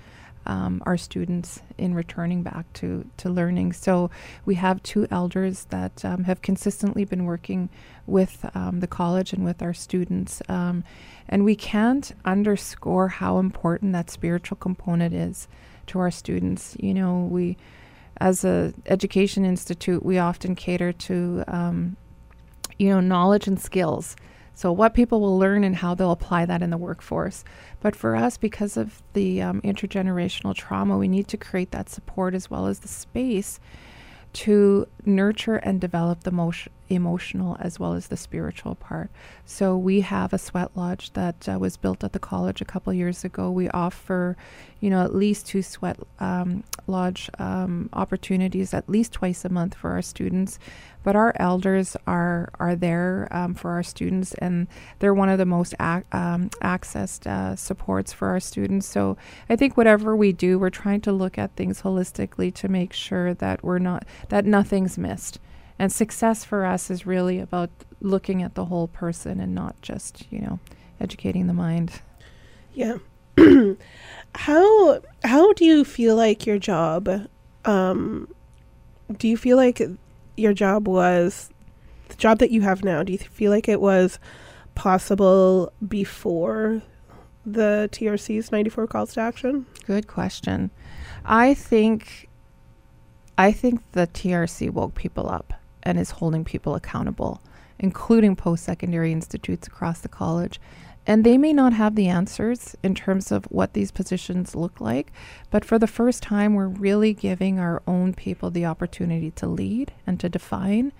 um, 0.46 0.82
our 0.84 0.96
students 0.96 1.62
in 1.78 1.94
returning 1.94 2.42
back 2.42 2.70
to, 2.74 3.06
to 3.16 3.30
learning. 3.30 3.72
So 3.72 4.10
we 4.44 4.56
have 4.56 4.82
two 4.82 5.06
elders 5.10 5.66
that 5.70 6.04
um, 6.04 6.24
have 6.24 6.42
consistently 6.42 7.04
been 7.04 7.24
working 7.24 7.70
with 8.06 8.44
um, 8.54 8.80
the 8.80 8.86
college 8.86 9.32
and 9.32 9.44
with 9.44 9.62
our 9.62 9.72
students. 9.72 10.42
Um, 10.48 10.84
and 11.28 11.44
we 11.44 11.56
can't 11.56 12.12
underscore 12.24 13.08
how 13.08 13.38
important 13.38 13.92
that 13.94 14.10
spiritual 14.10 14.56
component 14.56 15.14
is 15.14 15.48
to 15.86 15.98
our 15.98 16.10
students. 16.10 16.76
You 16.78 16.94
know, 16.94 17.26
we, 17.30 17.56
as 18.20 18.44
a 18.44 18.72
education 18.86 19.44
institute, 19.44 20.04
we 20.04 20.18
often 20.18 20.54
cater 20.54 20.92
to, 20.92 21.44
um, 21.48 21.96
you 22.78 22.88
know, 22.88 23.00
knowledge 23.00 23.46
and 23.46 23.60
skills. 23.60 24.16
So, 24.56 24.70
what 24.70 24.94
people 24.94 25.20
will 25.20 25.38
learn 25.38 25.64
and 25.64 25.74
how 25.74 25.94
they'll 25.94 26.12
apply 26.12 26.46
that 26.46 26.62
in 26.62 26.70
the 26.70 26.78
workforce. 26.78 27.44
But 27.80 27.96
for 27.96 28.14
us, 28.14 28.36
because 28.36 28.76
of 28.76 29.02
the 29.12 29.42
um, 29.42 29.60
intergenerational 29.62 30.54
trauma, 30.54 30.96
we 30.96 31.08
need 31.08 31.26
to 31.28 31.36
create 31.36 31.72
that 31.72 31.88
support 31.88 32.34
as 32.34 32.48
well 32.48 32.66
as 32.66 32.78
the 32.78 32.88
space 32.88 33.58
to 34.34 34.86
nurture 35.04 35.56
and 35.56 35.80
develop 35.80 36.20
the 36.20 36.30
motion, 36.30 36.72
emotional 36.88 37.56
as 37.60 37.78
well 37.78 37.94
as 37.94 38.08
the 38.08 38.16
spiritual 38.16 38.74
part. 38.74 39.10
So 39.44 39.76
we 39.76 40.00
have 40.02 40.32
a 40.32 40.38
sweat 40.38 40.70
lodge 40.74 41.12
that 41.14 41.48
uh, 41.48 41.58
was 41.58 41.76
built 41.76 42.04
at 42.04 42.12
the 42.12 42.18
college 42.18 42.60
a 42.60 42.64
couple 42.64 42.92
years 42.92 43.24
ago. 43.24 43.50
We 43.50 43.68
offer, 43.70 44.36
you 44.80 44.90
know, 44.90 45.02
at 45.02 45.14
least 45.14 45.46
two 45.46 45.62
sweat 45.62 45.98
um, 46.20 46.64
lodge 46.86 47.30
um, 47.38 47.88
opportunities 47.92 48.74
at 48.74 48.88
least 48.88 49.12
twice 49.12 49.44
a 49.44 49.48
month 49.48 49.74
for 49.74 49.90
our 49.90 50.02
students. 50.02 50.58
But 51.02 51.16
our 51.16 51.34
elders 51.36 51.96
are 52.06 52.48
are 52.58 52.74
there 52.74 53.28
um, 53.30 53.54
for 53.54 53.72
our 53.72 53.82
students, 53.82 54.32
and 54.34 54.66
they're 54.98 55.12
one 55.12 55.28
of 55.28 55.36
the 55.36 55.44
most 55.44 55.74
ac- 55.78 56.06
um, 56.12 56.48
accessed 56.62 57.26
uh, 57.26 57.56
supports 57.56 58.12
for 58.12 58.28
our 58.28 58.40
students. 58.40 58.86
So 58.86 59.18
I 59.50 59.56
think 59.56 59.76
whatever 59.76 60.16
we 60.16 60.32
do, 60.32 60.58
we're 60.58 60.70
trying 60.70 61.02
to 61.02 61.12
look 61.12 61.36
at 61.36 61.56
things 61.56 61.82
holistically 61.82 62.54
to 62.54 62.68
make 62.68 62.94
sure 62.94 63.34
that 63.34 63.62
we're 63.62 63.78
not 63.78 64.06
that 64.30 64.46
nothing's 64.46 64.96
missed. 64.96 65.38
And 65.78 65.92
success 65.92 66.44
for 66.44 66.64
us 66.64 66.90
is 66.90 67.06
really 67.06 67.40
about 67.40 67.70
looking 68.00 68.42
at 68.42 68.54
the 68.54 68.66
whole 68.66 68.88
person 68.88 69.40
and 69.40 69.54
not 69.54 69.80
just, 69.82 70.24
you 70.30 70.40
know, 70.40 70.58
educating 71.00 71.46
the 71.46 71.52
mind. 71.52 72.00
Yeah. 72.74 72.98
how 74.36 75.00
how 75.24 75.52
do 75.54 75.64
you 75.64 75.84
feel 75.84 76.14
like 76.14 76.46
your 76.46 76.58
job 76.58 77.28
um 77.64 78.28
do 79.16 79.26
you 79.26 79.36
feel 79.36 79.56
like 79.56 79.82
your 80.36 80.52
job 80.52 80.86
was 80.86 81.50
the 82.08 82.14
job 82.14 82.38
that 82.38 82.52
you 82.52 82.60
have 82.60 82.84
now 82.84 83.02
do 83.02 83.12
you 83.12 83.18
feel 83.18 83.50
like 83.50 83.68
it 83.68 83.80
was 83.80 84.20
possible 84.74 85.72
before 85.86 86.82
the 87.46 87.88
TRC's 87.92 88.50
94 88.50 88.86
calls 88.86 89.14
to 89.14 89.20
action? 89.20 89.66
Good 89.86 90.06
question. 90.06 90.70
I 91.24 91.54
think 91.54 92.28
I 93.36 93.52
think 93.52 93.80
the 93.92 94.06
TRC 94.06 94.70
woke 94.70 94.94
people 94.94 95.28
up 95.28 95.52
and 95.84 95.98
is 95.98 96.12
holding 96.12 96.44
people 96.44 96.74
accountable, 96.74 97.40
including 97.78 98.36
post 98.36 98.64
secondary 98.64 99.12
institutes 99.12 99.66
across 99.66 100.00
the 100.00 100.08
college. 100.08 100.60
And 101.06 101.22
they 101.22 101.36
may 101.36 101.52
not 101.52 101.74
have 101.74 101.96
the 101.96 102.08
answers 102.08 102.76
in 102.82 102.94
terms 102.94 103.30
of 103.30 103.44
what 103.46 103.74
these 103.74 103.90
positions 103.90 104.54
look 104.54 104.80
like, 104.80 105.12
but 105.50 105.64
for 105.64 105.78
the 105.78 105.86
first 105.86 106.22
time, 106.22 106.54
we're 106.54 106.66
really 106.66 107.12
giving 107.12 107.58
our 107.58 107.82
own 107.86 108.14
people 108.14 108.50
the 108.50 108.64
opportunity 108.64 109.30
to 109.32 109.46
lead 109.46 109.92
and 110.06 110.18
to 110.20 110.30
define. 110.30 110.92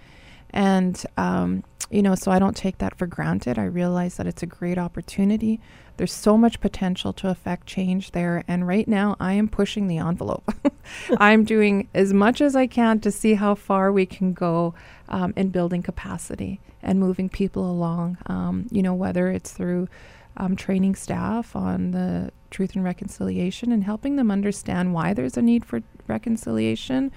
And, 0.54 1.04
um, 1.16 1.64
you 1.90 2.00
know, 2.00 2.14
so 2.14 2.30
I 2.30 2.38
don't 2.38 2.56
take 2.56 2.78
that 2.78 2.96
for 2.96 3.06
granted. 3.06 3.58
I 3.58 3.64
realize 3.64 4.16
that 4.16 4.26
it's 4.26 4.42
a 4.42 4.46
great 4.46 4.78
opportunity. 4.78 5.60
There's 5.96 6.12
so 6.12 6.38
much 6.38 6.60
potential 6.60 7.12
to 7.14 7.28
affect 7.28 7.66
change 7.66 8.12
there. 8.12 8.44
And 8.48 8.66
right 8.66 8.86
now, 8.86 9.16
I 9.20 9.34
am 9.34 9.48
pushing 9.48 9.88
the 9.88 9.98
envelope. 9.98 10.48
I'm 11.18 11.44
doing 11.44 11.88
as 11.92 12.12
much 12.12 12.40
as 12.40 12.56
I 12.56 12.68
can 12.68 13.00
to 13.00 13.10
see 13.10 13.34
how 13.34 13.56
far 13.56 13.92
we 13.92 14.06
can 14.06 14.32
go 14.32 14.74
um, 15.08 15.34
in 15.36 15.50
building 15.50 15.82
capacity 15.82 16.60
and 16.82 17.00
moving 17.00 17.28
people 17.28 17.68
along. 17.68 18.18
Um, 18.26 18.66
you 18.70 18.82
know, 18.82 18.94
whether 18.94 19.28
it's 19.28 19.52
through 19.52 19.88
um, 20.36 20.56
training 20.56 20.94
staff 20.94 21.54
on 21.56 21.90
the 21.90 22.30
truth 22.50 22.76
and 22.76 22.84
reconciliation 22.84 23.72
and 23.72 23.82
helping 23.82 24.14
them 24.14 24.30
understand 24.30 24.94
why 24.94 25.14
there's 25.14 25.36
a 25.36 25.42
need 25.42 25.64
for 25.64 25.82
reconciliation 26.06 27.10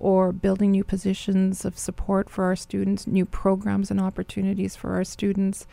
or 0.00 0.32
building 0.32 0.72
new 0.72 0.82
positions 0.82 1.64
of 1.64 1.78
support 1.78 2.28
for 2.28 2.44
our 2.44 2.56
students, 2.56 3.06
new 3.06 3.24
programs 3.24 3.90
and 3.90 4.00
opportunities 4.00 4.74
for 4.74 4.94
our 4.94 5.04
students. 5.04 5.66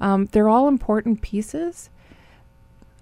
Um, 0.00 0.26
they're 0.26 0.48
all 0.48 0.68
important 0.68 1.22
pieces. 1.22 1.88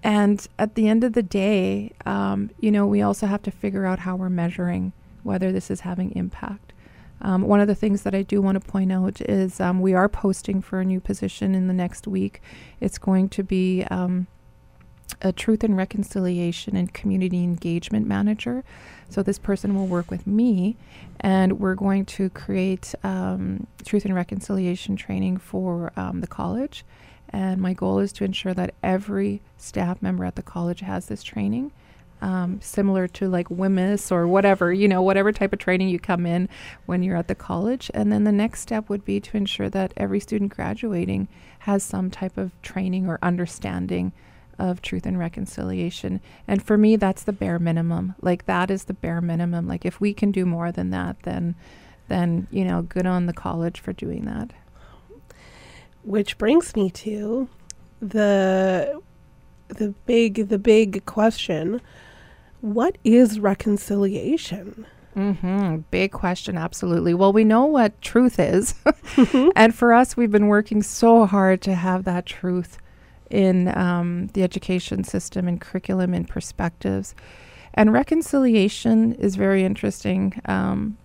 And 0.03 0.47
at 0.59 0.77
the 0.77 0.87
end 0.87 1.03
of 1.03 1.15
the 1.15 1.23
day, 1.23 1.93
um, 2.05 2.51
you 2.61 2.71
know, 2.71 2.87
we 2.87 3.03
also 3.03 3.27
have 3.27 3.43
to 3.43 3.51
figure 3.51 3.87
out 3.87 4.01
how 4.01 4.15
we're 4.15 4.29
measuring 4.29 4.93
whether 5.23 5.51
this 5.51 5.71
is 5.71 5.81
having 5.81 6.15
impact. 6.15 6.73
Um, 7.23 7.43
one 7.43 7.61
of 7.61 7.67
the 7.67 7.75
things 7.75 8.03
that 8.03 8.15
I 8.15 8.23
do 8.23 8.43
want 8.43 8.63
to 8.63 8.71
point 8.71 8.93
out 8.93 9.21
is 9.23 9.59
um, 9.59 9.81
we 9.81 9.95
are 9.95 10.09
posting 10.09 10.61
for 10.61 10.81
a 10.81 10.85
new 10.85 11.01
position 11.01 11.55
in 11.55 11.67
the 11.67 11.75
next 11.75 12.07
week. 12.07 12.43
It's 12.81 12.99
going 12.99 13.31
to 13.31 13.43
be 13.43 13.85
um, 13.85 14.27
a 15.23 15.33
truth 15.33 15.65
and 15.65 15.77
reconciliation 15.77 16.77
and 16.77 16.93
community 16.93 17.43
engagement 17.43 18.07
manager. 18.07 18.65
So 19.09 19.23
this 19.23 19.39
person 19.39 19.75
will 19.75 19.87
work 19.87 20.11
with 20.11 20.27
me, 20.27 20.77
and 21.21 21.61
we're 21.61 21.75
going 21.75 22.05
to 22.07 22.29
create 22.31 22.95
um, 23.05 23.67
truth 23.85 24.05
and 24.05 24.15
reconciliation 24.15 24.97
training 24.97 25.39
for 25.39 25.93
um, 25.97 26.21
the 26.21 26.27
college. 26.27 26.85
And 27.31 27.61
my 27.61 27.73
goal 27.73 27.99
is 27.99 28.13
to 28.15 28.25
ensure 28.25 28.55
that 28.55 28.75
every 28.83 29.43
staff 29.57 30.03
member 30.03 30.25
at 30.25 30.37
the 30.37 30.43
college 30.43 30.81
has 30.81 31.07
this 31.07 31.23
training. 31.23 31.73
Um, 32.23 32.61
similar 32.63 33.07
to 33.09 33.29
like 33.29 33.49
WHMIS 33.51 34.11
or 34.11 34.27
whatever, 34.27 34.73
you 34.73 34.89
know, 34.89 35.03
whatever 35.03 35.33
type 35.33 35.53
of 35.53 35.59
training 35.59 35.91
you 35.91 35.99
come 35.99 36.25
in 36.25 36.49
when 36.87 37.03
you're 37.03 37.17
at 37.17 37.29
the 37.29 37.35
college. 37.35 37.91
And 37.93 38.11
then 38.11 38.25
the 38.25 38.33
next 38.33 38.61
step 38.61 38.89
would 38.89 39.05
be 39.05 39.21
to 39.21 39.37
ensure 39.37 39.69
that 39.69 39.93
every 39.99 40.19
student 40.19 40.55
graduating 40.55 41.29
has 41.61 41.83
some 41.83 42.11
type 42.11 42.39
of 42.39 42.51
training 42.63 43.07
or 43.07 43.19
understanding 43.23 44.13
of 44.59 44.83
truth 44.83 45.07
and 45.07 45.19
reconciliation. 45.19 46.21
And 46.47 46.63
for 46.63 46.77
me, 46.77 46.97
that's 46.97 47.25
the 47.25 47.33
bare 47.33 47.59
minimum. 47.59 48.15
Like 48.21 48.47
that 48.47 48.71
is 48.71 48.85
the 48.85 48.95
bare 48.95 49.21
minimum. 49.21 49.67
Like 49.67 49.85
if 49.85 50.01
we 50.01 50.15
can 50.15 50.31
do 50.31 50.45
more 50.47 50.73
than 50.73 50.91
that, 50.91 51.17
then, 51.23 51.55
then 52.09 52.47
you 52.51 52.65
know, 52.65 52.83
good 52.83 53.07
on 53.07 53.27
the 53.27 53.33
college 53.33 53.81
for 53.81 53.93
doing 53.93 54.25
that. 54.25 54.53
Which 56.03 56.39
brings 56.39 56.77
me 56.77 56.91
to 56.91 57.49
the 58.01 59.01
the 59.69 59.89
big 60.07 60.49
the 60.49 60.59
big 60.59 61.05
question: 61.05 61.81
What 62.61 62.97
is 63.03 63.41
reconciliation? 63.41 64.87
Mm-hmm. 65.17 65.79
Big 65.91 66.13
question, 66.13 66.59
absolutely. 66.59 67.15
Well, 67.15 67.33
we 67.33 67.43
know 67.43 67.65
what 67.65 68.01
truth 68.03 68.39
is. 68.39 68.75
and 69.57 69.75
for 69.75 69.95
us, 69.95 70.15
we've 70.15 70.31
been 70.31 70.49
working 70.49 70.83
so 70.83 71.25
hard 71.25 71.63
to 71.63 71.75
have 71.75 72.05
that 72.05 72.27
truth 72.27 72.79
in 73.31 73.77
um, 73.77 74.29
the 74.29 74.43
education 74.43 75.05
system 75.05 75.49
and 75.49 75.61
curriculum 75.61 76.15
and 76.15 76.29
perspectives. 76.29 77.15
And 77.75 77.93
reconciliation 77.93 79.13
is 79.15 79.37
very 79.37 79.65
interesting 79.65 80.41
um, 80.47 80.97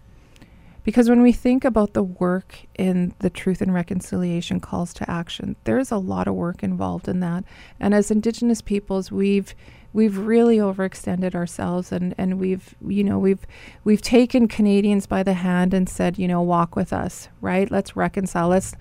because 0.83 1.09
when 1.09 1.21
we 1.21 1.31
think 1.31 1.63
about 1.63 1.93
the 1.93 2.03
work 2.03 2.59
in 2.75 3.13
the 3.19 3.29
truth 3.29 3.61
and 3.61 3.73
reconciliation 3.73 4.59
calls 4.59 4.93
to 4.95 5.09
action, 5.09 5.55
there 5.65 5.77
is 5.77 5.91
a 5.91 5.97
lot 5.97 6.27
of 6.27 6.33
work 6.33 6.63
involved 6.63 7.07
in 7.07 7.19
that. 7.19 7.43
And 7.79 7.93
as 7.93 8.09
Indigenous 8.09 8.61
peoples, 8.61 9.11
we've 9.11 9.53
we've 9.93 10.17
really 10.17 10.57
overextended 10.57 11.35
ourselves 11.35 11.91
and, 11.91 12.15
and 12.17 12.39
we've 12.39 12.73
you 12.87 13.03
know 13.03 13.19
we've 13.19 13.45
we've 13.83 14.01
taken 14.01 14.47
Canadians 14.47 15.05
by 15.05 15.21
the 15.21 15.33
hand 15.33 15.73
and 15.73 15.87
said, 15.87 16.17
you 16.17 16.27
know, 16.27 16.41
walk 16.41 16.75
with 16.75 16.93
us, 16.93 17.29
right? 17.41 17.69
Let's 17.69 17.95
reconcile. 17.95 18.47
Let's, 18.47 18.73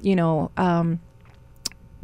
you 0.00 0.16
know, 0.16 0.50
um, 0.56 1.00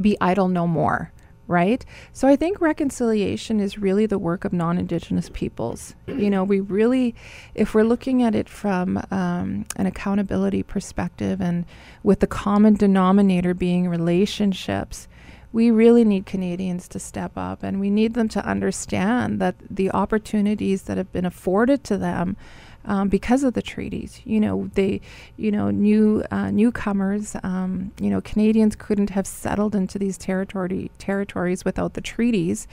be 0.01 0.17
idle 0.19 0.47
no 0.47 0.67
more 0.67 1.11
right? 1.51 1.85
So 2.13 2.29
I 2.29 2.37
think 2.37 2.61
reconciliation 2.61 3.59
is 3.59 3.77
really 3.77 4.05
the 4.05 4.17
work 4.17 4.45
of 4.45 4.53
non 4.53 4.77
Indigenous 4.77 5.29
peoples. 5.33 5.95
You 6.07 6.29
know, 6.29 6.45
we 6.45 6.61
really, 6.61 7.13
if 7.53 7.75
we're 7.75 7.83
looking 7.83 8.23
at 8.23 8.33
it 8.33 8.47
from 8.47 8.97
um, 9.11 9.65
an 9.75 9.85
accountability 9.85 10.63
perspective 10.63 11.41
and 11.41 11.65
with 12.03 12.21
the 12.21 12.27
common 12.27 12.75
denominator 12.75 13.53
being 13.53 13.89
relationships, 13.89 15.09
we 15.51 15.69
really 15.69 16.05
need 16.05 16.25
Canadians 16.25 16.87
to 16.87 16.99
step 16.99 17.33
up 17.35 17.63
and 17.63 17.81
we 17.81 17.89
need 17.89 18.13
them 18.13 18.29
to 18.29 18.45
understand 18.45 19.41
that 19.41 19.55
the 19.69 19.91
opportunities 19.91 20.83
that 20.83 20.97
have 20.97 21.11
been 21.11 21.25
afforded 21.25 21.83
to 21.83 21.97
them 21.97 22.37
um, 22.85 23.09
because 23.09 23.43
of 23.43 23.53
the 23.53 23.61
treaties. 23.61 24.21
You 24.25 24.39
know, 24.39 24.69
they, 24.73 25.01
you 25.37 25.51
know, 25.51 25.69
new 25.69 26.23
uh, 26.31 26.51
newcomers, 26.51 27.35
um, 27.43 27.91
you 27.99 28.09
know, 28.09 28.21
Canadians 28.21 28.75
couldn't 28.75 29.11
have 29.11 29.27
settled 29.27 29.75
into 29.75 29.99
these 29.99 30.17
territory 30.17 30.91
territories 30.97 31.65
without 31.65 31.93
the 31.93 32.01
treaties, 32.01 32.67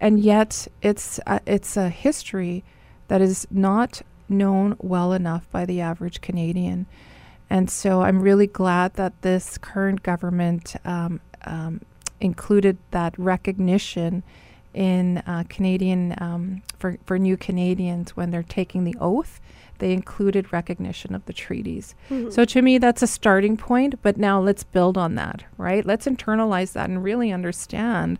and 0.00 0.20
yet 0.20 0.68
it's 0.82 1.20
uh, 1.26 1.40
it's 1.46 1.76
a 1.76 1.88
history 1.88 2.64
that 3.08 3.20
is 3.20 3.46
not 3.50 4.02
known 4.28 4.76
well 4.78 5.12
enough 5.12 5.50
by 5.50 5.66
the 5.66 5.80
average 5.80 6.20
Canadian. 6.20 6.86
And 7.50 7.70
so 7.70 8.00
I'm 8.00 8.22
really 8.22 8.46
glad 8.46 8.94
that 8.94 9.20
this 9.20 9.58
current 9.58 10.02
government 10.02 10.76
um, 10.84 11.20
um 11.44 11.80
included 12.20 12.78
that 12.92 13.18
recognition 13.18 14.22
in 14.74 15.18
uh, 15.18 15.44
Canadian 15.48 16.14
um, 16.18 16.62
for 16.78 16.96
for 17.04 17.18
new 17.18 17.36
Canadians 17.36 18.16
when 18.16 18.30
they're 18.30 18.42
taking 18.42 18.84
the 18.84 18.96
oath. 19.00 19.40
They 19.78 19.92
included 19.92 20.52
recognition 20.52 21.14
of 21.14 21.24
the 21.26 21.32
treaties. 21.32 21.94
Mm-hmm. 22.08 22.30
So 22.30 22.44
to 22.44 22.62
me, 22.62 22.78
that's 22.78 23.02
a 23.02 23.06
starting 23.06 23.56
point. 23.56 24.00
But 24.02 24.16
now 24.16 24.40
let's 24.40 24.62
build 24.62 24.96
on 24.96 25.16
that, 25.16 25.44
right? 25.56 25.84
Let's 25.84 26.06
internalize 26.06 26.72
that 26.74 26.88
and 26.88 27.02
really 27.02 27.32
understand, 27.32 28.18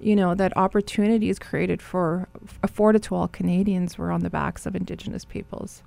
you 0.00 0.16
know, 0.16 0.34
that 0.34 0.56
opportunity 0.56 1.30
is 1.30 1.38
created 1.38 1.80
for 1.80 2.28
afforded 2.62 3.02
to 3.04 3.14
all 3.14 3.28
Canadians 3.28 3.96
were 3.96 4.10
on 4.10 4.20
the 4.20 4.30
backs 4.30 4.66
of 4.66 4.74
Indigenous 4.74 5.24
peoples. 5.24 5.82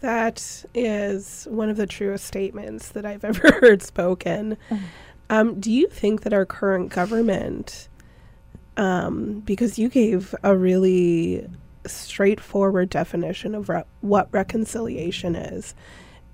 That 0.00 0.64
is 0.74 1.46
one 1.48 1.70
of 1.70 1.76
the 1.76 1.86
truest 1.86 2.24
statements 2.24 2.88
that 2.90 3.04
I've 3.04 3.24
ever 3.32 3.58
heard 3.60 3.82
spoken. 3.82 4.56
Um, 5.30 5.58
do 5.58 5.72
you 5.72 5.88
think 5.88 6.22
that 6.22 6.32
our 6.32 6.44
current 6.44 6.90
government, 6.90 7.88
um, 8.76 9.40
because 9.40 9.78
you 9.78 9.88
gave 9.88 10.34
a 10.42 10.56
really 10.56 11.48
straightforward 11.86 12.88
definition 12.90 13.54
of 13.54 13.68
re- 13.68 13.84
what 14.00 14.28
reconciliation 14.32 15.34
is, 15.34 15.74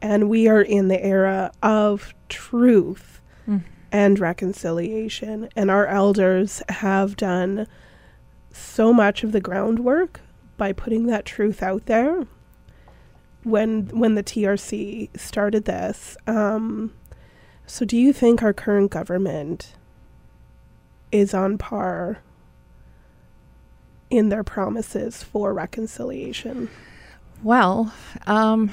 and 0.00 0.28
we 0.28 0.46
are 0.48 0.62
in 0.62 0.88
the 0.88 1.04
era 1.04 1.50
of 1.62 2.14
truth 2.28 3.20
Mm. 3.48 3.62
and 3.90 4.18
reconciliation, 4.18 5.48
and 5.56 5.70
our 5.70 5.86
elders 5.86 6.62
have 6.68 7.16
done 7.16 7.66
so 8.52 8.92
much 8.92 9.24
of 9.24 9.32
the 9.32 9.40
groundwork 9.40 10.20
by 10.58 10.72
putting 10.72 11.06
that 11.06 11.24
truth 11.24 11.62
out 11.62 11.86
there 11.86 12.26
when 13.44 13.86
when 13.98 14.14
the 14.16 14.22
TRC 14.22 15.08
started 15.18 15.64
this. 15.64 16.16
Um, 16.26 16.92
so, 17.66 17.84
do 17.86 17.96
you 17.96 18.12
think 18.12 18.42
our 18.42 18.52
current 18.52 18.90
government 18.90 19.72
is 21.10 21.32
on 21.32 21.56
par 21.56 22.18
in 24.10 24.28
their 24.28 24.44
promises 24.44 25.22
for 25.22 25.52
reconciliation? 25.52 26.70
Well, 27.42 27.92
um, 28.26 28.72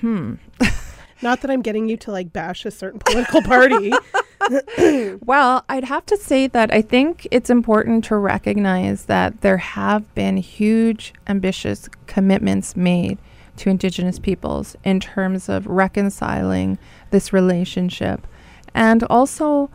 hmm. 0.00 0.34
Not 1.22 1.40
that 1.40 1.50
I'm 1.50 1.62
getting 1.62 1.88
you 1.88 1.96
to 1.98 2.12
like 2.12 2.32
bash 2.32 2.66
a 2.66 2.70
certain 2.70 3.00
political 3.00 3.42
party. 3.42 3.92
Well, 5.24 5.64
I'd 5.68 5.84
have 5.84 6.06
to 6.06 6.16
say 6.16 6.46
that 6.48 6.72
I 6.72 6.82
think 6.82 7.26
it's 7.30 7.50
important 7.50 8.04
to 8.04 8.16
recognize 8.16 9.06
that 9.06 9.40
there 9.40 9.56
have 9.56 10.14
been 10.14 10.36
huge, 10.36 11.14
ambitious 11.26 11.88
commitments 12.06 12.76
made 12.76 13.18
to 13.56 13.70
Indigenous 13.70 14.18
peoples 14.18 14.76
in 14.84 15.00
terms 15.00 15.48
of 15.48 15.66
reconciling 15.66 16.78
this 17.10 17.32
relationship. 17.32 18.26
And 18.74 19.02
also, 19.04 19.70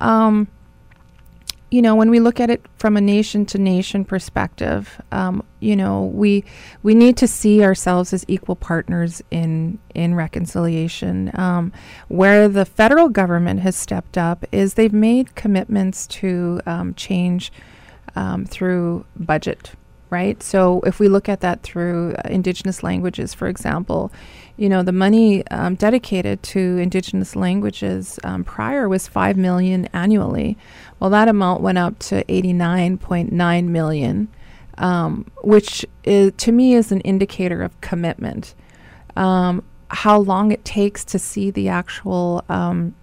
um, 0.00 0.48
you 1.70 1.82
know, 1.82 1.96
when 1.96 2.10
we 2.10 2.20
look 2.20 2.38
at 2.38 2.48
it 2.48 2.64
from 2.76 2.96
a 2.96 3.00
nation 3.00 3.44
to 3.46 3.58
nation 3.58 4.04
perspective, 4.04 5.00
um, 5.10 5.42
you 5.58 5.74
know, 5.74 6.04
we 6.04 6.44
we 6.84 6.94
need 6.94 7.16
to 7.16 7.26
see 7.26 7.64
ourselves 7.64 8.12
as 8.12 8.24
equal 8.28 8.54
partners 8.54 9.20
in 9.32 9.78
in 9.94 10.14
reconciliation. 10.14 11.30
Um, 11.34 11.72
where 12.08 12.48
the 12.48 12.64
federal 12.64 13.08
government 13.08 13.60
has 13.60 13.74
stepped 13.74 14.16
up 14.16 14.44
is 14.52 14.74
they've 14.74 14.92
made 14.92 15.34
commitments 15.34 16.06
to 16.08 16.60
um, 16.66 16.94
change 16.94 17.52
um, 18.14 18.44
through 18.44 19.04
budget, 19.16 19.72
right? 20.08 20.40
So 20.42 20.80
if 20.82 21.00
we 21.00 21.08
look 21.08 21.28
at 21.28 21.40
that 21.40 21.62
through 21.64 22.14
uh, 22.14 22.28
Indigenous 22.28 22.84
languages, 22.84 23.34
for 23.34 23.48
example, 23.48 24.12
you 24.56 24.68
know, 24.68 24.82
the 24.82 24.92
money 24.92 25.46
um, 25.48 25.74
dedicated 25.74 26.42
to 26.42 26.58
Indigenous 26.78 27.36
languages 27.36 28.18
um, 28.24 28.44
prior 28.44 28.88
was 28.88 29.06
five 29.06 29.36
million 29.36 29.86
annually. 29.92 30.56
Well, 30.98 31.10
that 31.10 31.28
amount 31.28 31.60
went 31.60 31.78
up 31.78 31.98
to 32.08 32.24
eighty-nine 32.30 32.98
point 32.98 33.32
nine 33.32 33.70
million, 33.70 34.28
um, 34.78 35.30
which 35.42 35.84
is, 36.04 36.32
to 36.38 36.52
me 36.52 36.74
is 36.74 36.90
an 36.90 37.00
indicator 37.02 37.62
of 37.62 37.78
commitment. 37.80 38.54
Um, 39.14 39.62
how 39.88 40.18
long 40.18 40.52
it 40.52 40.64
takes 40.64 41.04
to 41.06 41.18
see 41.18 41.50
the 41.50 41.68
actual 41.68 42.44
um, 42.48 42.94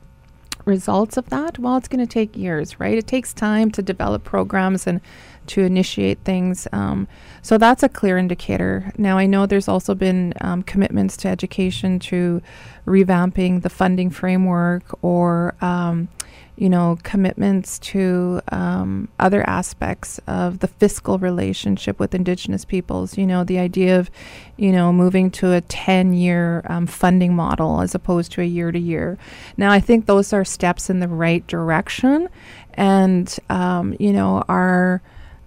results 0.65 1.17
of 1.17 1.29
that? 1.29 1.59
Well, 1.59 1.77
it's 1.77 1.87
going 1.87 2.05
to 2.05 2.11
take 2.11 2.35
years, 2.35 2.79
right? 2.79 2.97
It 2.97 3.07
takes 3.07 3.33
time 3.33 3.71
to 3.71 3.81
develop 3.81 4.23
programs 4.23 4.87
and 4.87 5.01
to 5.47 5.61
initiate 5.61 6.19
things. 6.19 6.67
Um, 6.71 7.07
so 7.41 7.57
that's 7.57 7.83
a 7.83 7.89
clear 7.89 8.17
indicator. 8.17 8.91
Now, 8.97 9.17
I 9.17 9.25
know 9.25 9.45
there's 9.45 9.67
also 9.67 9.95
been 9.95 10.33
um, 10.41 10.63
commitments 10.63 11.17
to 11.17 11.27
education 11.27 11.99
to 11.99 12.41
revamping 12.85 13.61
the 13.61 13.69
funding 13.69 14.09
framework 14.09 14.83
or, 15.03 15.55
um, 15.61 16.07
you 16.55 16.69
know, 16.69 16.97
commitments 17.03 17.79
to 17.79 18.39
um, 18.51 19.09
other 19.19 19.47
aspects 19.49 20.19
of 20.27 20.59
the 20.59 20.67
fiscal 20.67 21.17
relationship 21.17 21.99
with 21.99 22.13
Indigenous 22.13 22.63
peoples. 22.63 23.17
You 23.17 23.25
know, 23.25 23.43
the 23.43 23.57
idea 23.57 23.99
of, 23.99 24.11
you 24.57 24.71
know, 24.71 24.93
moving 24.93 25.31
to 25.31 25.53
a 25.53 25.61
10 25.61 26.13
year 26.13 26.63
um, 26.69 26.85
funding 26.85 27.35
model 27.35 27.81
as 27.81 27.95
opposed 27.95 28.31
to 28.33 28.41
a 28.41 28.45
year 28.45 28.71
to 28.71 28.79
year. 28.79 29.17
Now, 29.57 29.71
I 29.71 29.79
think 29.79 30.05
those 30.05 30.31
are 30.31 30.45
steps 30.45 30.89
in 30.89 30.99
the 30.99 31.07
right 31.07 31.45
direction. 31.47 32.29
And, 32.75 33.35
um, 33.49 33.95
you 33.99 34.13
know, 34.13 34.43
our 34.47 35.01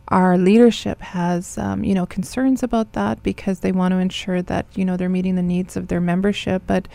our 0.09 0.39
leadership 0.39 1.01
has 1.01 1.59
um, 1.59 1.83
you 1.85 1.95
know 1.95 2.07
concerns 2.07 2.63
about 2.63 2.93
that 2.93 3.23
because 3.23 3.61
they 3.61 3.73
want 3.73 3.93
to 3.93 3.99
ensure 3.99 4.43
that 4.43 4.67
you 4.75 4.85
know 4.85 4.97
they're 4.97 5.09
meeting 5.09 5.35
the 5.37 5.43
needs 5.43 5.77
of 5.77 5.89
their 5.89 6.01
membership. 6.01 6.63
But 6.67 6.89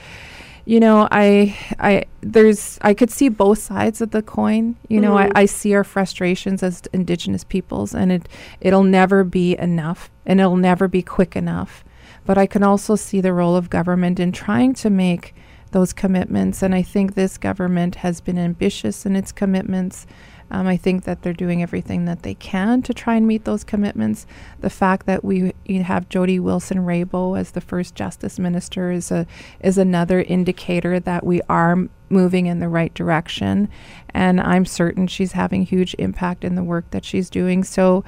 you 0.63 0.79
know 0.79 1.07
i 1.09 1.57
i 1.79 2.03
there's 2.21 2.77
i 2.83 2.93
could 2.93 3.09
see 3.09 3.27
both 3.29 3.57
sides 3.57 3.99
of 3.99 4.11
the 4.11 4.21
coin. 4.21 4.75
You 4.87 5.01
know 5.01 5.17
I, 5.17 5.25
Mhm. 5.27 5.31
I 5.35 5.45
see 5.45 5.73
our 5.73 5.83
frustrations 5.83 6.61
as 6.61 6.83
indigenous 6.93 7.43
peoples 7.43 7.95
and 7.95 8.11
it 8.11 8.29
it'll 8.61 8.83
never 8.83 9.23
be 9.23 9.57
enough 9.57 10.11
and 10.25 10.39
it'll 10.39 10.55
never 10.57 10.87
be 10.87 11.01
quick 11.01 11.35
enough. 11.35 11.83
But 12.27 12.37
i 12.37 12.45
can 12.45 12.61
also 12.61 12.95
see 12.95 13.21
the 13.21 13.33
role 13.33 13.55
of 13.55 13.71
government 13.71 14.19
in 14.19 14.31
trying 14.31 14.73
to 14.75 14.89
make 14.91 15.33
those 15.71 15.93
commitments 15.93 16.61
and 16.61 16.75
i 16.75 16.83
think 16.83 17.15
this 17.15 17.39
government 17.39 17.95
has 17.95 18.21
been 18.21 18.37
ambitious 18.37 19.03
in 19.05 19.15
its 19.15 19.31
commitments 19.31 20.05
um, 20.51 20.67
I 20.67 20.75
think 20.75 21.05
that 21.05 21.21
they're 21.21 21.33
doing 21.33 21.63
everything 21.63 22.05
that 22.05 22.23
they 22.23 22.33
can 22.33 22.81
to 22.83 22.93
try 22.93 23.15
and 23.15 23.25
meet 23.25 23.45
those 23.45 23.63
commitments. 23.63 24.27
The 24.59 24.69
fact 24.69 25.05
that 25.05 25.23
we 25.23 25.53
have 25.67 26.09
Jody 26.09 26.39
Wilson 26.39 26.79
Raybould 26.79 27.39
as 27.39 27.51
the 27.51 27.61
first 27.61 27.95
Justice 27.95 28.37
Minister 28.37 28.91
is 28.91 29.11
a 29.11 29.25
is 29.61 29.77
another 29.77 30.21
indicator 30.21 30.99
that 30.99 31.25
we 31.25 31.41
are 31.47 31.87
moving 32.09 32.47
in 32.47 32.59
the 32.59 32.67
right 32.67 32.93
direction, 32.93 33.69
and 34.13 34.41
I'm 34.41 34.65
certain 34.65 35.07
she's 35.07 35.31
having 35.31 35.63
huge 35.63 35.95
impact 35.97 36.43
in 36.43 36.55
the 36.55 36.63
work 36.63 36.91
that 36.91 37.05
she's 37.05 37.29
doing. 37.29 37.63
So, 37.63 38.03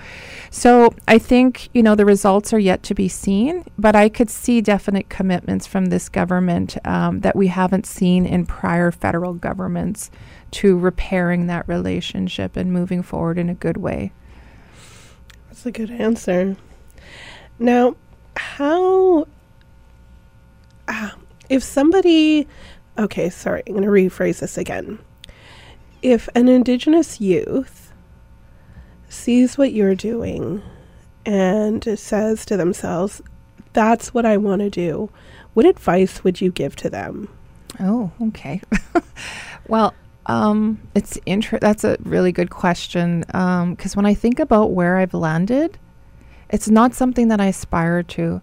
so 0.51 0.93
I 1.07 1.17
think 1.17 1.69
you 1.73 1.81
know 1.81 1.95
the 1.95 2.05
results 2.05 2.51
are 2.51 2.59
yet 2.59 2.83
to 2.83 2.93
be 2.93 3.07
seen, 3.07 3.63
but 3.77 3.95
I 3.95 4.09
could 4.09 4.29
see 4.29 4.59
definite 4.59 5.07
commitments 5.07 5.65
from 5.65 5.85
this 5.85 6.09
government 6.09 6.77
um, 6.85 7.21
that 7.21 7.37
we 7.37 7.47
haven't 7.47 7.85
seen 7.85 8.25
in 8.25 8.45
prior 8.45 8.91
federal 8.91 9.33
governments 9.33 10.11
to 10.53 10.77
repairing 10.77 11.47
that 11.47 11.67
relationship 11.67 12.55
and 12.55 12.71
moving 12.71 13.01
forward 13.03 13.37
in 13.37 13.49
a 13.49 13.55
good 13.55 13.77
way. 13.77 14.11
That's 15.47 15.65
a 15.65 15.71
good 15.71 15.91
answer. 15.91 16.55
Now, 17.59 17.95
how, 18.35 19.27
ah, 20.87 21.15
if 21.49 21.63
somebody, 21.63 22.47
okay, 22.97 23.29
sorry, 23.29 23.63
I'm 23.67 23.73
going 23.73 23.83
to 23.83 23.89
rephrase 23.89 24.39
this 24.39 24.57
again. 24.57 24.99
If 26.01 26.29
an 26.35 26.47
Indigenous 26.47 27.21
youth 27.21 27.93
sees 29.09 29.57
what 29.57 29.73
you're 29.73 29.95
doing 29.95 30.61
and 31.25 31.97
says 31.97 32.45
to 32.45 32.57
themselves, 32.57 33.21
that's 33.73 34.13
what 34.13 34.25
I 34.25 34.37
want 34.37 34.61
to 34.61 34.69
do, 34.69 35.09
what 35.53 35.65
advice 35.65 36.23
would 36.23 36.41
you 36.41 36.51
give 36.51 36.75
to 36.77 36.89
them? 36.89 37.29
Oh, 37.79 38.11
okay. 38.21 38.61
well, 39.67 39.93
um, 40.25 40.79
it's 40.95 41.17
inter- 41.25 41.59
That's 41.59 41.83
a 41.83 41.97
really 42.01 42.31
good 42.31 42.49
question 42.49 43.21
because 43.21 43.95
when 43.95 44.05
I 44.05 44.13
think 44.13 44.39
about 44.39 44.71
where 44.71 44.97
I've 44.97 45.13
landed, 45.13 45.77
it's 46.49 46.69
not 46.69 46.93
something 46.93 47.27
that 47.29 47.41
I 47.41 47.47
aspire 47.47 48.03
to. 48.03 48.41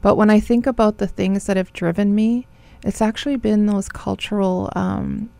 But 0.00 0.16
when 0.16 0.30
I 0.30 0.38
think 0.38 0.66
about 0.66 0.98
the 0.98 1.08
things 1.08 1.46
that 1.46 1.56
have 1.56 1.72
driven 1.72 2.14
me, 2.14 2.46
it's 2.84 3.02
actually 3.02 3.36
been 3.36 3.66
those 3.66 3.88
cultural, 3.88 4.70
um, 4.76 5.30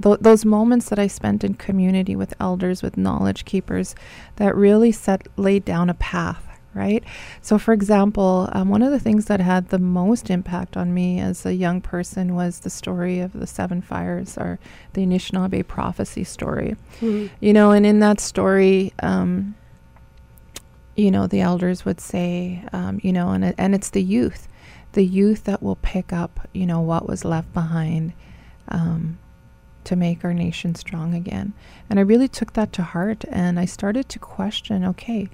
th- 0.00 0.18
those 0.20 0.44
moments 0.44 0.88
that 0.88 0.98
I 0.98 1.06
spent 1.06 1.44
in 1.44 1.54
community 1.54 2.16
with 2.16 2.34
elders, 2.40 2.82
with 2.82 2.96
knowledge 2.96 3.44
keepers, 3.44 3.94
that 4.36 4.56
really 4.56 4.90
set 4.90 5.28
laid 5.36 5.64
down 5.64 5.88
a 5.88 5.94
path. 5.94 6.49
Right. 6.72 7.02
So, 7.42 7.58
for 7.58 7.72
example, 7.72 8.48
um, 8.52 8.68
one 8.68 8.82
of 8.82 8.92
the 8.92 9.00
things 9.00 9.24
that 9.24 9.40
had 9.40 9.70
the 9.70 9.78
most 9.80 10.30
impact 10.30 10.76
on 10.76 10.94
me 10.94 11.18
as 11.18 11.44
a 11.44 11.52
young 11.52 11.80
person 11.80 12.36
was 12.36 12.60
the 12.60 12.70
story 12.70 13.18
of 13.18 13.32
the 13.32 13.46
seven 13.46 13.82
fires, 13.82 14.38
or 14.38 14.60
the 14.92 15.04
Anishinaabe 15.04 15.66
prophecy 15.66 16.22
story. 16.22 16.76
You 17.40 17.52
know, 17.52 17.72
and 17.72 17.84
in 17.84 17.98
that 18.00 18.20
story, 18.20 18.92
um, 19.02 19.56
you 20.94 21.10
know, 21.10 21.26
the 21.26 21.40
elders 21.40 21.84
would 21.84 22.00
say, 22.00 22.62
um, 22.72 23.00
you 23.02 23.12
know, 23.12 23.30
and 23.30 23.52
and 23.58 23.74
it's 23.74 23.90
the 23.90 24.02
youth, 24.02 24.46
the 24.92 25.04
youth 25.04 25.44
that 25.44 25.62
will 25.62 25.76
pick 25.76 26.12
up, 26.12 26.48
you 26.52 26.66
know, 26.66 26.80
what 26.80 27.08
was 27.08 27.24
left 27.24 27.52
behind, 27.52 28.12
um, 28.68 29.18
to 29.84 29.96
make 29.96 30.24
our 30.24 30.34
nation 30.34 30.74
strong 30.74 31.14
again. 31.14 31.52
And 31.88 31.98
I 31.98 32.02
really 32.02 32.28
took 32.28 32.52
that 32.52 32.72
to 32.74 32.82
heart 32.82 33.24
and 33.28 33.58
I 33.58 33.64
started 33.64 34.08
to 34.10 34.18
question 34.18 34.84
okay, 34.84 35.28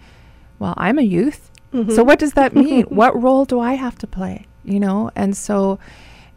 well, 0.58 0.74
I'm 0.76 0.98
a 0.98 1.02
youth. 1.02 1.50
Mm-hmm. 1.72 1.92
So 1.92 2.04
what 2.04 2.18
does 2.18 2.32
that 2.34 2.54
mean? 2.54 2.84
what 2.84 3.20
role 3.20 3.44
do 3.44 3.60
I 3.60 3.74
have 3.74 3.98
to 3.98 4.06
play? 4.06 4.46
You 4.64 4.80
know? 4.80 5.10
And 5.14 5.36
so 5.36 5.78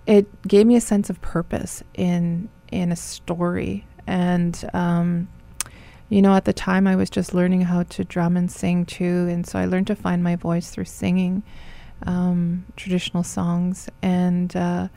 it 0.06 0.28
gave 0.48 0.66
me 0.66 0.76
a 0.76 0.82
sense 0.82 1.10
of 1.10 1.22
purpose 1.22 1.84
in 1.94 2.50
in 2.72 2.92
a 2.92 2.96
story. 2.96 3.86
And 4.08 4.70
um, 4.74 5.28
you 6.10 6.22
know, 6.22 6.36
at 6.36 6.46
the 6.46 6.54
time 6.54 6.88
I 6.88 6.96
was 6.96 7.10
just 7.10 7.34
learning 7.34 7.62
how 7.62 7.84
to 7.84 8.04
drum 8.04 8.36
and 8.36 8.52
sing 8.52 8.86
too, 8.86 9.28
and 9.30 9.46
so 9.46 9.60
I 9.60 9.66
learned 9.66 9.88
to 9.88 9.96
find 9.96 10.24
my 10.24 10.36
voice 10.36 10.72
through 10.72 10.86
singing 10.86 11.44
um, 12.06 12.66
traditional 12.76 13.24
songs. 13.24 13.90
And 14.02 14.56
uh, 14.56 14.88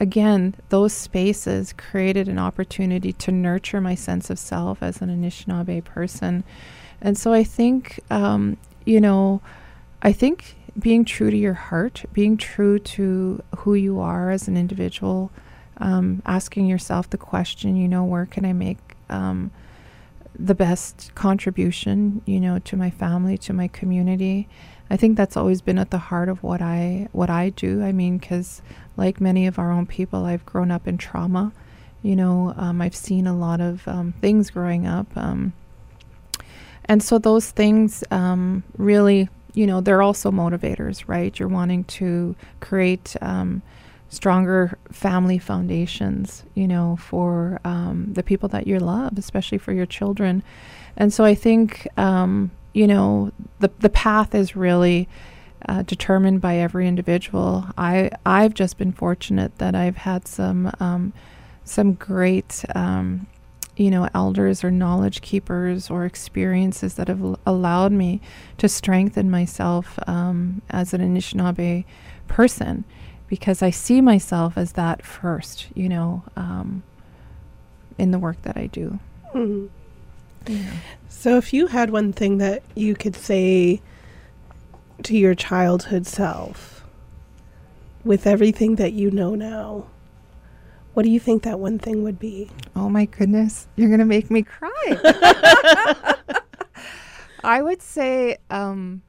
again, 0.00 0.54
those 0.70 0.92
spaces 0.92 1.74
created 1.74 2.28
an 2.28 2.38
opportunity 2.38 3.12
to 3.12 3.32
nurture 3.32 3.80
my 3.80 3.94
sense 3.94 4.30
of 4.30 4.38
self 4.38 4.82
as 4.82 5.02
an 5.02 5.10
Anishinaabe 5.10 5.84
person. 5.84 6.44
And 7.00 7.18
so 7.18 7.32
I 7.32 7.44
think, 7.44 8.00
um, 8.10 8.56
you 8.84 9.00
know, 9.00 9.40
I 10.02 10.12
think 10.12 10.56
being 10.78 11.04
true 11.04 11.30
to 11.30 11.36
your 11.36 11.54
heart, 11.54 12.04
being 12.12 12.36
true 12.36 12.78
to 12.78 13.42
who 13.58 13.74
you 13.74 14.00
are 14.00 14.30
as 14.30 14.48
an 14.48 14.56
individual, 14.56 15.30
um, 15.78 16.22
asking 16.26 16.66
yourself 16.66 17.10
the 17.10 17.18
question, 17.18 17.76
you 17.76 17.88
know, 17.88 18.04
where 18.04 18.26
can 18.26 18.44
I 18.44 18.52
make 18.52 18.78
um, 19.10 19.50
the 20.38 20.54
best 20.54 21.12
contribution, 21.14 22.22
you 22.24 22.40
know, 22.40 22.58
to 22.60 22.76
my 22.76 22.90
family, 22.90 23.36
to 23.38 23.52
my 23.52 23.68
community. 23.68 24.48
I 24.90 24.96
think 24.96 25.16
that's 25.16 25.36
always 25.36 25.60
been 25.60 25.78
at 25.78 25.90
the 25.90 25.98
heart 25.98 26.28
of 26.28 26.42
what 26.42 26.60
I 26.60 27.08
what 27.12 27.30
I 27.30 27.50
do. 27.50 27.82
I 27.82 27.92
mean, 27.92 28.18
because 28.18 28.62
like 28.96 29.20
many 29.20 29.46
of 29.46 29.58
our 29.58 29.70
own 29.70 29.86
people, 29.86 30.24
I've 30.24 30.44
grown 30.46 30.70
up 30.70 30.86
in 30.86 30.98
trauma. 30.98 31.52
You 32.02 32.16
know, 32.16 32.52
um, 32.56 32.82
I've 32.82 32.96
seen 32.96 33.26
a 33.26 33.36
lot 33.36 33.60
of 33.60 33.86
um, 33.86 34.12
things 34.20 34.50
growing 34.50 34.86
up, 34.86 35.06
um, 35.16 35.52
and 36.86 37.02
so 37.02 37.18
those 37.18 37.50
things 37.50 38.04
um, 38.10 38.64
really, 38.76 39.28
you 39.54 39.66
know, 39.66 39.80
they're 39.80 40.02
also 40.02 40.30
motivators, 40.30 41.04
right? 41.06 41.38
You're 41.38 41.48
wanting 41.48 41.84
to 41.84 42.34
create 42.60 43.16
um, 43.20 43.62
stronger 44.08 44.78
family 44.90 45.38
foundations, 45.38 46.44
you 46.54 46.68
know, 46.68 46.96
for 46.96 47.60
um, 47.64 48.12
the 48.12 48.22
people 48.22 48.48
that 48.50 48.66
you 48.66 48.78
love, 48.78 49.16
especially 49.16 49.58
for 49.58 49.72
your 49.72 49.86
children. 49.86 50.42
And 50.96 51.12
so 51.12 51.24
I 51.24 51.34
think, 51.34 51.88
um, 51.96 52.50
you 52.74 52.86
know, 52.86 53.32
the 53.60 53.70
the 53.78 53.90
path 53.90 54.34
is 54.34 54.56
really 54.56 55.08
uh, 55.68 55.82
determined 55.82 56.40
by 56.40 56.56
every 56.56 56.86
individual. 56.86 57.66
I 57.78 58.10
I've 58.26 58.54
just 58.54 58.76
been 58.78 58.92
fortunate 58.92 59.56
that 59.58 59.74
I've 59.74 59.96
had 59.98 60.26
some 60.26 60.72
um, 60.80 61.12
some 61.64 61.94
great. 61.94 62.64
Um, 62.74 63.26
you 63.76 63.90
know, 63.90 64.08
elders 64.14 64.62
or 64.62 64.70
knowledge 64.70 65.22
keepers 65.22 65.90
or 65.90 66.04
experiences 66.04 66.94
that 66.94 67.08
have 67.08 67.22
l- 67.22 67.38
allowed 67.46 67.92
me 67.92 68.20
to 68.58 68.68
strengthen 68.68 69.30
myself 69.30 69.98
um, 70.06 70.60
as 70.70 70.92
an 70.92 71.00
Anishinaabe 71.00 71.84
person 72.28 72.84
because 73.28 73.62
I 73.62 73.70
see 73.70 74.00
myself 74.02 74.58
as 74.58 74.72
that 74.72 75.04
first, 75.06 75.68
you 75.74 75.88
know, 75.88 76.22
um, 76.36 76.82
in 77.96 78.10
the 78.10 78.18
work 78.18 78.40
that 78.42 78.56
I 78.58 78.66
do. 78.66 78.98
Mhm. 79.34 79.68
So, 81.08 81.36
if 81.38 81.52
you 81.54 81.68
had 81.68 81.90
one 81.90 82.12
thing 82.12 82.38
that 82.38 82.62
you 82.74 82.94
could 82.94 83.16
say 83.16 83.80
to 85.04 85.16
your 85.16 85.34
childhood 85.34 86.06
self 86.06 86.84
with 88.04 88.26
everything 88.26 88.76
that 88.76 88.92
you 88.92 89.10
know 89.10 89.34
now, 89.34 89.86
what 90.94 91.04
do 91.04 91.10
you 91.10 91.20
think 91.20 91.42
that 91.44 91.58
one 91.58 91.78
thing 91.78 92.02
would 92.02 92.18
be? 92.18 92.50
Oh 92.76 92.88
my 92.88 93.06
goodness, 93.06 93.66
you're 93.76 93.88
going 93.88 94.00
to 94.00 94.04
make 94.04 94.30
me 94.30 94.42
cry. 94.42 94.70
I 97.44 97.62
would 97.62 97.82
say, 97.82 98.36
um, 98.50 99.02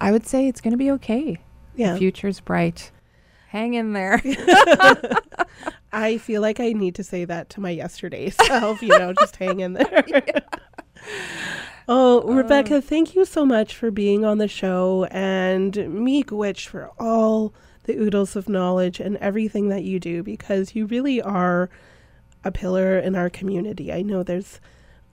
I 0.00 0.10
would 0.12 0.26
say 0.26 0.48
it's 0.48 0.60
going 0.60 0.72
to 0.72 0.78
be 0.78 0.90
okay. 0.92 1.38
Yeah. 1.76 1.92
The 1.92 1.98
future's 1.98 2.40
bright. 2.40 2.90
Hang 3.48 3.74
in 3.74 3.92
there. 3.92 4.20
I 5.92 6.18
feel 6.18 6.40
like 6.42 6.60
I 6.60 6.72
need 6.72 6.96
to 6.96 7.04
say 7.04 7.24
that 7.24 7.50
to 7.50 7.60
my 7.60 7.70
yesterday 7.70 8.30
self, 8.46 8.82
you 8.82 8.88
know, 8.88 9.12
just 9.12 9.36
hang 9.36 9.60
in 9.60 9.74
there. 9.74 10.04
Oh, 11.86 12.22
Rebecca, 12.22 12.80
thank 12.80 13.14
you 13.14 13.24
so 13.24 13.44
much 13.44 13.76
for 13.76 13.90
being 13.90 14.24
on 14.24 14.38
the 14.38 14.48
show 14.48 15.04
and 15.10 15.72
Miigwech 15.74 16.66
for 16.66 16.90
all 16.98 17.54
the 17.84 17.96
oodles 17.96 18.36
of 18.36 18.48
knowledge 18.48 19.00
and 19.00 19.16
everything 19.18 19.68
that 19.68 19.84
you 19.84 20.00
do 20.00 20.22
because 20.22 20.74
you 20.74 20.86
really 20.86 21.20
are 21.22 21.70
a 22.44 22.50
pillar 22.50 22.98
in 22.98 23.14
our 23.14 23.30
community. 23.30 23.92
I 23.92 24.02
know 24.02 24.22
there's 24.22 24.60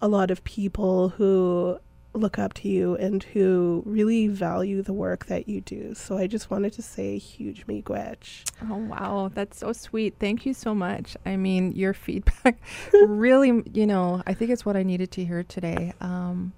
a 0.01 0.07
lot 0.07 0.31
of 0.31 0.43
people 0.43 1.09
who 1.09 1.79
look 2.13 2.37
up 2.37 2.53
to 2.53 2.67
you 2.67 2.95
and 2.95 3.23
who 3.23 3.83
really 3.85 4.27
value 4.27 4.81
the 4.81 4.93
work 4.93 5.27
that 5.27 5.47
you 5.47 5.61
do. 5.61 5.93
So 5.93 6.17
I 6.17 6.27
just 6.27 6.51
wanted 6.51 6.73
to 6.73 6.81
say 6.81 7.15
a 7.15 7.17
huge 7.17 7.67
Miigwech. 7.67 8.43
Oh, 8.69 8.75
wow. 8.75 9.31
That's 9.33 9.59
so 9.59 9.71
sweet. 9.71 10.15
Thank 10.19 10.45
you 10.45 10.53
so 10.53 10.75
much. 10.75 11.15
I 11.25 11.37
mean, 11.37 11.71
your 11.71 11.93
feedback 11.93 12.59
really, 12.93 13.63
you 13.73 13.87
know, 13.87 14.21
I 14.27 14.33
think 14.33 14.51
it's 14.51 14.65
what 14.65 14.75
I 14.75 14.83
needed 14.83 15.11
to 15.11 15.25
hear 15.25 15.43
today. 15.43 15.93
Um, 16.01 16.53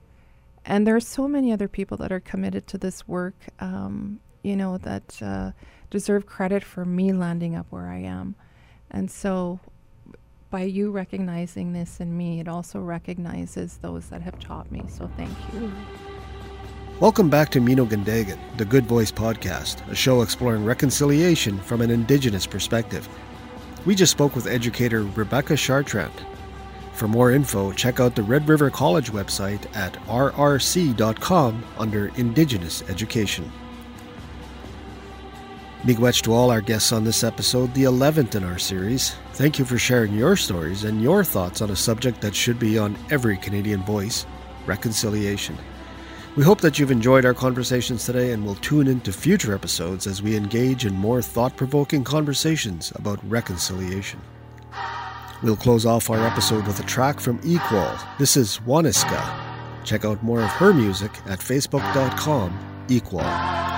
and 0.66 0.88
there 0.88 0.96
are 0.96 1.02
so 1.02 1.28
many 1.28 1.52
other 1.52 1.68
people 1.68 1.98
that 1.98 2.12
are 2.12 2.20
committed 2.22 2.68
to 2.68 2.78
this 2.78 3.08
work, 3.08 3.36
um, 3.60 4.20
you 4.44 4.56
know, 4.56 4.78
that 4.80 5.22
uh, 5.22 5.52
deserve 5.90 6.26
credit 6.26 6.64
for 6.64 6.86
me 6.86 7.14
landing 7.14 7.56
up 7.56 7.66
where 7.70 7.88
I 7.88 8.00
am. 8.00 8.36
And 8.92 9.10
so 9.10 9.60
by 10.52 10.64
you 10.64 10.92
recognizing 10.92 11.74
this 11.74 12.00
in 12.00 12.16
me, 12.16 12.40
it 12.40 12.48
also 12.48 12.80
recognizes 12.80 13.78
those 13.78 14.10
that 14.10 14.22
have 14.22 14.40
taught 14.40 14.72
me. 14.72 14.84
So 14.88 15.10
thank 15.18 15.36
you. 15.54 15.74
Welcome 17.00 17.30
back 17.30 17.50
to 17.50 17.60
Mino 17.60 17.86
Gandagan, 17.86 18.38
the 18.58 18.66
Good 18.66 18.86
Voice 18.86 19.12
Podcast, 19.12 19.86
a 19.90 19.96
show 19.96 20.22
exploring 20.22 20.64
reconciliation 20.64 21.58
from 21.58 21.82
an 21.82 21.90
Indigenous 21.90 22.46
perspective. 22.46 23.10
We 23.86 23.96
just 23.96 24.12
spoke 24.12 24.36
with 24.36 24.46
educator 24.46 25.04
Rebecca 25.04 25.54
Chartrand. 25.54 26.14
For 26.94 27.08
more 27.08 27.32
info, 27.32 27.72
check 27.74 28.00
out 28.00 28.16
the 28.16 28.22
Red 28.22 28.48
River 28.48 28.70
College 28.70 29.12
website 29.12 29.76
at 29.76 29.94
rrc.com 30.06 31.64
under 31.80 32.08
Indigenous 32.16 32.84
Education. 32.84 33.52
Miigwech 35.84 36.22
to 36.22 36.34
all 36.34 36.50
our 36.50 36.62
guests 36.62 36.94
on 36.94 37.04
this 37.04 37.26
episode, 37.26 37.74
the 37.74 37.84
11th 37.84 38.36
in 38.36 38.46
our 38.46 38.58
series. 38.58 39.16
Thank 39.34 39.60
you 39.60 39.66
for 39.66 39.78
sharing 39.78 40.14
your 40.14 40.38
stories 40.38 40.86
and 40.86 41.02
your 41.02 41.26
thoughts 41.26 41.62
on 41.62 41.72
a 41.72 41.76
subject 41.76 42.22
that 42.22 42.34
should 42.34 42.58
be 42.58 42.80
on 42.80 42.96
every 43.12 43.36
Canadian 43.36 43.84
voice 43.84 44.26
reconciliation. 44.66 45.58
We 46.38 46.46
hope 46.46 46.62
that 46.62 46.80
you've 46.80 46.90
enjoyed 46.90 47.26
our 47.26 47.34
conversations 47.34 48.06
today 48.06 48.32
and 48.32 48.46
will 48.46 48.56
tune 48.56 48.88
in 48.88 49.02
to 49.02 49.12
future 49.12 49.54
episodes 49.54 50.08
as 50.08 50.24
we 50.24 50.38
engage 50.38 50.86
in 50.86 50.94
more 50.94 51.22
thought 51.22 51.58
provoking 51.58 52.06
conversations 52.06 52.94
about 52.96 53.20
reconciliation. 53.30 54.22
We'll 55.44 55.58
close 55.58 55.86
off 55.86 56.10
our 56.10 56.26
episode 56.26 56.66
with 56.66 56.80
a 56.80 56.84
track 56.84 57.20
from 57.20 57.40
Iskwē. 57.40 58.18
This 58.18 58.38
is 58.38 58.60
Waniska. 58.60 59.22
Check 59.84 60.06
out 60.06 60.24
more 60.24 60.40
of 60.40 60.50
her 60.52 60.74
music 60.74 61.12
at 61.26 61.40
facebook.com 61.40 62.58
iskwē. 62.88 63.73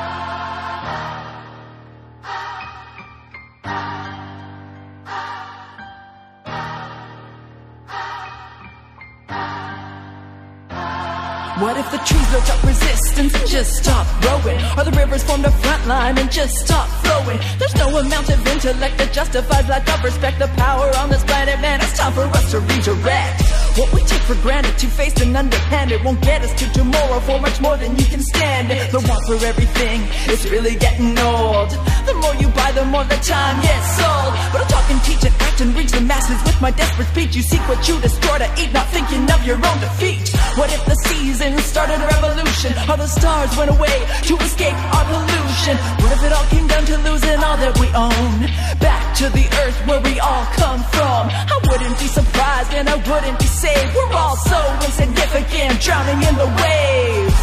What 11.59 11.77
if 11.77 11.89
the 11.89 11.99
trees 11.99 12.27
built 12.31 12.49
up 12.51 12.61
resistance 12.65 13.33
and 13.33 13.47
just 13.47 13.77
stop 13.81 14.05
growing? 14.19 14.59
Or 14.75 14.83
the 14.83 14.91
rivers 14.91 15.23
formed 15.23 15.45
a 15.45 15.51
front 15.51 15.87
line 15.87 16.17
and 16.17 16.29
just 16.29 16.53
stop 16.55 16.89
flowing? 16.99 17.39
There's 17.57 17.73
no 17.75 17.95
amount 17.95 18.27
of 18.27 18.45
intellect 18.45 18.97
that 18.97 19.13
justifies 19.13 19.65
lack 19.69 19.87
of 19.87 20.03
respect. 20.03 20.39
The 20.39 20.47
power 20.59 20.91
on 20.99 21.09
this 21.09 21.23
planet, 21.23 21.61
man, 21.61 21.79
it's 21.79 21.97
time 21.97 22.11
for 22.11 22.23
us 22.27 22.51
to 22.51 22.59
redirect. 22.59 23.41
What 23.79 23.87
we 23.93 24.03
take 24.03 24.19
for 24.27 24.35
granted, 24.43 24.77
two-faced 24.77 25.21
and 25.21 25.35
underhanded, 25.35 26.03
won't 26.03 26.19
get 26.21 26.43
us 26.43 26.51
to 26.59 26.65
tomorrow 26.73 27.21
for 27.21 27.39
much 27.39 27.61
more 27.61 27.77
than 27.77 27.95
you 27.95 28.03
can 28.03 28.21
stand. 28.21 28.67
The 28.91 28.99
want 29.07 29.23
for 29.23 29.39
everything 29.45 30.03
is 30.27 30.43
really 30.51 30.75
getting 30.75 31.17
old. 31.19 31.71
The 32.03 32.15
more 32.19 32.35
you 32.35 32.49
buy, 32.51 32.73
the 32.73 32.83
more 32.83 33.05
the 33.05 33.19
time 33.23 33.61
gets 33.63 33.95
sold. 33.95 34.31
But 34.51 34.59
I 34.59 34.67
talk 34.67 34.91
and 34.91 35.01
teach 35.07 35.23
and 35.23 35.35
act 35.39 35.61
and 35.61 35.71
reach 35.75 35.91
the 35.91 36.01
masses 36.01 36.43
with 36.43 36.59
my 36.59 36.71
desperate 36.71 37.07
speech. 37.15 37.35
You 37.35 37.43
seek 37.43 37.63
what 37.67 37.79
you 37.87 37.95
destroy 38.01 38.39
to 38.43 38.49
eat, 38.59 38.73
not 38.73 38.87
thinking 38.91 39.23
of 39.31 39.39
your 39.47 39.55
own 39.55 39.79
defeat. 39.79 40.35
What 40.59 40.71
if 40.71 40.83
the 40.83 40.95
season 41.07 41.44
started 41.61 42.01
a 42.01 42.07
revolution? 42.07 42.73
Or 42.89 42.97
the 42.97 43.07
stars 43.07 43.55
went 43.57 43.69
away 43.69 43.97
to 44.23 44.33
escape 44.37 44.73
our 44.95 45.05
pollution? 45.05 45.77
What 46.01 46.11
if 46.17 46.23
it 46.23 46.31
all 46.33 46.45
came 46.45 46.67
down 46.67 46.85
to 46.85 46.97
losing 47.05 47.37
all 47.43 47.57
that 47.57 47.77
we 47.77 47.87
own? 47.93 48.49
Back 48.79 49.15
to 49.21 49.29
the 49.29 49.45
earth 49.61 49.77
where 49.85 50.01
we 50.01 50.19
all 50.19 50.45
come 50.57 50.81
from. 50.95 51.29
I 51.29 51.59
wouldn't 51.69 51.99
be 51.99 52.07
surprised 52.07 52.73
and 52.73 52.89
I 52.89 52.95
wouldn't 52.95 53.37
be 53.37 53.45
saved. 53.45 53.95
We're 53.95 54.13
all 54.13 54.35
so 54.37 54.59
insignificant, 54.85 55.81
drowning 55.81 56.21
in 56.25 56.35
the 56.35 56.49
waves. 56.65 57.41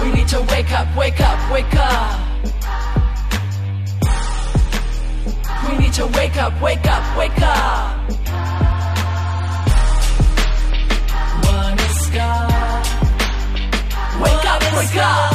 We 0.00 0.12
need 0.12 0.28
to 0.28 0.40
wake 0.52 0.70
up, 0.70 0.86
wake 0.96 1.20
up, 1.20 1.38
wake 1.50 1.74
up. 1.74 2.34
We 5.68 5.78
need 5.78 5.92
to 5.94 6.06
wake 6.06 6.36
up, 6.36 6.60
wake 6.62 6.86
up, 6.86 7.18
wake 7.18 7.42
up. 7.42 8.04
sky. 12.14 12.82
Wake 14.22 14.46
up, 14.52 14.62
wake 14.76 14.96
up. 14.96 15.34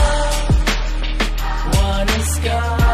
One 1.75 2.23
sky. 2.23 2.88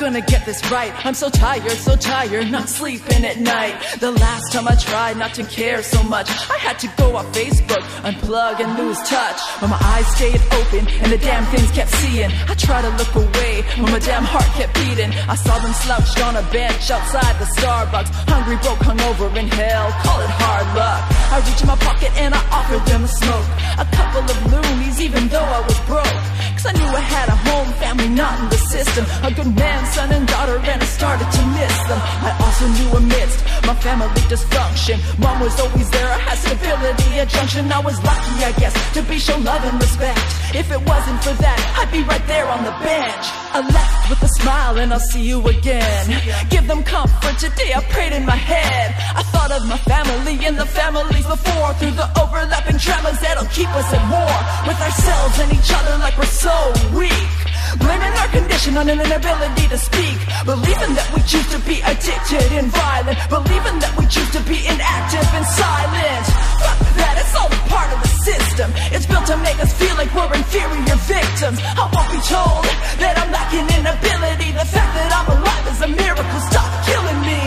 Gonna 0.00 0.22
get 0.22 0.46
this 0.46 0.64
right? 0.72 0.92
I'm 1.04 1.12
so 1.12 1.28
tired, 1.28 1.70
so 1.72 1.94
tired, 1.94 2.50
not 2.50 2.70
sleeping 2.70 3.22
at 3.22 3.38
night. 3.38 3.76
The 4.00 4.10
last 4.10 4.50
time 4.50 4.66
I 4.66 4.74
tried 4.74 5.18
not 5.18 5.34
to 5.34 5.44
care 5.44 5.82
so 5.82 6.02
much, 6.04 6.26
I 6.48 6.56
had 6.56 6.78
to 6.78 6.88
go 6.96 7.16
off 7.16 7.26
Facebook, 7.36 7.84
unplug 8.08 8.64
and 8.64 8.78
lose 8.78 8.96
touch. 9.04 9.38
But 9.60 9.68
my 9.68 9.78
eyes 9.78 10.06
stayed 10.16 10.40
open 10.56 10.88
and 11.04 11.12
the 11.12 11.18
damn 11.18 11.44
things 11.52 11.70
kept 11.72 11.90
seeing. 12.00 12.30
I 12.48 12.54
tried 12.54 12.82
to 12.88 12.92
look 12.96 13.14
away 13.14 13.60
when 13.76 13.92
my 13.92 13.98
damn 13.98 14.24
heart 14.24 14.48
kept 14.56 14.72
beating. 14.74 15.12
I 15.28 15.36
saw 15.36 15.58
them 15.58 15.74
slouched 15.84 16.18
on 16.24 16.34
a 16.36 16.42
bench 16.50 16.90
outside 16.90 17.36
the 17.36 17.48
Starbucks, 17.60 18.10
hungry, 18.24 18.56
broke, 18.64 18.80
hungover 18.80 19.28
in 19.36 19.48
hell. 19.48 19.92
Call 20.00 20.20
it 20.22 20.32
hard 20.32 20.66
luck. 20.80 21.02
I 21.28 21.44
reached 21.44 21.60
in 21.60 21.68
my 21.68 21.76
pocket 21.76 22.10
and 22.16 22.32
I 22.34 22.40
offered 22.48 22.84
them 22.88 23.04
a 23.04 23.08
smoke. 23.08 23.48
A 23.76 23.86
couple 23.92 24.24
of 24.24 24.38
loonies, 24.48 24.98
even 25.00 25.28
though 25.28 25.44
I 25.44 25.60
was 25.60 25.78
broke. 25.84 26.40
Cause 26.60 26.66
I 26.66 26.72
knew 26.76 26.92
I 26.92 27.00
had 27.00 27.28
a 27.28 27.36
home, 27.48 27.72
family 27.80 28.08
not 28.08 28.38
in 28.40 28.48
the 28.50 28.58
system. 28.58 29.06
A 29.24 29.32
good 29.32 29.48
man, 29.56 29.80
son 29.94 30.12
and 30.12 30.26
daughter, 30.26 30.56
and 30.58 30.78
I 30.82 30.86
started 30.86 31.28
to 31.30 31.42
miss 31.58 31.76
them. 31.88 32.00
I 32.28 32.30
also 32.44 32.66
knew 32.76 32.90
amidst 32.96 33.38
my 33.66 33.74
family 33.74 34.22
dysfunction, 34.30 34.98
mom 35.18 35.40
was 35.40 35.58
always 35.60 35.88
there. 35.90 36.08
I 36.08 36.18
had 36.18 36.38
stability 36.38 37.10
at 37.20 37.28
junction. 37.28 37.70
I 37.72 37.80
was 37.80 37.96
lucky, 38.02 38.34
I 38.44 38.52
guess, 38.58 38.74
to 38.94 39.02
be 39.02 39.18
shown 39.18 39.44
love 39.44 39.62
and 39.64 39.76
respect. 39.80 40.20
If 40.54 40.70
it 40.70 40.82
wasn't 40.86 41.22
for 41.22 41.34
that, 41.44 41.58
I'd 41.78 41.92
be 41.92 42.02
right 42.02 42.24
there 42.26 42.46
on 42.48 42.64
the 42.64 42.74
bench. 42.82 43.24
I 43.52 43.60
left 43.66 44.10
with 44.10 44.22
a 44.22 44.32
smile 44.40 44.78
and 44.78 44.92
I'll 44.92 45.06
see 45.12 45.22
you 45.22 45.38
again. 45.46 46.04
Give 46.50 46.66
them 46.66 46.82
comfort 46.82 47.36
today, 47.38 47.74
I 47.74 47.82
prayed 47.90 48.12
in 48.12 48.24
my 48.24 48.36
head. 48.36 48.94
I 49.14 49.22
thought 49.22 49.50
of 49.52 49.66
my 49.66 49.78
family 49.78 50.38
and 50.46 50.56
the 50.56 50.66
families 50.66 51.26
before 51.26 51.74
through 51.78 51.96
the 51.98 52.08
overlapping 52.20 52.78
traumas 52.78 53.20
that'll 53.20 53.50
keep 53.50 53.70
us 53.74 53.88
at 53.92 54.02
war 54.10 54.36
with 54.66 54.80
ourselves 54.80 55.38
and 55.42 55.52
each 55.52 55.70
other 55.74 55.98
like 55.98 56.16
we're 56.18 56.26
so 56.26 56.54
weak. 56.94 57.49
Blaming 57.78 58.14
our 58.18 58.28
condition 58.34 58.76
on 58.76 58.88
an 58.88 58.98
inability 58.98 59.68
to 59.68 59.78
speak. 59.78 60.18
Believing 60.44 60.92
that 60.98 61.06
we 61.14 61.22
choose 61.22 61.46
to 61.54 61.60
be 61.62 61.78
addicted 61.86 62.50
and 62.58 62.66
violent. 62.74 63.18
Believing 63.30 63.78
that 63.78 63.94
we 63.94 64.04
choose 64.10 64.30
to 64.34 64.42
be 64.42 64.58
inactive 64.66 65.28
and 65.30 65.46
silent. 65.46 66.24
Fuck 66.58 66.78
that, 66.98 67.14
it's 67.22 67.34
all 67.38 67.46
a 67.46 67.60
part 67.70 67.90
of 67.94 68.02
the 68.02 68.12
system. 68.26 68.68
It's 68.90 69.06
built 69.06 69.26
to 69.30 69.36
make 69.38 69.58
us 69.62 69.70
feel 69.78 69.94
like 69.94 70.10
we're 70.10 70.34
inferior 70.34 70.98
victims. 71.06 71.58
I 71.62 71.86
won't 71.86 72.10
be 72.10 72.20
told 72.26 72.66
that 72.98 73.14
I'm 73.22 73.30
lacking 73.30 73.68
in 73.70 73.82
ability. 73.86 74.50
The 74.50 74.66
fact 74.66 74.90
that 74.98 75.10
I'm 75.14 75.28
alive 75.30 75.64
is 75.70 75.80
a 75.86 75.90
miracle. 75.94 76.40
Stop 76.50 76.70
killing 76.90 77.20
me. 77.22 77.42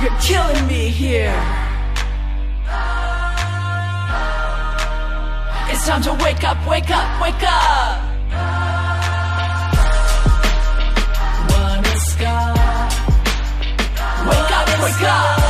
You're 0.00 0.18
killing 0.24 0.64
me 0.66 0.88
here. 0.88 1.36
It's 5.68 5.84
time 5.86 6.02
to 6.02 6.14
wake 6.24 6.44
up, 6.44 6.58
wake 6.66 6.90
up, 6.90 7.20
wake 7.20 7.42
up. 7.42 8.05
Wake 14.28 14.50
up! 14.50 14.82
Wake 14.82 15.02
up! 15.02 15.45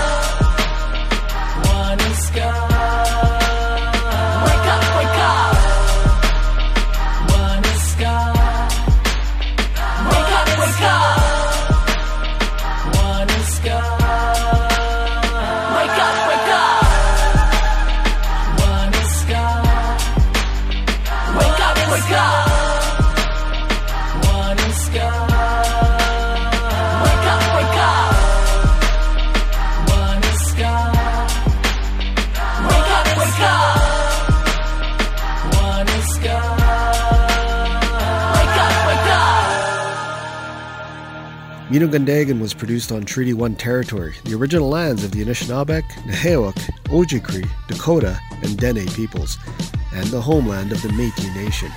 Minogundagan 41.86 42.40
was 42.40 42.52
produced 42.52 42.90
on 42.90 43.04
Treaty 43.04 43.32
1 43.32 43.54
territory, 43.54 44.16
the 44.24 44.34
original 44.34 44.68
lands 44.68 45.04
of 45.04 45.12
the 45.12 45.24
Anishinaabeg, 45.24 45.84
Nehewak, 46.02 46.56
Ojibwe, 46.86 47.48
Dakota, 47.68 48.18
and 48.42 48.58
Dene 48.58 48.88
peoples, 48.88 49.38
and 49.94 50.08
the 50.08 50.20
homeland 50.20 50.72
of 50.72 50.82
the 50.82 50.88
Métis 50.88 51.32
Nation. 51.36 51.70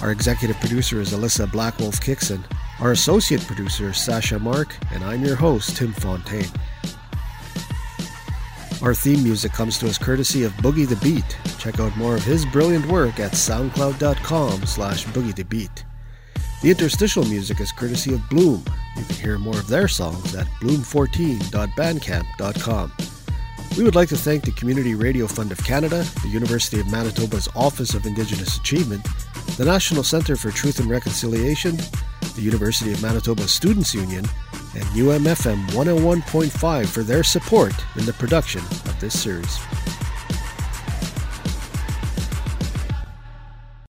Our 0.00 0.12
executive 0.12 0.58
producer 0.60 0.98
is 0.98 1.12
Alyssa 1.12 1.46
Blackwolf 1.46 2.00
Kickson. 2.00 2.42
Our 2.80 2.92
associate 2.92 3.42
producer 3.42 3.90
is 3.90 3.98
Sasha 3.98 4.38
Mark, 4.38 4.74
and 4.92 5.04
I'm 5.04 5.22
your 5.22 5.36
host, 5.36 5.76
Tim 5.76 5.92
Fontaine. 5.92 6.48
Our 8.80 8.94
theme 8.94 9.22
music 9.22 9.52
comes 9.52 9.76
to 9.80 9.88
us 9.88 9.98
courtesy 9.98 10.44
of 10.44 10.52
Boogey 10.54 10.88
the 10.88 10.96
Beat. 10.96 11.36
Check 11.58 11.80
out 11.80 11.94
more 11.98 12.14
of 12.14 12.24
his 12.24 12.46
brilliant 12.46 12.86
work 12.86 13.20
at 13.20 13.32
soundcloud.com 13.32 14.64
slash 14.64 15.04
boogey 15.06 15.34
the 15.34 15.44
beat. 15.44 15.84
The 16.64 16.70
interstitial 16.70 17.26
music 17.26 17.60
is 17.60 17.70
courtesy 17.72 18.14
of 18.14 18.26
Bloom. 18.30 18.64
You 18.96 19.04
can 19.04 19.16
hear 19.16 19.38
more 19.38 19.58
of 19.58 19.68
their 19.68 19.86
songs 19.86 20.34
at 20.34 20.46
bloom14.bandcamp.com. 20.62 22.92
We 23.76 23.84
would 23.84 23.94
like 23.94 24.08
to 24.08 24.16
thank 24.16 24.44
the 24.44 24.52
Community 24.52 24.94
Radio 24.94 25.26
Fund 25.26 25.52
of 25.52 25.62
Canada, 25.62 26.06
the 26.22 26.28
University 26.28 26.80
of 26.80 26.90
Manitoba's 26.90 27.50
Office 27.54 27.92
of 27.92 28.06
Indigenous 28.06 28.56
Achievement, 28.56 29.06
the 29.58 29.66
National 29.66 30.02
Centre 30.02 30.36
for 30.36 30.50
Truth 30.50 30.80
and 30.80 30.88
Reconciliation, 30.88 31.76
the 32.34 32.40
University 32.40 32.94
of 32.94 33.02
Manitoba 33.02 33.46
Students 33.46 33.92
Union, 33.92 34.24
and 34.74 34.84
UMFM 34.94 35.66
101.5 35.72 36.86
for 36.86 37.02
their 37.02 37.22
support 37.22 37.74
in 37.96 38.06
the 38.06 38.14
production 38.14 38.62
of 38.62 38.98
this 39.00 39.22
series. 39.22 39.58